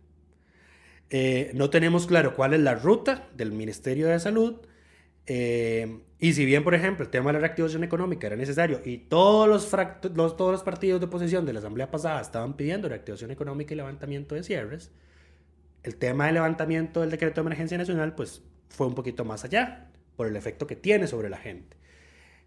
[1.10, 4.56] Eh, no tenemos claro cuál es la ruta del Ministerio de Salud.
[5.26, 9.00] eh, y si bien, por ejemplo, el tema de la reactivación económica era necesario y
[9.00, 13.74] todos los, todos los partidos de oposición de la Asamblea pasada estaban pidiendo reactivación económica
[13.74, 14.92] y levantamiento de cierres,
[15.82, 19.90] el tema del levantamiento del decreto de emergencia nacional pues fue un poquito más allá
[20.16, 21.76] por el efecto que tiene sobre la gente.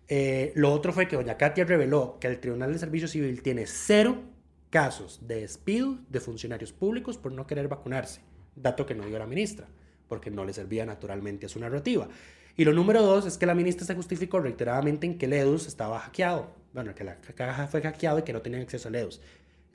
[0.09, 3.67] Eh, lo otro fue que doña Katia reveló que el Tribunal de Servicio Civil tiene
[3.67, 4.23] cero
[4.71, 8.21] casos de despido de funcionarios públicos por no querer vacunarse,
[8.57, 9.69] dato que no dio la ministra,
[10.09, 12.09] porque no le servía naturalmente a su narrativa.
[12.57, 15.67] Y lo número dos es que la ministra se justificó reiteradamente en que el EDUS
[15.67, 19.21] estaba hackeado, bueno, que la caja fue hackeado y que no tenían acceso al EDUS.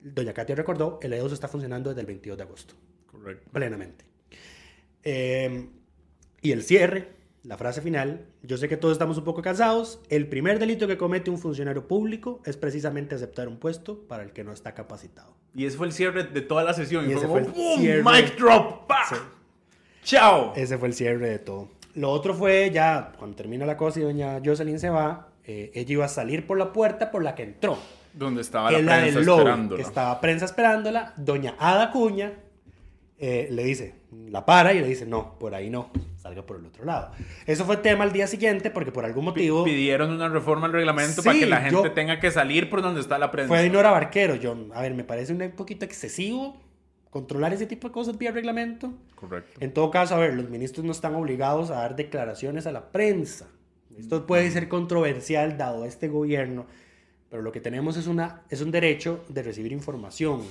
[0.01, 2.75] Doña Katia recordó, el EDUS está funcionando desde el 22 de agosto
[3.07, 3.49] Correcto.
[3.51, 4.05] plenamente.
[5.03, 5.69] Eh,
[6.41, 10.27] y el cierre, la frase final, yo sé que todos estamos un poco cansados, el
[10.27, 14.43] primer delito que comete un funcionario público es precisamente aceptar un puesto para el que
[14.43, 15.33] no está capacitado.
[15.55, 17.05] Y ese fue el cierre de toda la sesión.
[17.05, 17.79] Y Y, ese fue fue como, el ¡boom!
[17.79, 18.03] cierre.
[18.03, 18.91] Mic drop.
[19.09, 19.15] Sí.
[20.03, 20.53] ¡Chao!
[20.55, 21.69] Ese fue el cierre de todo.
[21.95, 25.93] Lo otro fue ya, cuando termina la cosa y doña Jocelyn se va, eh, ella
[25.93, 27.77] iba a salir por la puerta por la que entró.
[28.13, 29.75] Donde estaba que la la prensa esperándola.
[29.75, 32.33] que estaba prensa esperándola, doña Ada Cuña
[33.17, 33.95] eh, le dice,
[34.27, 37.11] la para y le dice, no, por ahí no, salga por el otro lado.
[37.45, 41.21] Eso fue tema al día siguiente porque por algún motivo Pidieron una reforma al reglamento
[41.21, 43.47] Sí, para que la gente yo- tenga que salir por donde está la prensa.
[43.49, 44.35] fue Dinora Barquero.
[44.35, 46.59] Yo, a ver, me parece un poquito excesivo
[47.11, 48.93] controlar ese tipo de cosas vía reglamento.
[49.15, 49.57] Correcto.
[49.59, 52.91] En todo caso, a ver, los ministros no están obligados a dar declaraciones a la
[52.91, 53.47] prensa.
[53.97, 56.65] Esto puede ser controversial dado este gobierno,
[57.29, 60.41] pero lo que tenemos es, una, es un derecho de recibir información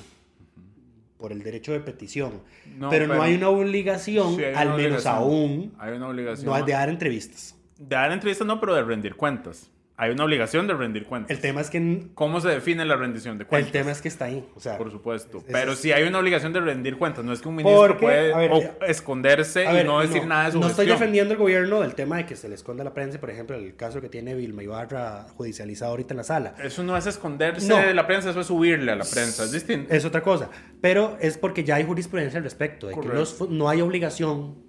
[1.18, 2.42] por el derecho de petición.
[2.78, 5.14] No, pero, no hay una obligación, Sí, hay una al menos obligación.
[5.14, 6.46] aún, Hay una obligación.
[6.46, 7.56] no de dar entrevistas.
[7.76, 9.70] De dar entrevistas no, pero de rendir cuentas.
[10.00, 11.30] Hay una obligación de rendir cuentas.
[11.32, 13.66] El tema es que, ¿Cómo se define la rendición de cuentas?
[13.66, 14.48] el tema es que está ahí.
[14.54, 15.38] O sea, Por supuesto.
[15.38, 17.24] es- Pero sí hay una obligación de rendir cuentas.
[17.24, 20.52] No es que un ministro Porque, puede ver, o- esconderse y no decir nada de
[20.52, 23.18] su No estoy defendiendo el gobierno del tema de que se le esconda la prensa,
[23.18, 26.54] por ejemplo, el caso que tiene Vilma Ibarra judicializado ahorita en la sala.
[26.62, 27.78] Eso no es esconderse No.
[27.78, 29.42] de la prensa, eso es subirle a la prensa.
[29.44, 29.92] Es distinto.
[29.92, 30.48] Es otra cosa.
[30.80, 34.67] Pero es porque ya hay jurisprudencia al respecto, de que los no hay obligación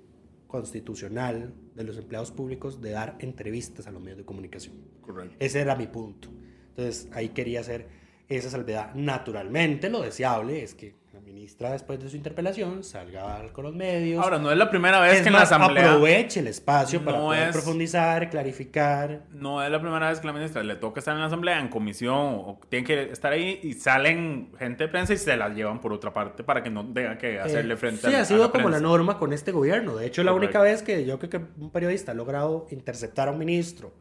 [0.50, 4.76] constitucional de los empleados públicos de dar entrevistas a los medios de comunicación.
[5.00, 5.36] Correcto.
[5.40, 6.28] Ese era mi punto.
[6.70, 7.88] Entonces ahí quería hacer
[8.28, 8.96] esa salvedad.
[8.96, 10.96] Naturalmente, lo deseable es que
[11.34, 14.24] ministra, después de su interpelación, salga con los medios.
[14.24, 15.92] Ahora, no es la primera vez es que más, en la asamblea.
[15.92, 19.24] aproveche el espacio para No poder es- profundizar, clarificar.
[19.32, 21.68] No es la primera vez que la ministra le toca estar en la asamblea, en
[21.70, 25.80] comisión, o tiene que estar ahí y salen gente de prensa y se las llevan
[25.82, 28.22] por otra parte para que no tenga que hacerle Eh, frente sí, a, la- ha
[28.22, 28.88] a sido la como la prensa.
[28.88, 29.96] norma con este gobierno.
[29.96, 30.60] De hecho, la Correcto.
[30.60, 33.94] única vez que yo creo que un periodista ha logrado interceptar a un ministro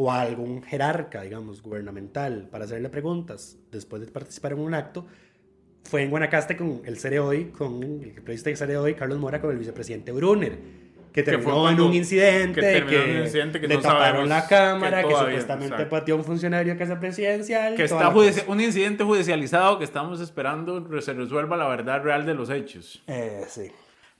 [0.00, 5.06] o a algún jerarca, digamos, gubernamental para hacerle preguntas después de participar en un acto
[5.88, 9.40] fue en Guanacaste con el Cere Hoy, con el periodista de Cere Hoy, Carlos Mora,
[9.40, 10.52] con el vicepresidente Brunner,
[11.12, 14.28] que terminó en cuando- un incidente, que que, en un incidente que le no taparon
[14.28, 15.90] la cámara, que que, todavía, supuestamente exacto.
[15.90, 17.74] pateó a un funcionario de casa presidencial.
[17.74, 22.50] Que está un incidente judicializado que estamos esperando se resuelva la verdad real de los
[22.50, 23.02] hechos.
[23.06, 23.70] Eh, sí.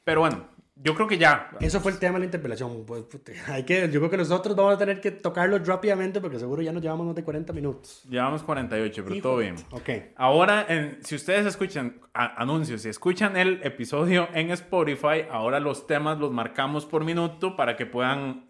[0.05, 0.47] Pero bueno,
[0.83, 1.51] Yo creo que ya.
[1.61, 2.85] Eso fue el tema de la interpelación.
[2.87, 3.05] Pues,
[3.49, 6.72] hay que, yo creo que nosotros vamos a tener que tocarlo rápidamente porque seguro ya
[6.72, 8.03] nos llevamos más de 40 minutos.
[8.09, 9.57] Llevamos 48, pero Hijo todo bien.
[9.72, 9.89] Ok.
[10.16, 15.87] Ahora, en- si ustedes escuchan a- anuncios, si escuchan el episodio en Spotify, ahora los
[15.87, 18.47] temas los marcamos por minuto para que puedan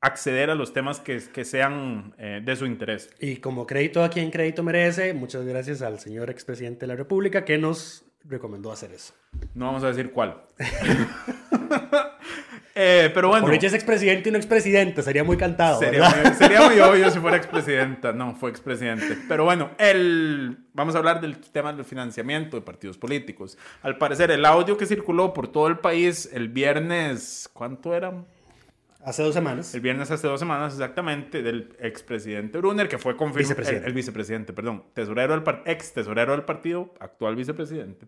[0.00, 3.10] acceder a los temas que, que sean eh, de su interés.
[3.20, 7.44] Y como crédito a quien crédito merece, muchas gracias al señor expresidente de la República
[7.44, 9.14] que nos recomendó hacer eso.
[9.54, 10.42] No vamos a decir cuál.
[12.78, 13.46] Eh, pero bueno.
[13.46, 15.78] Por hecho es expresidente y no expresidente, sería muy cantado.
[15.78, 16.24] Sería ¿verdad?
[16.24, 18.12] muy, sería muy obvio si fuera expresidenta.
[18.12, 19.16] No, fue expresidente.
[19.26, 23.56] Pero bueno, el, vamos a hablar del tema del financiamiento de partidos políticos.
[23.80, 28.12] Al parecer, el audio que circuló por todo el país el viernes, ¿cuánto era?
[29.06, 29.72] Hace dos semanas.
[29.74, 33.48] El viernes hace dos semanas exactamente del expresidente Brunner, que fue confirmado.
[33.50, 33.84] Vicepresidente.
[33.84, 34.82] El, el vicepresidente, perdón.
[34.94, 38.06] Tesorero del ex tesorero del partido, actual vicepresidente.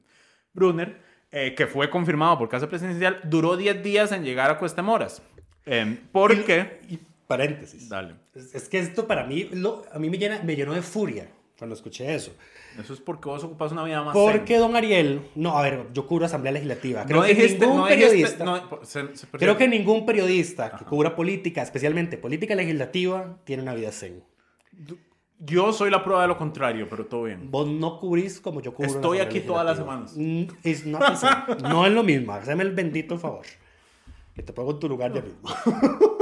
[0.53, 5.23] Brunner, eh, que fue confirmado por Casa Presidencial, duró 10 días en llegar a Cuestemoras.
[5.67, 6.81] Eh, porque...
[6.89, 7.89] Y paréntesis.
[7.89, 8.15] Dale.
[8.35, 11.29] Es, es que esto para mí, lo- a mí me, llena, me llenó de furia
[11.57, 12.35] cuando escuché eso.
[12.79, 14.61] Eso es porque vos ocupas una vida más Porque zen.
[14.61, 17.05] don Ariel, no, a ver, yo cubro Asamblea Legislativa.
[17.05, 20.71] Creo no que dijiste, ningún no dijiste- periodista, no, se- se- creo que ningún periodista
[20.77, 24.23] que cubra política, especialmente política legislativa, tiene una vida zen.
[25.41, 27.51] Yo soy la prueba de lo contrario, pero todo bien.
[27.51, 28.91] Vos no cubrís como yo cubro.
[28.91, 30.17] Estoy aquí todas las
[30.65, 31.57] it's not the same.
[31.69, 32.33] No es lo mismo.
[32.33, 33.47] Hazme el bendito favor.
[34.35, 35.41] Que te pongo en tu lugar ya mismo.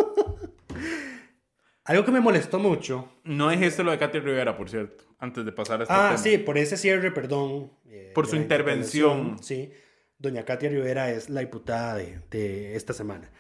[1.84, 3.08] Algo que me molestó mucho.
[3.24, 6.10] No dijiste lo de Katy Rivera, por cierto, antes de pasar a este tema.
[6.12, 7.72] Ah, sí, por ese cierre, perdón.
[7.88, 9.38] eh, Por su intervención.
[9.42, 9.70] Sí,
[10.18, 13.30] doña Katia Rivera es la diputada de, de esta semana.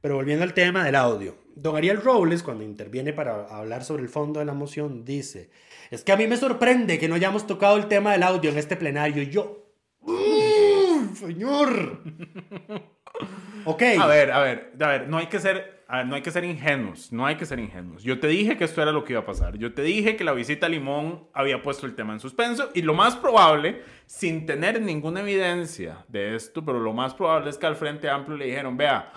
[0.00, 1.36] Pero volviendo al tema del audio.
[1.56, 5.50] Don Ariel Robles, cuando interviene para hablar sobre el fondo de la moción, dice,
[5.90, 8.58] es que a mí me sorprende que no hayamos tocado el tema del audio en
[8.58, 9.22] este plenario.
[9.22, 9.72] Y yo,
[10.02, 12.02] "Mm, señor.
[13.64, 13.82] ok.
[13.98, 16.32] A ver, a ver, a ver, no hay que ser, a ver, no hay que
[16.32, 18.02] ser ingenuos, no hay que ser ingenuos.
[18.02, 19.56] Yo te dije que esto era lo que iba a pasar.
[19.56, 22.82] Yo te dije que la visita a Limón había puesto el tema en suspenso y
[22.82, 27.66] lo más probable, sin tener ninguna evidencia de esto, pero lo más probable es que
[27.66, 29.12] al Frente Amplio le dijeron, vea,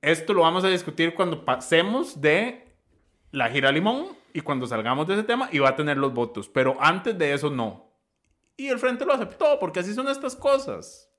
[0.00, 2.76] esto lo vamos a discutir cuando pasemos de
[3.32, 6.14] la gira a Limón y cuando salgamos de ese tema y va a tener los
[6.14, 7.90] votos, pero antes de eso no.
[8.56, 11.10] Y el Frente lo aceptó porque así son estas cosas.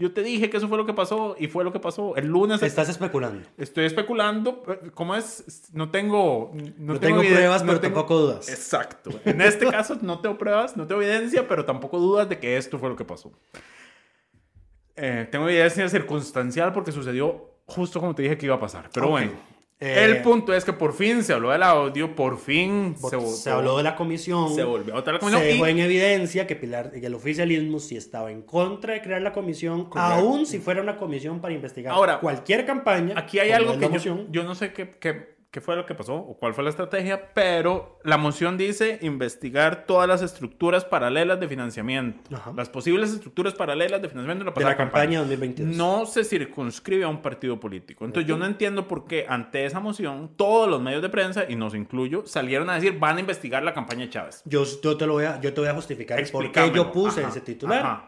[0.00, 2.16] Yo te dije que eso fue lo que pasó y fue lo que pasó.
[2.16, 3.46] El lunes Estás especulando.
[3.58, 4.62] Estoy especulando.
[4.66, 5.70] eh, ¿Cómo es?
[5.74, 6.50] No tengo.
[6.78, 8.48] No, No tengo pruebas, no pero tengo- tampoco dudas.
[8.48, 9.10] Exacto.
[9.26, 12.78] En este caso no tengo pruebas, no tengo evidencia, pero tampoco dudas de que esto
[12.78, 13.30] fue lo que pasó.
[14.96, 18.90] Eh, tengo evidencia circunstancial porque sucedió justo como te dije que iba a pasar.
[18.92, 19.32] Pero bueno.
[19.82, 23.48] Eh, el punto es que por fin se habló del audio, por fin se, Se,
[23.50, 24.54] habló de la comisión.
[24.54, 25.42] se volvió a votar la Se comisión.
[25.48, 29.22] dejó y- en evidencia que Pilar, que el oficialismo sí estaba en contra de crear
[29.22, 33.14] la comisión, aún si fuera una comisión para investigar Ahora, cualquier campaña.
[33.18, 36.36] Aquí hay algo que yo, yo no sé qué, qué, fue lo que pasó o
[36.38, 42.34] cuál fue la estrategia, pero la moción dice investigar todas las estructuras paralelas de financiamiento.
[42.34, 42.52] Ajá.
[42.56, 45.76] Las posibles estructuras paralelas de financiamiento de la, de la campaña 2022.
[45.76, 48.04] No se circunscribe a un partido político.
[48.04, 51.56] Entonces yo no entiendo por qué ante esa moción todos los medios de prensa, y
[51.56, 54.42] nos incluyo, salieron a decir van a investigar la campaña de Chávez.
[54.44, 57.20] Yo, yo te lo voy a, yo te voy a justificar por qué yo puse
[57.20, 57.78] Ajá, ese titular.
[57.84, 58.06] ajá.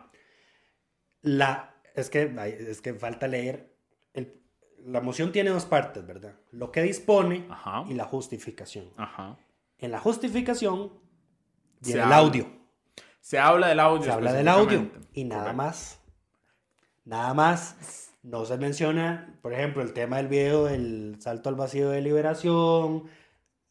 [1.22, 2.32] La, es, que,
[2.68, 3.72] es que falta leer.
[4.14, 4.41] el-
[4.86, 6.34] la moción tiene dos partes, ¿verdad?
[6.50, 7.84] Lo que dispone Ajá.
[7.88, 8.90] y la justificación.
[8.96, 9.38] Ajá.
[9.78, 10.92] En la justificación
[11.80, 12.46] viene el habla audio.
[13.20, 14.04] Se habla del audio.
[14.04, 15.56] Se habla del audio y nada Correcto.
[15.56, 16.00] más.
[17.04, 18.08] Nada más.
[18.22, 23.04] No se menciona, por ejemplo, el tema del video del salto al vacío de liberación.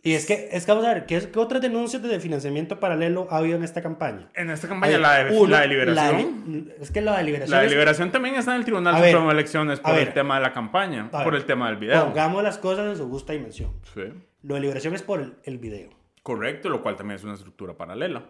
[0.03, 3.27] Y es que, es que vamos a ver, ¿qué, qué otras denuncias de financiamiento paralelo
[3.29, 4.29] ha habido en esta campaña?
[4.33, 6.43] En esta campaña, ver, la de, uno, la de liberación.
[6.47, 7.51] la de- es que la de liberación.
[7.51, 10.35] La de es- liberación también está en el Tribunal Supremo de Elecciones por el tema
[10.37, 12.05] de la campaña, por ver, el tema del video.
[12.05, 13.73] Pongamos las cosas en su justa dimensión.
[13.93, 14.01] Sí.
[14.41, 15.89] Lo de liberación es por el, el video.
[16.23, 18.23] Correcto, lo cual también es una estructura paralela.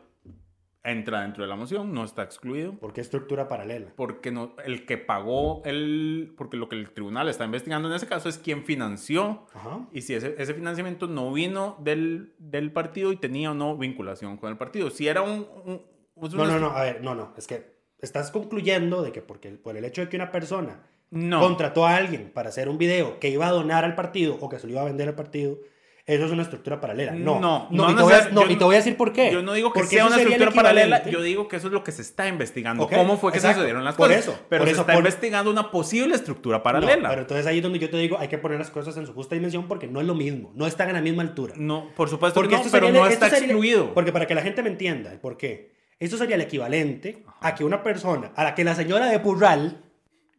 [0.84, 2.74] Entra dentro de la moción, no está excluido.
[2.74, 3.94] ¿Por qué estructura paralela?
[3.96, 6.34] Porque no, el que pagó el.
[6.36, 9.46] Porque lo que el tribunal está investigando en ese caso es quién financió.
[9.54, 9.88] Ajá.
[9.92, 14.38] Y si ese, ese financiamiento no vino del, del partido y tenía o no vinculación
[14.38, 14.90] con el partido.
[14.90, 15.46] Si era un.
[15.66, 15.82] un-
[16.16, 17.34] No, no, no, a ver, no, no.
[17.38, 21.42] Es que estás concluyendo de que porque, por el hecho de que una persona No.
[21.42, 24.58] contrató a alguien para hacer un video que iba a donar al partido o que
[24.58, 25.60] se lo iba a vender al partido,
[26.06, 27.12] eso es una estructura paralela.
[27.14, 28.98] No, No, no, no y, te voy a, no, yo y te voy a decir
[28.98, 29.32] por qué.
[29.32, 31.84] Yo no digo que Porque sea una estructura paralela, yo digo que eso es lo
[31.84, 32.84] que se está investigando.
[32.84, 33.58] Ok, ¿Cómo fue que exacto.
[33.60, 34.24] sucedieron las Por cosas?
[34.24, 37.10] eso, pero por se eso, está por- investigando una posible estructura No, paralela.
[37.10, 39.14] pero entonces ahí es donde yo te digo, hay que poner las cosas en su
[39.14, 41.54] justa dimensión porque no es lo mismo, no están a la misma altura.
[41.58, 43.94] No, por supuesto Porque que no, pero no está sería- excluido.
[43.94, 47.54] Porque para que la gente me entienda el por qué, esto sería el equivalente a
[47.54, 49.84] que una persona, a la que la señora de Purral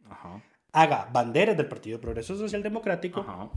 [0.09, 0.41] Ajá.
[0.73, 3.49] haga banderas del Partido Progreso Social Democrático Ajá.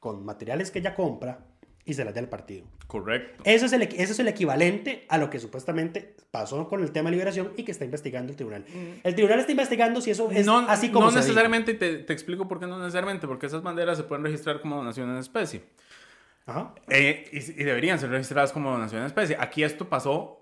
[0.00, 1.46] Con materiales que ella compra
[1.84, 2.66] y se las dé al partido.
[2.86, 3.42] Correcto.
[3.44, 7.08] Eso es, el, eso es el equivalente a lo que supuestamente pasó con el tema
[7.08, 8.64] de liberación y que está investigando el tribunal.
[9.02, 11.28] El tribunal está investigando si eso es no, así como no se dijo.
[11.28, 14.76] necesariamente, te, te explico por qué no necesariamente, porque esas banderas se pueden registrar como
[14.76, 15.62] donación en especie.
[16.44, 16.74] Ajá.
[16.88, 19.36] Eh, y, y deberían ser registradas como donación en especie.
[19.40, 20.37] Aquí esto pasó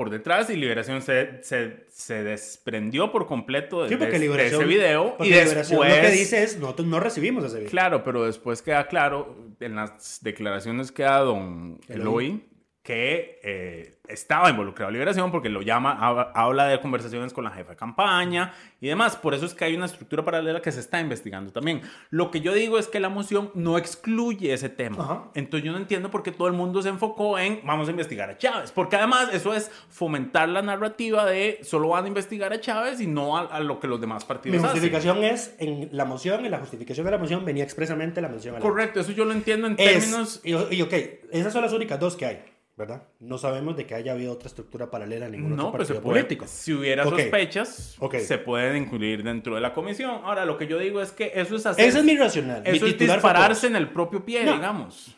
[0.00, 5.14] por detrás y Liberación se, se, se desprendió por completo de, Sí, de- ese video.
[5.20, 7.70] Y después, lo que dice es, nosotros no recibimos ese video.
[7.70, 12.00] claro, pero después queda claro en las declaraciones que da don Eloy.
[12.28, 12.44] Eloy
[12.82, 17.50] que eh, estaba involucrado en Liberación porque lo llama, hab- habla de conversaciones con la
[17.50, 19.16] jefa de campaña y demás.
[19.16, 21.82] Por eso es que hay una estructura paralela que se está investigando también.
[22.08, 25.04] Lo que yo digo es que la moción no excluye ese tema.
[25.04, 25.24] Ajá.
[25.34, 28.30] Entonces yo no entiendo por qué todo el mundo se enfocó en vamos a investigar
[28.30, 28.72] a Chávez.
[28.72, 33.06] Porque además eso es fomentar la narrativa de solo van a investigar a Chávez y
[33.06, 34.70] no a, a lo que los demás Mi partidos hacen.
[34.70, 38.54] justificación es, en la moción, en la justificación de la moción venía expresamente la mención
[38.54, 40.40] a la Correcto, eso yo lo entiendo en Es- términos...
[40.42, 40.94] y, y ok,
[41.30, 42.42] esas son las únicas dos que hay,
[42.80, 43.04] ¿verdad?
[43.20, 46.02] No sabemos de que haya habido otra estructura paralela en ningún No, otro pues partido
[46.02, 46.46] puede, político.
[46.48, 48.16] si hubiera sospechas, Ok.
[48.16, 50.22] se pueden incluir dentro de la comisión.
[50.24, 51.86] Ahora, lo que yo digo es que eso es hacer...
[51.88, 52.62] Ese es mi racional.
[52.62, 54.54] mi Eso es titular fue dispararse en el propio pie, No.
[54.54, 55.16] digamos.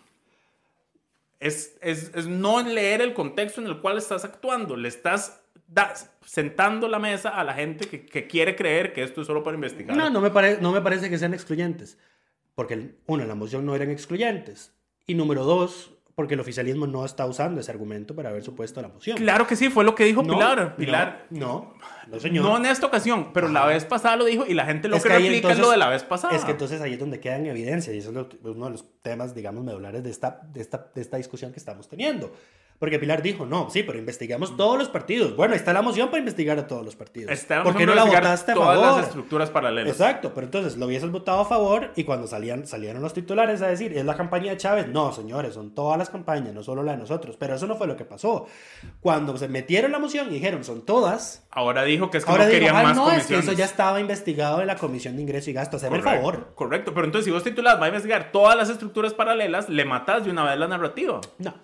[1.40, 4.76] Es, es, es no leer el contexto en el cual estás actuando.
[4.76, 5.94] Le estás da-
[6.24, 9.56] sentando la mesa a la gente que, que quiere creer que esto es solo para
[9.56, 9.96] investigar.
[9.96, 11.98] No, no me, pare- no me parece que sean excluyentes.
[12.54, 14.72] Porque, uno, en la moción no eran excluyentes.
[15.06, 18.88] Y número dos, porque el oficialismo no está usando ese argumento para haber supuesto la
[18.88, 19.16] moción.
[19.16, 20.76] Claro que sí, fue lo que dijo No, Pilar.
[20.76, 21.26] Pilar.
[21.30, 21.74] No, no,
[22.08, 22.44] no, señor.
[22.44, 25.02] No en esta ocasión, pero la vez pasada lo dijo y la gente lo Es
[25.02, 26.36] que, replica es lo de la vez pasada.
[26.36, 28.70] Es que entonces ahí es donde queda en evidencia y eso es lo- uno de
[28.72, 32.32] los temas, digamos, medulares de esta, de, esta, de esta discusión que estamos teniendo.
[32.82, 35.36] Porque Pilar dijo, no, sí, pero investigamos todos los partidos.
[35.36, 37.30] Bueno, ahí está la moción para investigar a todos los partidos.
[37.30, 38.96] Estamos ¿Por qué no la votaste a todas favor?
[38.98, 39.92] las estructuras paralelas.
[39.92, 43.68] Exacto, pero entonces lo hubieses votado a favor y cuando salían, salieron los titulares a
[43.68, 44.88] decir, es la campaña de Chávez.
[44.88, 47.36] No, señores, son todas las campañas, no solo la de nosotros.
[47.38, 48.46] Pero eso no fue lo que pasó.
[49.00, 52.46] Cuando se metieron la moción y dijeron, son todas, Ahora dijo que es que ahora
[52.46, 53.44] no digo, querían "Ah, más no, es que comisiones.
[53.46, 55.76] eso ya estaba investigado en la Comisión de Ingreso y Gasto.
[55.76, 56.48] Haceme el favor.
[56.56, 60.24] Correcto, pero entonces si vos titulas va a investigar todas las estructuras paralelas, le matas
[60.24, 61.20] de una vez la narrativa.
[61.38, 61.54] No.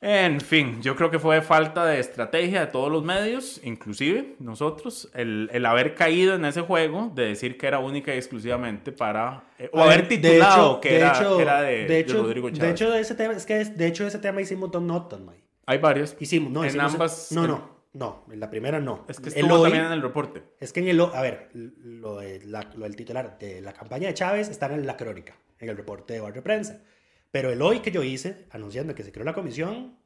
[0.00, 5.10] En fin, yo creo que fue falta de estrategia de todos los medios, inclusive nosotros,
[5.12, 9.42] el, el haber caído en ese juego de decir que era única y exclusivamente para...
[9.58, 12.60] eh, o haber titulado que de era, hecho, era de, de de hecho, Rodrigo Chávez.
[12.62, 15.42] de hecho, de ese tema, es que de hecho ese tema hicimos dos notas, May.
[15.66, 16.16] Hay varios.
[16.20, 17.32] Hicimos, no, en hicimos- ambas...
[17.32, 19.04] No, no, no, en la primera no.
[19.08, 20.44] Es que El estuvo hoy- también en el reporte.
[20.60, 24.06] Es que en el, a ver, lo, de la- lo del titular de la campaña
[24.06, 26.82] de Chávez está en la crónica, en el reporte de Barrio Prensa.
[27.30, 29.96] Pero el hoy que yo hice, anunciando que se creó la comisión,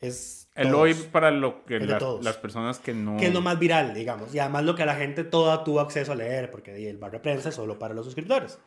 [0.00, 0.48] es...
[0.54, 3.16] El todos, hoy para lo que de las, personas que no...
[3.16, 4.34] Que es lo más viral, digamos.
[4.34, 7.48] Y además lo que la gente toda tuvo acceso a leer, porque el Barrio Prensa
[7.48, 8.58] es solo para los suscriptores.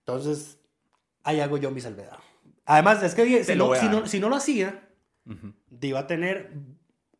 [0.00, 0.58] Entonces,
[1.22, 2.18] ahí hago yo mi salvedad.
[2.64, 4.88] Además, es que si no, si, no, si no lo hacía,
[5.24, 5.52] Ujú.
[5.70, 6.52] di, iba a tener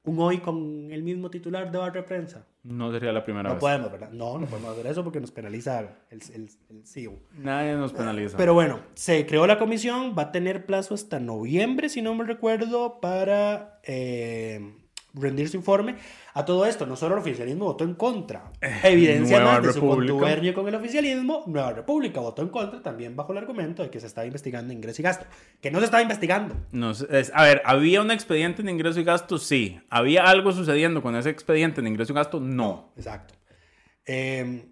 [0.02, 2.46] un hoy con el mismo titular de Barrio Prensa.
[2.68, 3.60] No sería la primera No vez.
[3.60, 4.10] podemos, ¿verdad?
[4.10, 7.14] No, no podemos hacer eso porque nos penaliza el, el, el CEO.
[7.34, 8.36] Nadie nos penaliza.
[8.36, 12.24] Pero bueno, se creó la comisión, va a tener plazo hasta noviembre, si no me
[12.24, 14.74] recuerdo, para eh,
[15.18, 15.96] rendir su informe.
[16.34, 18.52] A todo esto, no solo el oficialismo votó en contra.
[18.84, 23.38] Evidencia de su contubernio con el oficialismo, Nueva República votó en contra también bajo el
[23.38, 25.26] argumento de que se estaba investigando ingreso y gasto.
[25.60, 26.54] Que no se estaba investigando.
[26.72, 29.38] No sé, es- a ver, ¿había un expediente en ingreso y gasto?
[29.38, 29.80] Sí.
[29.90, 32.38] ¿Había algo sucediendo con ese expediente en ingreso y gasto?
[32.38, 32.92] No.
[32.96, 33.34] Exacto.
[34.04, 34.66] Eh,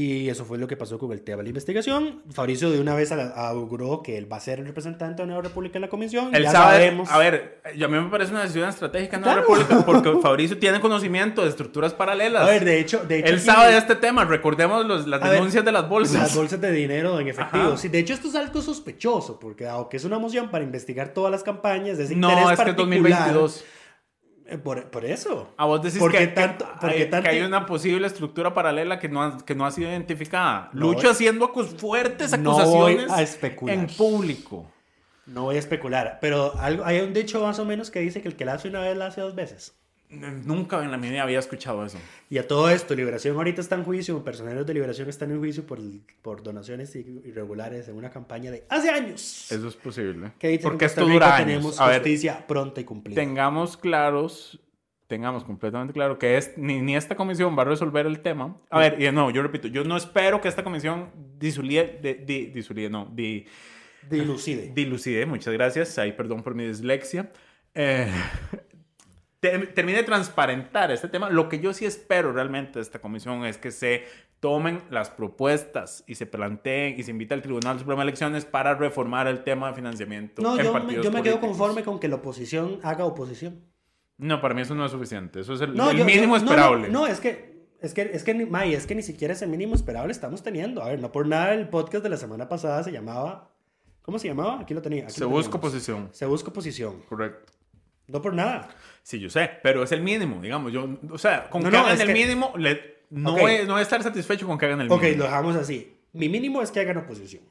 [0.00, 2.22] y eso fue lo que pasó con el tema de la investigación.
[2.30, 5.78] Fabricio de una vez auguró que él va a ser el representante de Nueva República
[5.78, 6.34] en la comisión.
[6.34, 7.10] Él ya sabe, sabemos.
[7.10, 9.40] a ver, yo- a mí me parece una decisión estratégica en Claro.
[9.40, 12.42] República porque Fabricio tiene conocimiento de estructuras paralelas.
[12.42, 15.24] A ver, de hecho, de hecho Él sabe de este tema, recordemos los- las A
[15.24, 16.20] ver, denuncias de las bolsas.
[16.22, 17.64] Las bolsas de dinero en efectivo.
[17.68, 17.76] Ajá.
[17.76, 21.32] Sí, de hecho, esto es algo sospechoso, porque aunque es una moción para investigar todas
[21.32, 22.98] las campañas, es no, interés es que es particular.
[23.00, 23.64] 2022.
[24.50, 25.52] Eh, Por, por eso.
[25.58, 29.22] A vos decís ¿Por que, hay, tanto- que hay una posible estructura paralela que no
[29.22, 30.70] ha, que no ha sido identificada.
[30.72, 33.76] No Lucho voy- haciendo acus- fuertes No voy acusaciones a especular.
[33.76, 34.66] en público.
[35.26, 38.28] No voy a especular, pero algo, hay un dicho más o menos que dice que
[38.28, 39.74] el que la hace una vez la hace dos veces.
[40.10, 41.98] Nunca en la vida había escuchado eso.
[42.30, 45.66] Y a todo esto, Liberación ahorita está en juicio, personeros de Liberación están en juicio
[45.66, 45.78] por,
[46.22, 49.52] por donaciones irregulares en una campaña de hace años.
[49.52, 50.32] Eso es posible.
[50.38, 51.46] que Porque esto dura años.
[51.46, 53.16] tenemos A ver, justicia pronta y cumplida.
[53.20, 54.58] tengamos claros,
[55.08, 58.56] tengamos completamente claro que es, ni, ni esta comisión va a resolver el tema.
[58.70, 63.10] A ver, y no, yo repito, yo no espero que esta comisión disulide, de, no,
[63.14, 63.44] di-
[64.08, 64.72] Dilucide.
[64.74, 67.30] dilucide, muchas gracias, ahí perdón por mi dislexia.
[67.74, 68.10] Eh,
[69.40, 71.30] termine de transparentar este tema.
[71.30, 74.04] Lo que yo sí espero realmente de esta comisión es que se
[74.40, 78.74] tomen las propuestas y se planteen y se invite al Tribunal Supremo de Elecciones para
[78.74, 80.42] reformar el tema de financiamiento.
[80.42, 83.60] No, en yo me, partidos yo me quedo conforme con que la oposición haga oposición.
[84.16, 85.40] No, para mí eso no es suficiente.
[85.40, 86.88] Eso es el, No, el yo- mínimo yo- no, esperable.
[86.88, 89.74] No, no, es que, es que, es que, May, es que ni siquiera ese mínimo
[89.76, 90.82] esperable estamos teniendo.
[90.82, 93.50] A ver, no por nada el podcast de la semana pasada se llamaba,
[94.02, 94.60] ¿cómo se llamaba?
[94.60, 95.04] Aquí lo tenía.
[95.04, 96.08] aquí se lo busca oposición.
[96.12, 97.02] Se busca oposición.
[97.08, 97.52] Correcto.
[98.08, 98.68] No por nada.
[99.02, 100.72] Sí, yo sé, pero es el mínimo, digamos.
[100.72, 103.40] Yo, o sea, con No, que no, hagan es el que- mínimo, le- no, Ok.
[103.40, 105.18] voy, no voy a estar satisfecho con que hagan el Ok, mínimo.
[105.18, 105.96] lo dejamos así.
[106.12, 107.42] Mi mínimo es que hagan oposición.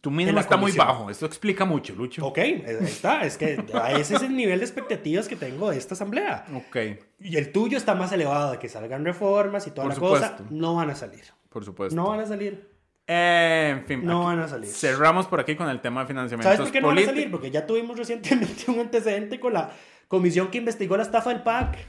[0.00, 1.10] Tu mínimo está muy bajo.
[1.10, 2.24] Esto explica mucho, Lucho.
[2.26, 3.22] Ok, ahí está.
[3.22, 3.62] Es que
[3.98, 6.46] ese es el nivel de expectativas que tengo de esta asamblea.
[6.54, 6.76] Ok,
[7.18, 10.28] Y el tuyo está más elevado de que salgan reformas y toda Por la cosa.
[10.30, 10.54] supuesto.
[10.54, 11.24] No van a salir.
[11.50, 11.94] por supuesto.
[11.96, 12.70] No van a salir.
[13.06, 14.04] Eh, en fin.
[14.06, 14.70] No van a salir.
[14.70, 16.44] Cerramos por aquí con el tema de financiamiento.
[16.44, 17.30] ¿Sabes por qué no van a salir?
[17.30, 19.70] Porque ya tuvimos recientemente un antecedente con la
[20.10, 21.86] comisión que investigó la estafa del PAC.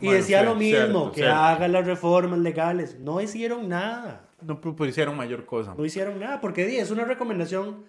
[0.00, 2.98] Y decía lo mismo, que haga las reformas legales.
[2.98, 4.30] No hicieron nada.
[4.40, 5.74] No propusieron mayor cosa.
[5.76, 7.84] No hicieron nada, porque es una recomendación.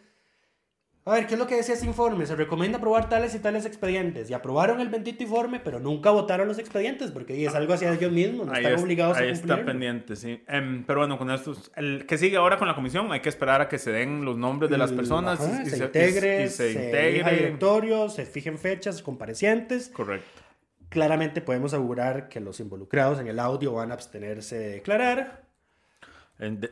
[1.10, 2.26] A ver, ¿qué es lo que decía ese informe?
[2.28, 4.30] Se recomienda aprobar tales y tales expedientes.
[4.30, 8.12] Y aprobaron el bendito informe, pero nunca votaron los expedientes, porque es algo hacia ellos
[8.12, 9.66] mismos, no Ahí, están es- obligados ahí a está cumplirlo.
[9.66, 10.44] pendiente, sí.
[10.48, 13.60] Em, pero bueno, con esto, el que sigue ahora con la comisión, hay que esperar
[13.62, 16.48] a que se den los nombres de las personas Ajá, y, se, se, integre, y
[16.48, 17.10] se se integre.
[17.10, 19.90] elija directorio, se fijen fechas comparecientes.
[19.90, 20.42] Correcto.
[20.90, 25.49] Claramente podemos asegurar que los involucrados en el audio van a abstenerse de declarar.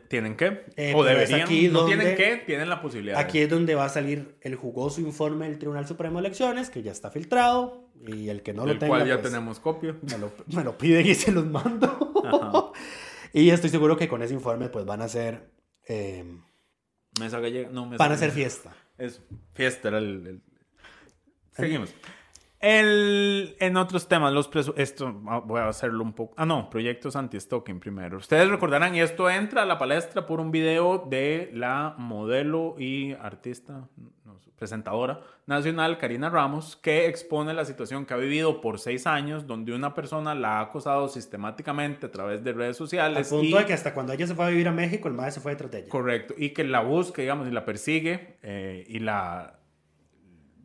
[0.08, 0.64] ¿Tienen que?
[0.78, 1.42] Eh, o deberían.
[1.42, 3.20] aquí no donde- tienen que, tienen la posibilidad.
[3.20, 6.82] Aquí es donde va a salir el jugoso informe del Tribunal Supremo de Elecciones, que
[6.84, 9.96] ya está filtrado, y el que no lo del tenga, cual ya pues, tenemos copia.
[10.10, 12.74] me, lo, me lo piden y se los mando.
[13.34, 15.52] y estoy seguro que con ese informe pues van a hacer,
[15.88, 16.24] eh,
[17.20, 17.70] Mesa gallega.
[17.70, 18.74] No, mesa van a hacer fiesta.
[18.98, 19.22] Es
[19.54, 20.28] fiesta, era el.
[20.28, 20.42] el-
[21.52, 21.94] Seguimos.
[22.60, 26.34] El, en otros temas, los presu- esto ah, voy a hacerlo un poco.
[26.38, 28.18] Ah, no, proyectos anti-stalking primero.
[28.18, 33.14] Ustedes recordarán, y esto entra a la palestra por un video de la modelo y
[33.14, 33.88] artista,
[34.26, 39.46] no presentadora nacional, Karina Ramos, que expone la situación que ha vivido por seis años,
[39.46, 43.30] donde una persona la ha acosado sistemáticamente a través de redes Al sociales.
[43.30, 45.32] punto y- de que hasta cuando ella se fue a vivir a México, el madre
[45.32, 45.90] se fue detrás de ella.
[45.90, 46.34] Correcto.
[46.36, 49.57] Y que la busca, digamos, y la persigue eh, y la,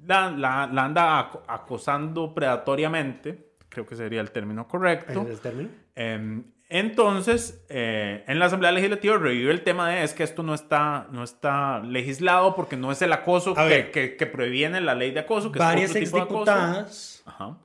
[0.06, 5.12] la, la- la anda aco- acosando predatoriamente, creo que sería el término correcto.
[5.12, 5.68] ¿Ese es el término?
[5.94, 10.54] Em, entonces, eh, en la Asamblea Legislativa revive el tema de es que esto no
[10.54, 13.90] está, no está legislado porque no es el acoso que, ver.
[13.90, 16.16] que, que proviene la ley de acoso, que Varias es de acoso.
[16.24, 17.58] exdiputadas Ajá,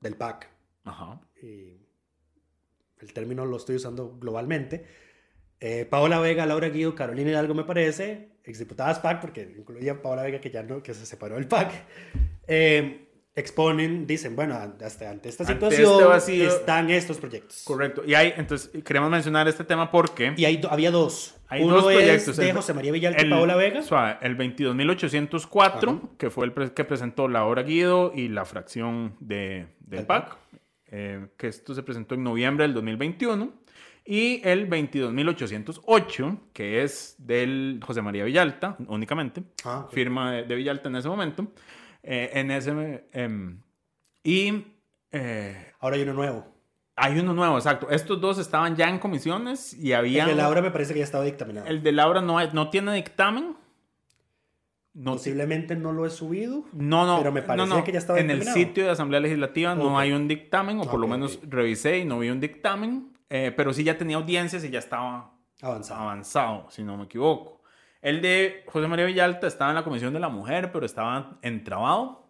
[0.00, 0.48] del PAC,
[0.84, 1.20] ajá.
[1.42, 1.82] y
[3.00, 4.86] el término lo estoy usando globalmente,
[5.60, 10.22] eh, Paola Vega, Laura Guido, Carolina Hidalgo me parece, exdiputadas PAC, porque incluía a Paola
[10.22, 11.70] Vega que ya no, que se separó del PAC,
[12.46, 17.62] eh, exponen, dicen, bueno, hasta ante esta Ante situación este vacío- están estos proyectos.
[17.64, 18.02] Correcto.
[18.04, 20.34] Y hay, entonces, queremos mencionar este tema porque...
[20.36, 21.36] Y hay, había dos.
[21.46, 22.28] Hay Uno dos proyectos.
[22.30, 23.82] es de José María Villalta y Paola Vega.
[23.82, 26.00] suave, el 22.804, Ajá.
[26.18, 30.36] que fue el pre- que presentó Laura Guido y la fracción de, del Del PAC,
[30.90, 33.52] eh, que esto se presentó en noviembre del 2021.
[34.10, 40.88] Y el 22.808, que es del José María Villalta, únicamente, Ah, firma de, de Villalta
[40.88, 41.46] en ese momento.
[42.02, 43.60] eh, en ese, em,
[44.24, 44.64] y
[45.12, 46.46] eh, Ahora hay uno nuevo.
[46.96, 47.90] hay uno nuevo, exacto.
[47.90, 50.22] Estos dos estaban ya en comisiones y había...
[50.24, 51.66] El de Laura me parece que ya estaba dictaminado.
[51.66, 53.56] El de Laura no, no tiene dictamen.
[54.94, 56.64] No, Posiblemente no lo he subido.
[56.72, 57.18] no, no.
[57.18, 57.84] pero me no, no.
[57.84, 60.98] que ya estaba En el sitio de Asamblea Legislativa no hay un dictamen, o por
[60.98, 64.70] lo menos revisé y no vi un dictamen, eh, pero sí ya tenía audiencias y
[64.70, 66.00] ya estaba Avanzado.
[66.00, 67.62] avanzado, si no me equivoco.
[68.00, 72.26] El de José María Villalta estaba en la Comisión de la Mujer, pero estaba entrabado.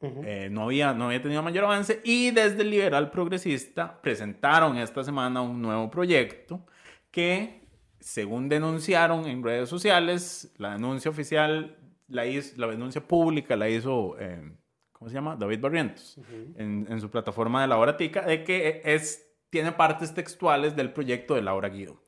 [0.00, 5.02] Eh, no, había, no había tenido mayor avance y desde el Liberal Progresista presentaron esta
[5.02, 6.66] semana un nuevo proyecto
[7.10, 7.66] que,
[8.00, 14.16] según denunciaron en redes sociales, la denuncia oficial, la, hizo, la denuncia pública la hizo,
[14.20, 14.52] eh,
[14.92, 15.36] ¿cómo se llama?
[15.36, 16.18] David Barrientos,
[16.58, 19.23] en, en su plataforma de La Hora Tica, de que es,
[19.54, 22.02] tiene partes textuales del proyecto de Laura Guido.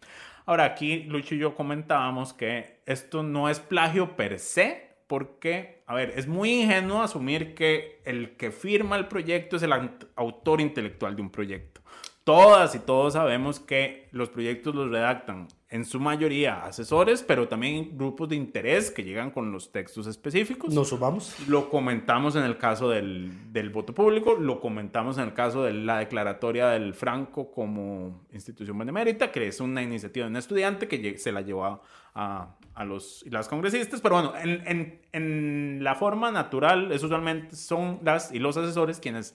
[0.47, 5.95] Ahora, aquí Lucho y yo comentábamos que esto no es plagio per se, porque, a
[5.95, 9.73] ver, es muy ingenuo asumir que el que firma el proyecto es el
[10.17, 11.83] autor intelectual de un proyecto.
[12.25, 17.99] Todas y todos sabemos que los proyectos los redactan en su mayoría asesores, pero también
[17.99, 20.73] grupos de interés que llegan con los textos específicos.
[20.73, 21.35] Nos sumamos.
[21.49, 25.73] Lo comentamos en el caso del, del voto público, lo comentamos en el caso de
[25.73, 31.19] la declaratoria del Franco como institución benemérita, que es una iniciativa de un estudiante que
[31.19, 31.83] se la llevó a,
[32.15, 37.03] a- a los y las congresistas, pero bueno, en, en, en la forma natural, es
[37.03, 39.35] usualmente son las y los asesores quienes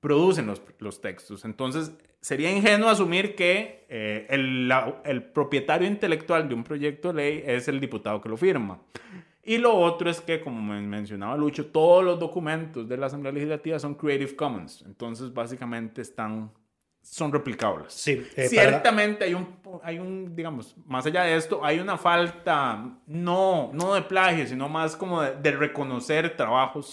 [0.00, 1.44] producen los, los textos.
[1.44, 7.14] Entonces, sería ingenuo asumir que eh, el, la- el propietario intelectual de un proyecto de
[7.14, 8.80] ley es el diputado que lo firma.
[9.44, 13.32] Y lo otro es que, como men- mencionaba Lucho, todos los documentos de la Asamblea
[13.32, 14.82] Legislativa son Creative Commons.
[14.84, 16.52] Entonces, básicamente están,
[17.00, 17.94] son replicables.
[17.94, 19.48] Sí, eh, para Ciertamente hay un,
[19.82, 24.68] hay un, digamos, más allá de esto, hay una falta, no, no de plagio, sino
[24.68, 26.84] más como de, de reconocer trabajos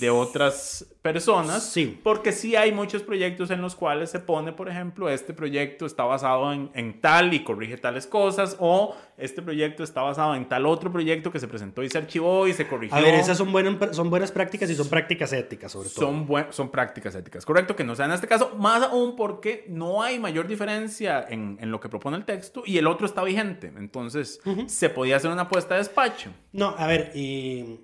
[0.00, 1.62] de otras personas.
[1.64, 2.00] Sí.
[2.02, 6.04] Porque sí hay muchos proyectos en los cuales se pone, por ejemplo, este proyecto está
[6.04, 10.66] basado en, en tal y corrige tales cosas, o este proyecto está basado en tal
[10.66, 12.96] otro proyecto que se presentó y se archivó y se corrigió.
[12.96, 16.06] A ver, esas son buenas, son buenas prácticas y son prácticas éticas, sobre todo.
[16.06, 17.44] Son, buen- son prácticas éticas.
[17.44, 21.58] Correcto que no sea en este caso, más aún porque no hay mayor diferencia en,
[21.60, 23.72] en lo que propone el texto y el otro está vigente.
[23.76, 26.30] Entonces, se podía hacer una apuesta de despacho.
[26.52, 27.80] No, a ver, y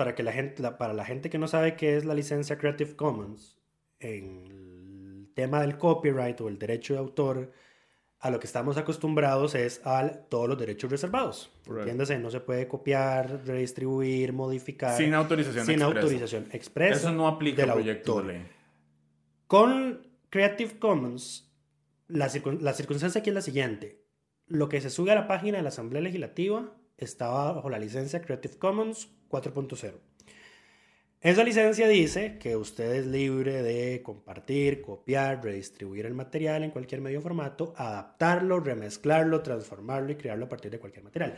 [0.00, 2.56] para que la gente, la- para la gente que no sabe qué es la licencia
[2.56, 3.58] Creative Commons,
[3.98, 4.46] en
[5.26, 7.52] el tema del copyright o el derecho de autor,
[8.18, 11.50] a lo que estamos acostumbrados es a todos los derechos reservados.
[11.66, 11.80] Correcto.
[11.82, 14.96] Entiéndase, no se puede copiar, redistribuir, modificar.
[14.96, 16.00] Sin autorización sin expresa.
[16.00, 16.96] autorización expresa.
[16.96, 18.26] Eso no aplica del a proyectos autor.
[18.32, 18.46] de ley.
[19.46, 21.52] Con Creative Commons,
[22.08, 24.02] la, circun- la circunstancia aquí es la siguiente.
[24.46, 28.22] Lo que se sube a la página de la Asamblea Legislativa estaba bajo la licencia
[28.22, 29.94] Creative Commons 4.0.
[31.22, 37.02] Esa licencia dice que usted es libre de compartir, copiar, redistribuir el material en cualquier
[37.02, 41.36] medio formato, adaptarlo, remezclarlo, transformarlo y crearlo a partir de cualquier material.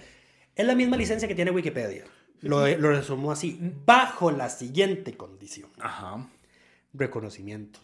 [0.55, 2.05] Es la misma licencia que tiene Wikipedia.
[2.43, 6.29] Lo, lo resumo así, bajo la siguiente condición Ajá.
[6.93, 7.81] reconocimiento.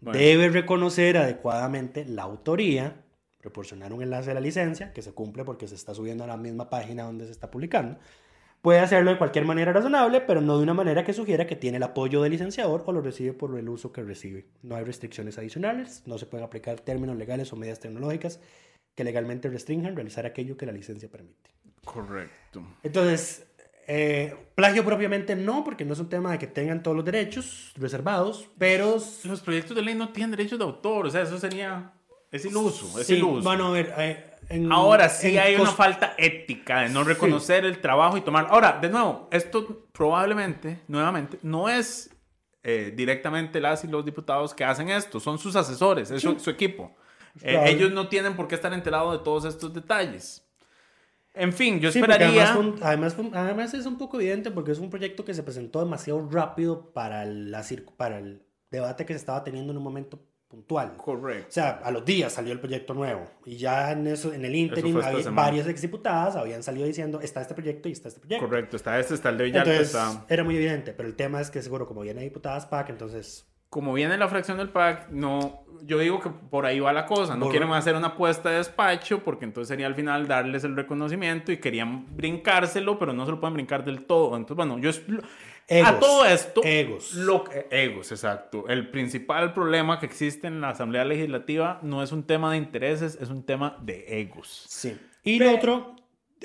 [0.00, 0.18] Bueno.
[0.18, 2.96] Debe reconocer adecuadamente la autoría,
[3.40, 6.36] proporcionar un enlace a la licencia, que se cumple porque se está subiendo a la
[6.36, 7.98] misma página donde se está publicando.
[8.62, 11.78] Puede hacerlo de cualquier manera razonable, pero no de una manera que sugiera que tiene
[11.78, 14.46] el apoyo del licenciador o lo recibe por el uso que recibe.
[14.62, 18.38] No hay restricciones adicionales, no se pueden aplicar términos legales o medidas tecnológicas
[18.94, 21.50] que legalmente restrinjan realizar aquello que la licencia permite.
[21.84, 22.62] Correcto.
[22.82, 23.46] Entonces,
[23.86, 27.72] eh, plagio propiamente no, porque no es un tema de que tengan todos los derechos
[27.76, 28.98] reservados, pero...
[29.24, 31.06] Los proyectos de ley no tienen derechos de autor.
[31.06, 31.92] O sea, eso sería.
[32.30, 33.00] Es iluso.
[33.00, 33.42] Es Sí, iluso.
[33.42, 37.80] Bueno, a ver, eh, en- Ahora sí hay una falta ética de no reconocer el
[37.80, 38.46] trabajo y tomar.
[38.50, 42.10] Ahora, de nuevo, esto probablemente, nuevamente, no es
[42.62, 46.50] eh, directamente las y los diputados que hacen esto, son sus asesores, es su, su
[46.50, 46.94] equipo.
[47.42, 50.44] Eh, ellos no tienen por qué estar enterados de todos estos detalles.
[51.32, 52.28] En fin, yo Sí, esperaría.
[52.52, 55.78] además, un- además, además es un poco evidente porque es un proyecto que se presentó
[55.78, 60.20] demasiado rápido para, la, cir- para el debate que se estaba teniendo en un momento
[60.50, 60.94] puntual.
[60.98, 61.46] O Correcto.
[61.50, 64.96] sea, a los días salió el proyecto nuevo y ya en eso en el interim
[65.00, 68.46] había- varias exdiputadas habían salido diciendo está este proyecto y está este proyecto.
[68.46, 70.24] Correcto, está este, está el de Villalta, Entonces, está.
[70.28, 73.92] era muy evidente, pero el tema es que seguro como viene diputadas PAC, entonces Como
[73.92, 77.36] viene la fracción del PAC, no, yo digo que por ahí va la cosa.
[77.36, 80.74] No Por- quieren hacer una apuesta de despacho porque entonces sería al final darles el
[80.74, 84.36] reconocimiento y querían brincárselo, pero no se lo pueden brincar del todo.
[84.36, 84.90] Entonces, bueno, yo
[85.70, 86.00] es- a Egos.
[86.00, 87.14] todo esto, Egos.
[87.14, 88.68] lo egos, exacto.
[88.68, 93.16] El principal problema que existe en la Asamblea Legislativa no es un tema de intereses,
[93.20, 94.66] es un tema de egos.
[94.68, 94.98] sí.
[95.22, 95.96] Y lo otro,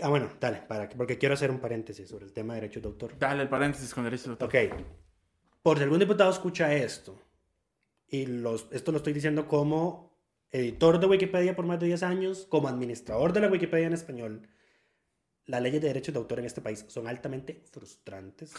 [0.02, 2.84] ah bueno, dale, para, que- porque quiero hacer un paréntesis sobre el tema de derechos
[2.84, 3.18] de autor.
[3.18, 4.48] Dale el paréntesis con derechos de autor.
[4.50, 4.56] Ok.
[5.64, 7.20] Por si algún diputado escucha esto,
[8.08, 10.14] y los, esto lo estoy diciendo como
[10.52, 14.48] editor de Wikipedia por más de 10 años, como administrador de la Wikipedia en español,
[15.46, 18.54] las leyes de derechos de autor en este país son altamente frustrantes.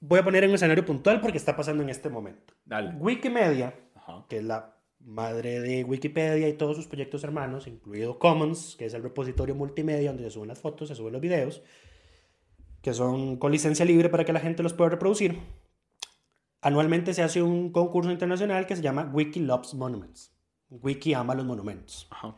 [0.00, 2.54] Voy a poner en un escenario puntual porque está pasando en este momento.
[2.64, 2.90] Dale.
[2.98, 4.24] Wikimedia, Ajá.
[4.28, 8.94] que es la madre de Wikipedia y todos sus proyectos hermanos, incluido Commons, que es
[8.94, 11.62] el repositorio multimedia donde se suben las fotos, se suben los videos,
[12.82, 15.38] que son con licencia libre para que la gente los pueda reproducir.
[16.60, 20.32] Anualmente se hace un concurso internacional que se llama Wiki Loves Monuments.
[20.70, 22.06] Wiki ama los monumentos.
[22.10, 22.36] Ajá.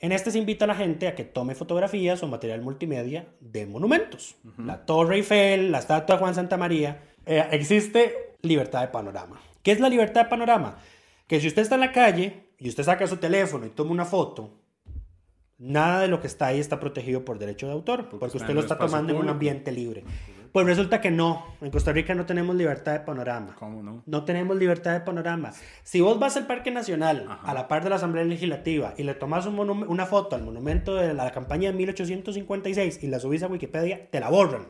[0.00, 3.66] En este se invita a la gente a que tome fotografías o material multimedia de
[3.66, 4.34] monumentos.
[4.56, 7.02] La Torre Eiffel, la estatua de Juan Santa María.
[7.26, 9.38] Eh, existe libertad de panorama.
[9.62, 10.78] ¿Qué es la libertad de panorama?
[11.26, 14.06] Que si usted está en la calle y usted saca su teléfono y toma una
[14.06, 14.58] foto,
[15.58, 18.60] nada de lo que está ahí está protegido por derecho de autor, porque, usted lo
[18.60, 20.02] está tomando en un ambiente libre.
[20.52, 21.46] Pues resulta que no.
[21.60, 23.54] En Costa Rica no tenemos libertad de panorama.
[23.58, 24.02] ¿Cómo no?
[24.06, 25.52] No tenemos libertad de panorama.
[25.84, 27.50] Si vos vas al Parque Nacional, Ajá.
[27.50, 30.94] a la par de la Asamblea Legislativa, y le un monum- una foto al monumento
[30.96, 34.66] de la campaña de 1856 y la subís a Wikipedia, te la borran.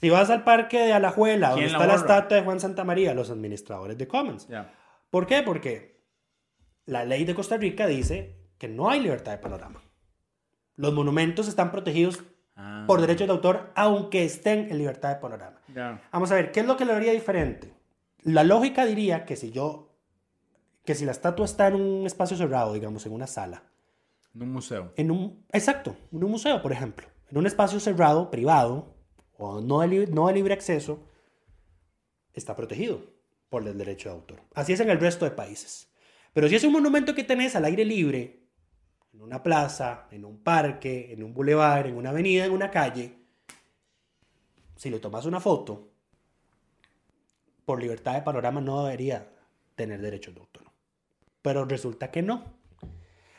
[0.00, 2.84] Si vas al Parque de Alajuela, donde ¿Quién la está la estatua de Juan Santa
[2.84, 4.48] María, los administradores de Commons.
[4.48, 4.74] Ya.
[5.08, 5.42] ¿Por qué?
[5.42, 6.02] Porque
[6.84, 9.80] la ley de Costa Rica dice que no hay libertad de panorama.
[10.76, 12.22] Los monumentos están protegidos
[12.56, 12.84] Ah.
[12.86, 15.60] por derechos de autor, aunque estén en libertad de panorama.
[16.12, 17.74] Vamos a ver, ¿qué es lo que lo haría diferente?
[18.22, 19.92] La lógica diría que si yo,
[20.84, 23.64] que si la estatua está en un espacio cerrado, digamos, en una sala,
[24.34, 24.92] En un museo.
[24.96, 28.94] en un, exacto, en un museo, por ejemplo, en un espacio cerrado, privado,
[29.36, 31.08] o no de, no de libre acceso,
[32.34, 33.00] está protegido
[33.48, 34.40] por el derecho de autor.
[34.54, 35.92] Así es en el resto de países.
[36.32, 38.43] Pero si es un monumento que tenés al aire libre,
[39.14, 43.14] en una plaza, en un parque, en un bulevar, en una avenida, en una calle,
[44.76, 45.88] si le tomas una foto,
[47.64, 49.30] por libertad de panorama no debería
[49.76, 50.64] tener derechos de autor.
[51.40, 52.44] Pero resulta que no.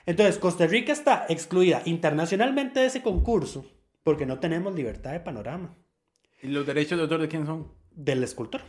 [0.05, 3.65] Entonces, Costa Rica está excluida internacionalmente de ese concurso
[4.03, 5.75] porque no tenemos libertad de panorama
[6.41, 7.71] ¿Y los derechos de autor de quién son?
[7.91, 8.61] del escultor.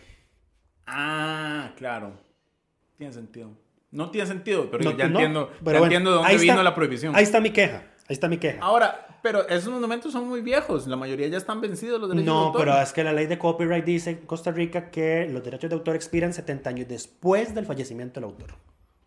[0.86, 2.12] Ah, claro.
[2.96, 3.50] Tiene sentido.
[3.90, 6.36] No tiene sentido, pero No, ya no, entiendo, pero ya bueno, entiendo de dónde ahí
[6.36, 7.16] está- vino la prohibición.
[7.16, 7.82] Ahí está mi queja.
[8.08, 8.58] Ahí está mi queja.
[8.60, 10.86] Ahora, pero esos monumentos son muy viejos.
[10.86, 12.60] La mayoría ya están vencidos los derechos de No, autor.
[12.64, 15.74] pero es que la ley de copyright dice en Costa Rica que los derechos de
[15.76, 18.50] autor expiran 70 años después del fallecimiento del autor.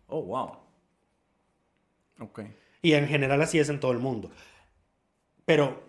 [0.06, 0.50] Oh, wow.
[2.20, 2.40] Ok.
[2.82, 4.30] Y en general así es en todo el mundo.
[5.46, 5.82] Pero,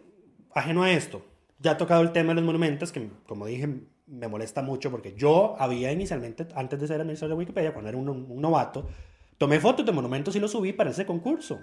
[0.53, 1.25] ajeno a esto,
[1.59, 3.67] ya he tocado el tema de los monumentos, que como dije,
[4.11, 7.97] me molesta mucho porque yo había inicialmente, antes de ser administrador de Wikipedia, cuando era
[7.97, 8.87] un, un novato,
[9.37, 11.59] tomé fotos de monumentos y los subí para ese concurso.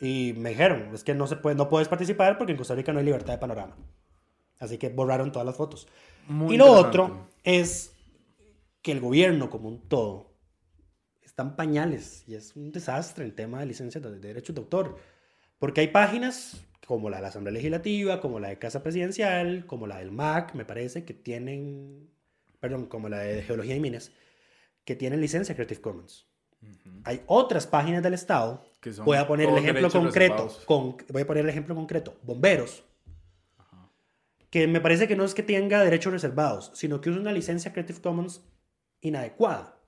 [0.00, 2.92] Y me dijeron, es que no, se puede, no puedes participar porque en Costa Rica
[2.92, 3.76] no hay libertad de panorama.
[4.60, 5.88] Así que borraron todas las fotos.
[6.28, 7.94] Muy y lo otro es
[8.82, 10.34] que el gobierno como un todo
[11.22, 14.96] están pañales y es un desastre en tema de licencias de derechos de autor.
[15.58, 19.86] Porque hay páginas como la de la Asamblea Legislativa, como la de Casa Presidencial, como
[19.86, 22.08] la del MAC, me parece, que tienen,
[22.60, 24.12] perdón, como la de Geología y Minas,
[24.84, 26.26] que tienen licencia Creative Commons.
[27.04, 31.22] Hay otras páginas del Estado, Que son voy a poner el ejemplo concreto, con, voy
[31.22, 32.84] a poner el ejemplo concreto, bomberos,
[34.50, 37.72] que me parece que no es que tenga derechos reservados, sino que usa una licencia
[37.72, 38.40] Creative Commons
[39.02, 39.78] inadecuada.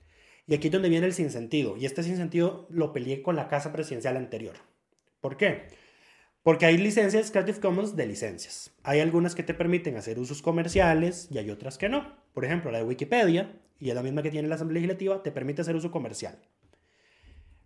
[0.47, 1.77] Y aquí es donde viene el sinsentido.
[1.77, 4.57] Y este sinsentido lo peleé con la casa presidencial anterior.
[5.21, 5.69] ¿Por qué?
[6.43, 8.73] Porque hay licencias Creative Commons de licencias.
[8.83, 12.17] Hay algunas que te permiten hacer usos comerciales y hay otras que no.
[12.33, 15.33] Por ejemplo, la de Wikipedia, y es la misma que tiene la Asamblea Legislativa, te
[15.33, 16.39] permite hacer uso comercial.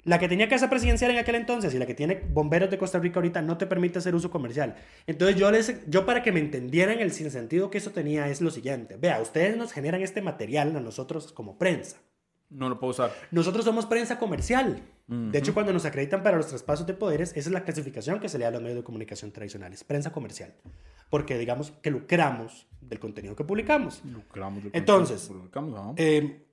[0.03, 2.99] La que tenía casa presidencial en aquel entonces y la que tiene bomberos de Costa
[2.99, 4.75] Rica ahorita no te permite hacer uso comercial.
[5.07, 8.51] Entonces yo, les, yo para que me entendieran el sinsentido que eso tenía es lo
[8.51, 8.97] siguiente.
[8.97, 11.97] Vea, ustedes nos generan este material a nosotros como prensa.
[12.51, 13.13] No lo puedo usar.
[13.31, 14.83] Nosotros somos prensa comercial.
[15.07, 18.29] De hecho, cuando nos acreditan para los traspasos de poderes, esa es la clasificación que
[18.31, 20.55] se le da a los medios de comunicación tradicionales, prensa comercial.
[21.11, 24.03] Porque digamos que lucramos del contenido que publicamos.
[24.05, 25.95] Lucramos del Entonces, contenido que publicamos.
[25.99, 26.47] Eh,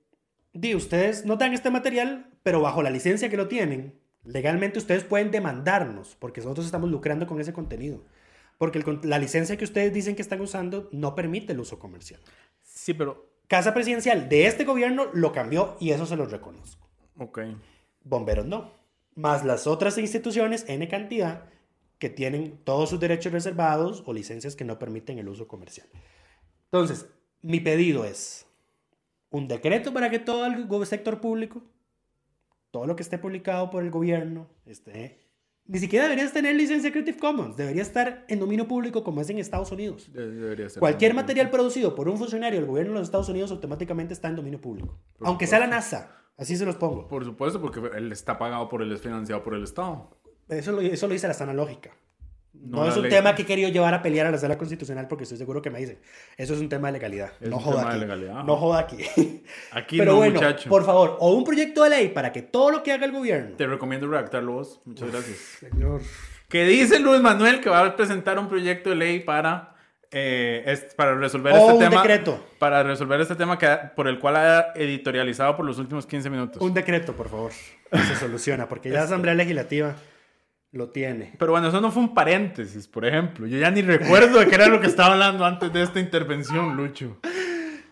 [0.52, 5.04] di, ustedes no dan este material, pero bajo la licencia que lo tienen, legalmente ustedes
[5.04, 8.04] pueden demandarnos, porque nosotros estamos lucrando con ese contenido.
[8.58, 12.20] Porque el la licencia que ustedes dicen que están usando no permite el uso comercial.
[12.62, 13.30] Sí, pero.
[13.48, 16.88] Casa presidencial de este gobierno lo cambió y eso se lo reconozco.
[17.18, 17.40] Ok.
[18.04, 18.72] Bomberos no.
[19.14, 21.44] Más las otras instituciones, N cantidad,
[21.98, 25.86] que tienen todos sus derechos reservados o licencias que no permiten el uso comercial.
[26.64, 27.06] Entonces,
[27.42, 28.46] mi pedido es
[29.30, 31.62] un decreto para que todo el sector público,
[32.70, 35.20] todo lo que esté publicado por el gobierno, esté...
[35.64, 39.38] Ni siquiera deberías tener licencia Creative Commons, debería estar en dominio público como es en
[39.38, 40.12] Estados Unidos.
[40.12, 43.52] De- debería ser Cualquier material producido por un funcionario del gobierno de los Estados Unidos
[43.52, 44.98] automáticamente está en dominio público.
[45.20, 47.08] Aunque sea la NASA, así se los pongo.
[47.08, 50.10] Por supuesto, porque él está pagado por él, es financiado por el Estado.
[50.48, 51.90] Eso lo, eso lo dice la sana lógica.
[52.54, 53.10] No, No es un ley.
[53.10, 55.70] tema que he querido llevar a pelear a la sala constitucional porque estoy seguro que
[55.70, 55.98] me dicen.
[56.36, 57.32] Eso es un tema de legalidad.
[57.40, 58.00] Es no un joda tema de aquí.
[58.00, 58.44] legalidad.
[58.44, 58.98] No joda aquí.
[59.72, 60.68] Aquí Pero no, bueno, muchacho.
[60.68, 63.56] por favor, o un proyecto de ley para que todo lo que haga el gobierno.
[63.56, 64.80] Te recomiendo redactarlo vos.
[64.84, 65.38] Muchas gracias.
[65.60, 66.02] Señor.
[66.48, 69.71] Que dice Luis Manuel que va a presentar un proyecto de ley para,
[70.12, 72.02] eh, es- para resolver O este un tema.
[72.02, 72.44] decreto.
[72.58, 76.60] Para resolver este tema que, por el cual ha editorializado por los últimos 15 minutos.
[76.62, 77.52] Un decreto, por favor.
[77.90, 79.94] Se soluciona porque ya la Asamblea Legislativa
[80.72, 81.32] lo tiene.
[81.38, 83.46] Pero bueno, eso no fue un paréntesis, por ejemplo.
[83.46, 86.76] Yo ya ni recuerdo de qué era lo que estaba hablando antes de esta intervención,
[86.76, 87.18] Lucho.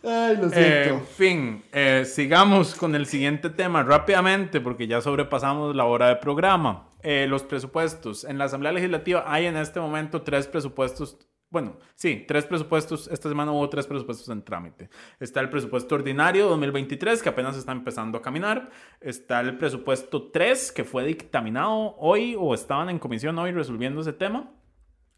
[0.03, 5.77] Ay, lo Eh, en fin, eh, sigamos con el siguiente tema rápidamente porque ya sobrepasamos
[5.77, 6.87] la hora de programa.
[7.03, 8.25] Eh, los presupuestos.
[8.25, 11.19] En la Asamblea Legislativa hay en este momento tres presupuestos.
[11.51, 13.09] Bueno, sí, tres presupuestos.
[13.09, 14.89] Esta semana hubo tres presupuestos en trámite.
[15.19, 18.71] Está el presupuesto ordinario 2023, que apenas está empezando a caminar.
[19.01, 24.13] Está el presupuesto 3, que fue dictaminado hoy o estaban en comisión hoy resolviendo ese
[24.13, 24.53] tema.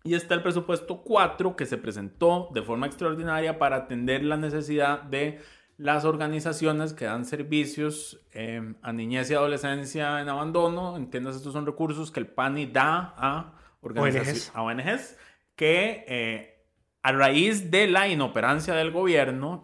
[0.04, 5.02] Y está el presupuesto 4 que se presentó de forma extraordinaria para atender la necesidad
[5.02, 5.38] de
[5.76, 10.96] las organizaciones que dan servicios eh, a niñez y adolescencia en abandono.
[10.96, 14.56] Entiendas, estos son recursos que el PANI da a organizaciones, ONGs.
[14.56, 15.16] a ONGs
[15.62, 16.66] que eh,
[17.05, 19.62] a raíz de la inoperancia del gobierno,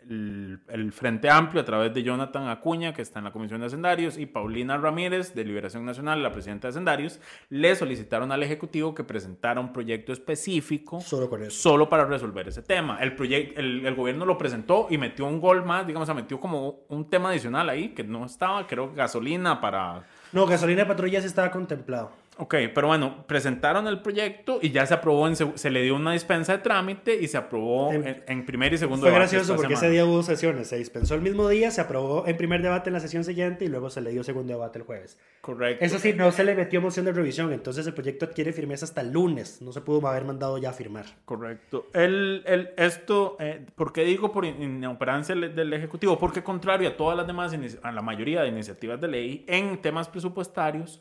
[0.00, 3.66] el, el, Frente Amplio a través de Jonathan Acuña, que está en la Comisión de
[3.66, 7.18] Hacendarios, y Paulina Ramírez, de Liberación Nacional, la presidenta de Hacendarios,
[7.48, 11.50] le solicitaron al Ejecutivo que presentara un proyecto específico solo, con eso.
[11.50, 12.98] solo para resolver ese tema.
[13.00, 16.38] El, proyecto, el, el, gobierno lo presentó y metió un gol más, digamos, se metió
[16.38, 20.06] como un tema adicional ahí, que no estaba, creo, gasolina para...
[20.30, 22.21] No, gasolina de patrulla sí estaba contemplado.
[22.42, 26.12] Ok, pero bueno, presentaron el proyecto y ya se aprobó, en, se, le dio una
[26.12, 29.76] dispensa de trámite y se aprobó en, en, en primer y segundo Fue gracioso porque
[29.76, 29.86] semana.
[29.86, 32.94] ese día hubo sesiones, se dispensó el mismo día, se aprobó en primer debate en
[32.94, 35.18] la sesión siguiente y luego se le dio segundo debate el jueves.
[35.40, 35.84] Correcto.
[35.84, 39.02] Eso sí, no se le metió moción de revisión, entonces el proyecto adquiere firmeza hasta
[39.02, 41.06] el lunes, no se pudo haber mandado ya a firmar.
[41.24, 41.86] Correcto.
[41.94, 46.18] El, el, esto, eh, ¿por qué digo por inoperancia del Ejecutivo?
[46.18, 47.54] Porque contrario a todas las demás,
[47.84, 51.00] a la mayoría de iniciativas de ley, en temas presupuestarios,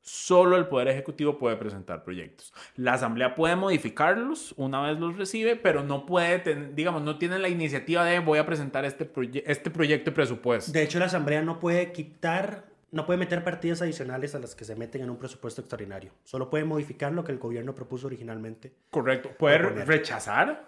[0.00, 2.52] Solo el Poder Ejecutivo puede presentar proyectos.
[2.76, 7.38] La Asamblea puede modificarlos una vez los recibe, pero no puede, ten, digamos, no tiene
[7.38, 10.72] la iniciativa de voy a presentar este, proye este proyecto de presupuesto.
[10.72, 14.64] De hecho, la Asamblea no puede quitar, no puede meter partidas adicionales a las que
[14.64, 16.12] se meten en un presupuesto extraordinario.
[16.24, 18.72] Solo puede modificar lo que el gobierno propuso originalmente.
[18.90, 19.30] Correcto.
[19.38, 20.67] Puede rechazar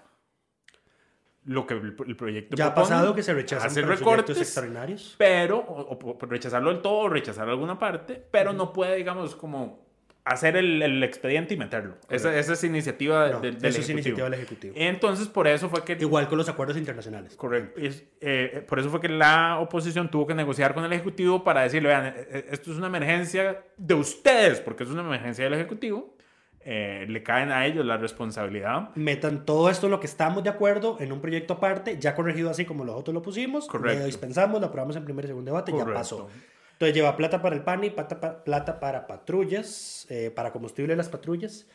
[1.44, 5.14] lo que el, el proyecto ya ha pasado que se rechazan hacer recortes extraordinarios.
[5.16, 9.88] pero o, o, rechazarlo del todo o rechazar alguna parte pero no puede digamos como
[10.24, 11.96] hacer el, el expediente y meterlo.
[12.08, 13.80] Esa, esa, es iniciativa no, del, del eso ejecutivo.
[13.80, 14.74] es iniciativa del ejecutivo.
[14.76, 17.34] Entonces por eso fue que igual con los acuerdos internacionales.
[17.36, 17.80] Correcto.
[17.80, 21.62] Es, eh, por eso fue que la oposición tuvo que negociar con el ejecutivo para
[21.62, 22.14] decirle vean
[22.50, 26.14] esto es una emergencia de ustedes porque es una emergencia del ejecutivo
[26.62, 28.94] eh, le caen a ellos la responsabilidad.
[28.94, 32.64] Metan todo esto, lo que estamos de acuerdo, en un proyecto aparte, ya corregido así
[32.64, 34.00] como nosotros lo pusimos, Correcto.
[34.00, 35.92] lo dispensamos, lo aprobamos en primer y segundo debate, Correcto.
[35.92, 36.28] ya pasó.
[36.72, 40.96] Entonces lleva plata para el PAN y plata, plata para patrullas, eh, para combustible de
[40.96, 41.66] las patrullas.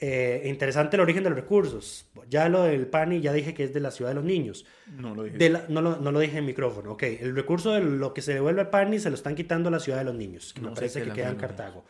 [0.00, 2.10] Eh, interesante el origen de los recursos.
[2.28, 4.66] Ya lo del PANI ya dije que es de la ciudad de los niños.
[4.98, 5.48] No lo dije.
[5.48, 6.92] La, no, lo, no, lo, dije en micrófono.
[6.92, 9.72] Ok, el recurso de lo que se devuelve al PANI se lo están quitando a
[9.72, 11.84] la ciudad de los niños, que no me parece que queda en Cartago.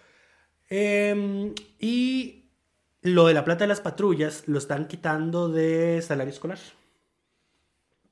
[0.76, 2.46] Eh, y
[3.02, 6.58] lo de la plata de las patrullas lo están quitando de salario escolar.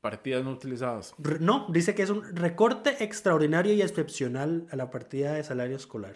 [0.00, 1.12] Partidas no utilizadas.
[1.18, 5.74] Re no, dice que es un recorte extraordinario y excepcional a la partida de salario
[5.74, 6.14] escolar.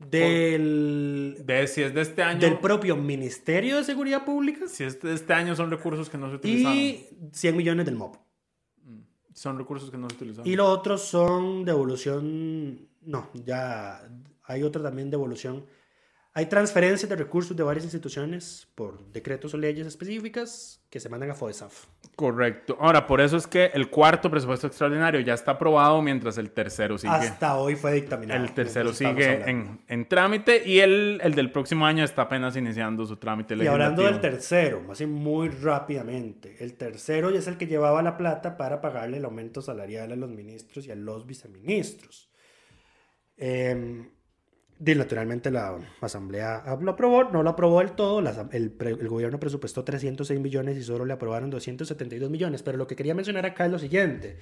[0.00, 2.40] Del, de, si es de este año.
[2.40, 4.66] Del propio Ministerio de Seguridad Pública.
[4.66, 6.76] Si es de este año son recursos que no se utilizaron.
[6.76, 8.16] Y 100 millones del MOP.
[9.34, 10.50] Son recursos que no se utilizaron.
[10.50, 12.88] Y los otros son devolución.
[13.02, 14.02] No, ya
[14.50, 15.66] hay otra también devolución.
[16.32, 21.32] Hay transferencias de recursos de varias instituciones por decretos o leyes específicas que se mandan
[21.32, 21.86] a FODESAF.
[22.14, 22.76] Correcto.
[22.78, 26.98] Ahora, por eso es que el cuarto presupuesto extraordinario ya está aprobado, mientras el tercero
[26.98, 27.12] sigue.
[27.12, 28.44] Hasta hoy fue dictaminado.
[28.44, 33.06] El tercero sigue en, en, trámite y el, el, del próximo año está apenas iniciando
[33.06, 33.82] su trámite legislativo.
[33.82, 38.16] Y hablando del tercero, así muy rápidamente, el tercero ya es el que llevaba la
[38.16, 42.30] plata para pagarle el aumento salarial a los ministros y a los viceministros.
[43.36, 44.06] Eh,
[44.80, 48.20] naturalmente la Asamblea lo aprobó, no lo aprobó del todo,
[48.52, 53.14] el, gobierno presupuestó 306 millones y solo le aprobaron 272 millones, pero lo que quería
[53.14, 54.38] mencionar acá es lo siguiente.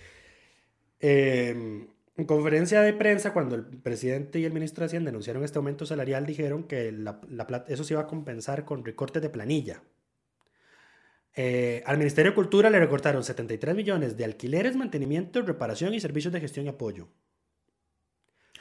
[1.01, 1.86] Eh,
[2.19, 5.86] en conferencia de prensa, cuando el presidente y el ministro de Hacienda anunciaron este aumento
[5.86, 6.93] salarial, dijeron que
[7.69, 9.82] eso se iba a compensar con recortes de planilla.
[11.36, 16.32] Eh, al Ministerio de Cultura le recortaron 73 millones de alquileres, mantenimiento, reparación y servicios
[16.32, 17.06] de gestión y apoyo.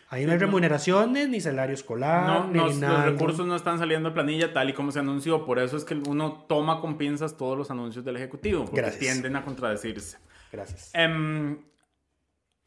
[0.10, 3.06] Ahí no hay remuneraciones, ni salario escolar, no, ni nada.
[3.06, 5.46] Los recursos no están saliendo de planilla tal y como se anunció.
[5.46, 9.00] Por eso es que uno toma con pinzas todos los anuncios del Ejecutivo, porque Gracias.
[9.02, 10.18] tienden a contradecirse.
[10.52, 10.94] Gracias.
[10.96, 11.58] Um,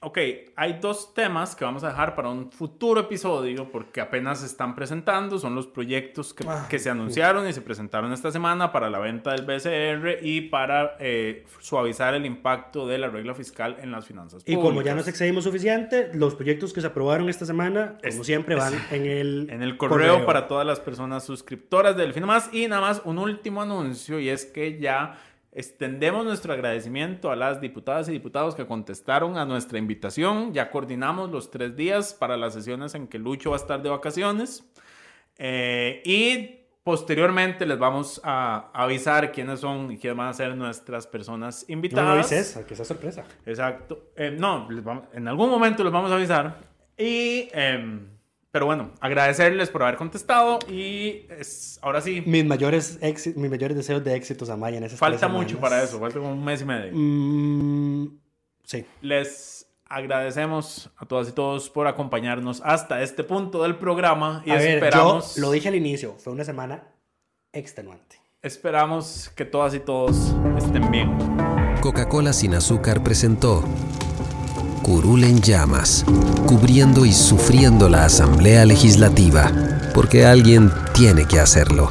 [0.02, 0.18] ok,
[0.56, 4.74] hay dos temas que vamos a dejar para un futuro episodio porque apenas se están
[4.74, 5.39] presentando.
[5.39, 8.98] Son los proyectos que, Ah, que se anunciaron y se presentaron esta semana para la
[8.98, 14.06] venta del BCR y para eh, suavizar el impacto de la regla fiscal en las
[14.06, 14.62] finanzas Y públicas.
[14.70, 18.55] como ya nos excedimos suficiente, los proyectos que se aprobaron esta semana, como Es- siempre,
[18.55, 22.48] van es- en el, En el correo, para todas las personas suscriptoras del Delfino Más.
[22.55, 25.18] Y nada más un último anuncio y es que ya
[25.52, 30.52] extendemos nuestro agradecimiento a las diputadas y diputados que contestaron a nuestra invitación.
[30.55, 33.89] Ya coordinamos los tres días para las sesiones en que Lucho va a estar de
[33.90, 34.64] vacaciones.
[35.39, 41.06] Eh, y posteriormente les vamos a avisar quiénes son y quiénes van a ser nuestras
[41.06, 42.09] personas No, invitadas.
[42.09, 43.24] no dices, que sea sorpresa.
[43.47, 44.10] Exacto.
[44.16, 46.59] Eh, no, les vamos- en algún momento les vamos a avisar.
[46.97, 48.01] Y, eh,
[48.52, 50.59] pero bueno, agradecerles por haber contestado.
[50.68, 52.98] Y es, ahora sí, Mis mayores,
[53.36, 56.18] mis mayores deseos de éxitos a Maya en esas falta tres mucho para eso, falta
[56.18, 56.93] como un mes y medio.
[56.93, 58.18] Mm,
[58.64, 58.85] sí.
[59.02, 64.43] Les agradecemos a todas y todos por acompañarnos hasta este punto del programa.
[64.44, 65.36] Y a ver, esperamos.
[65.36, 66.89] yo lo dije al inicio, fue una semana
[67.52, 68.20] extenuante.
[68.43, 71.16] Esperamos que todas y todos estén bien.
[71.82, 73.62] Coca-Cola sin azúcar presentó
[74.82, 76.05] Curul en llamas,
[76.47, 79.52] cubriendo y sufriendo la Asamblea Legislativa,
[79.94, 81.90] porque alguien tiene que hacerlo.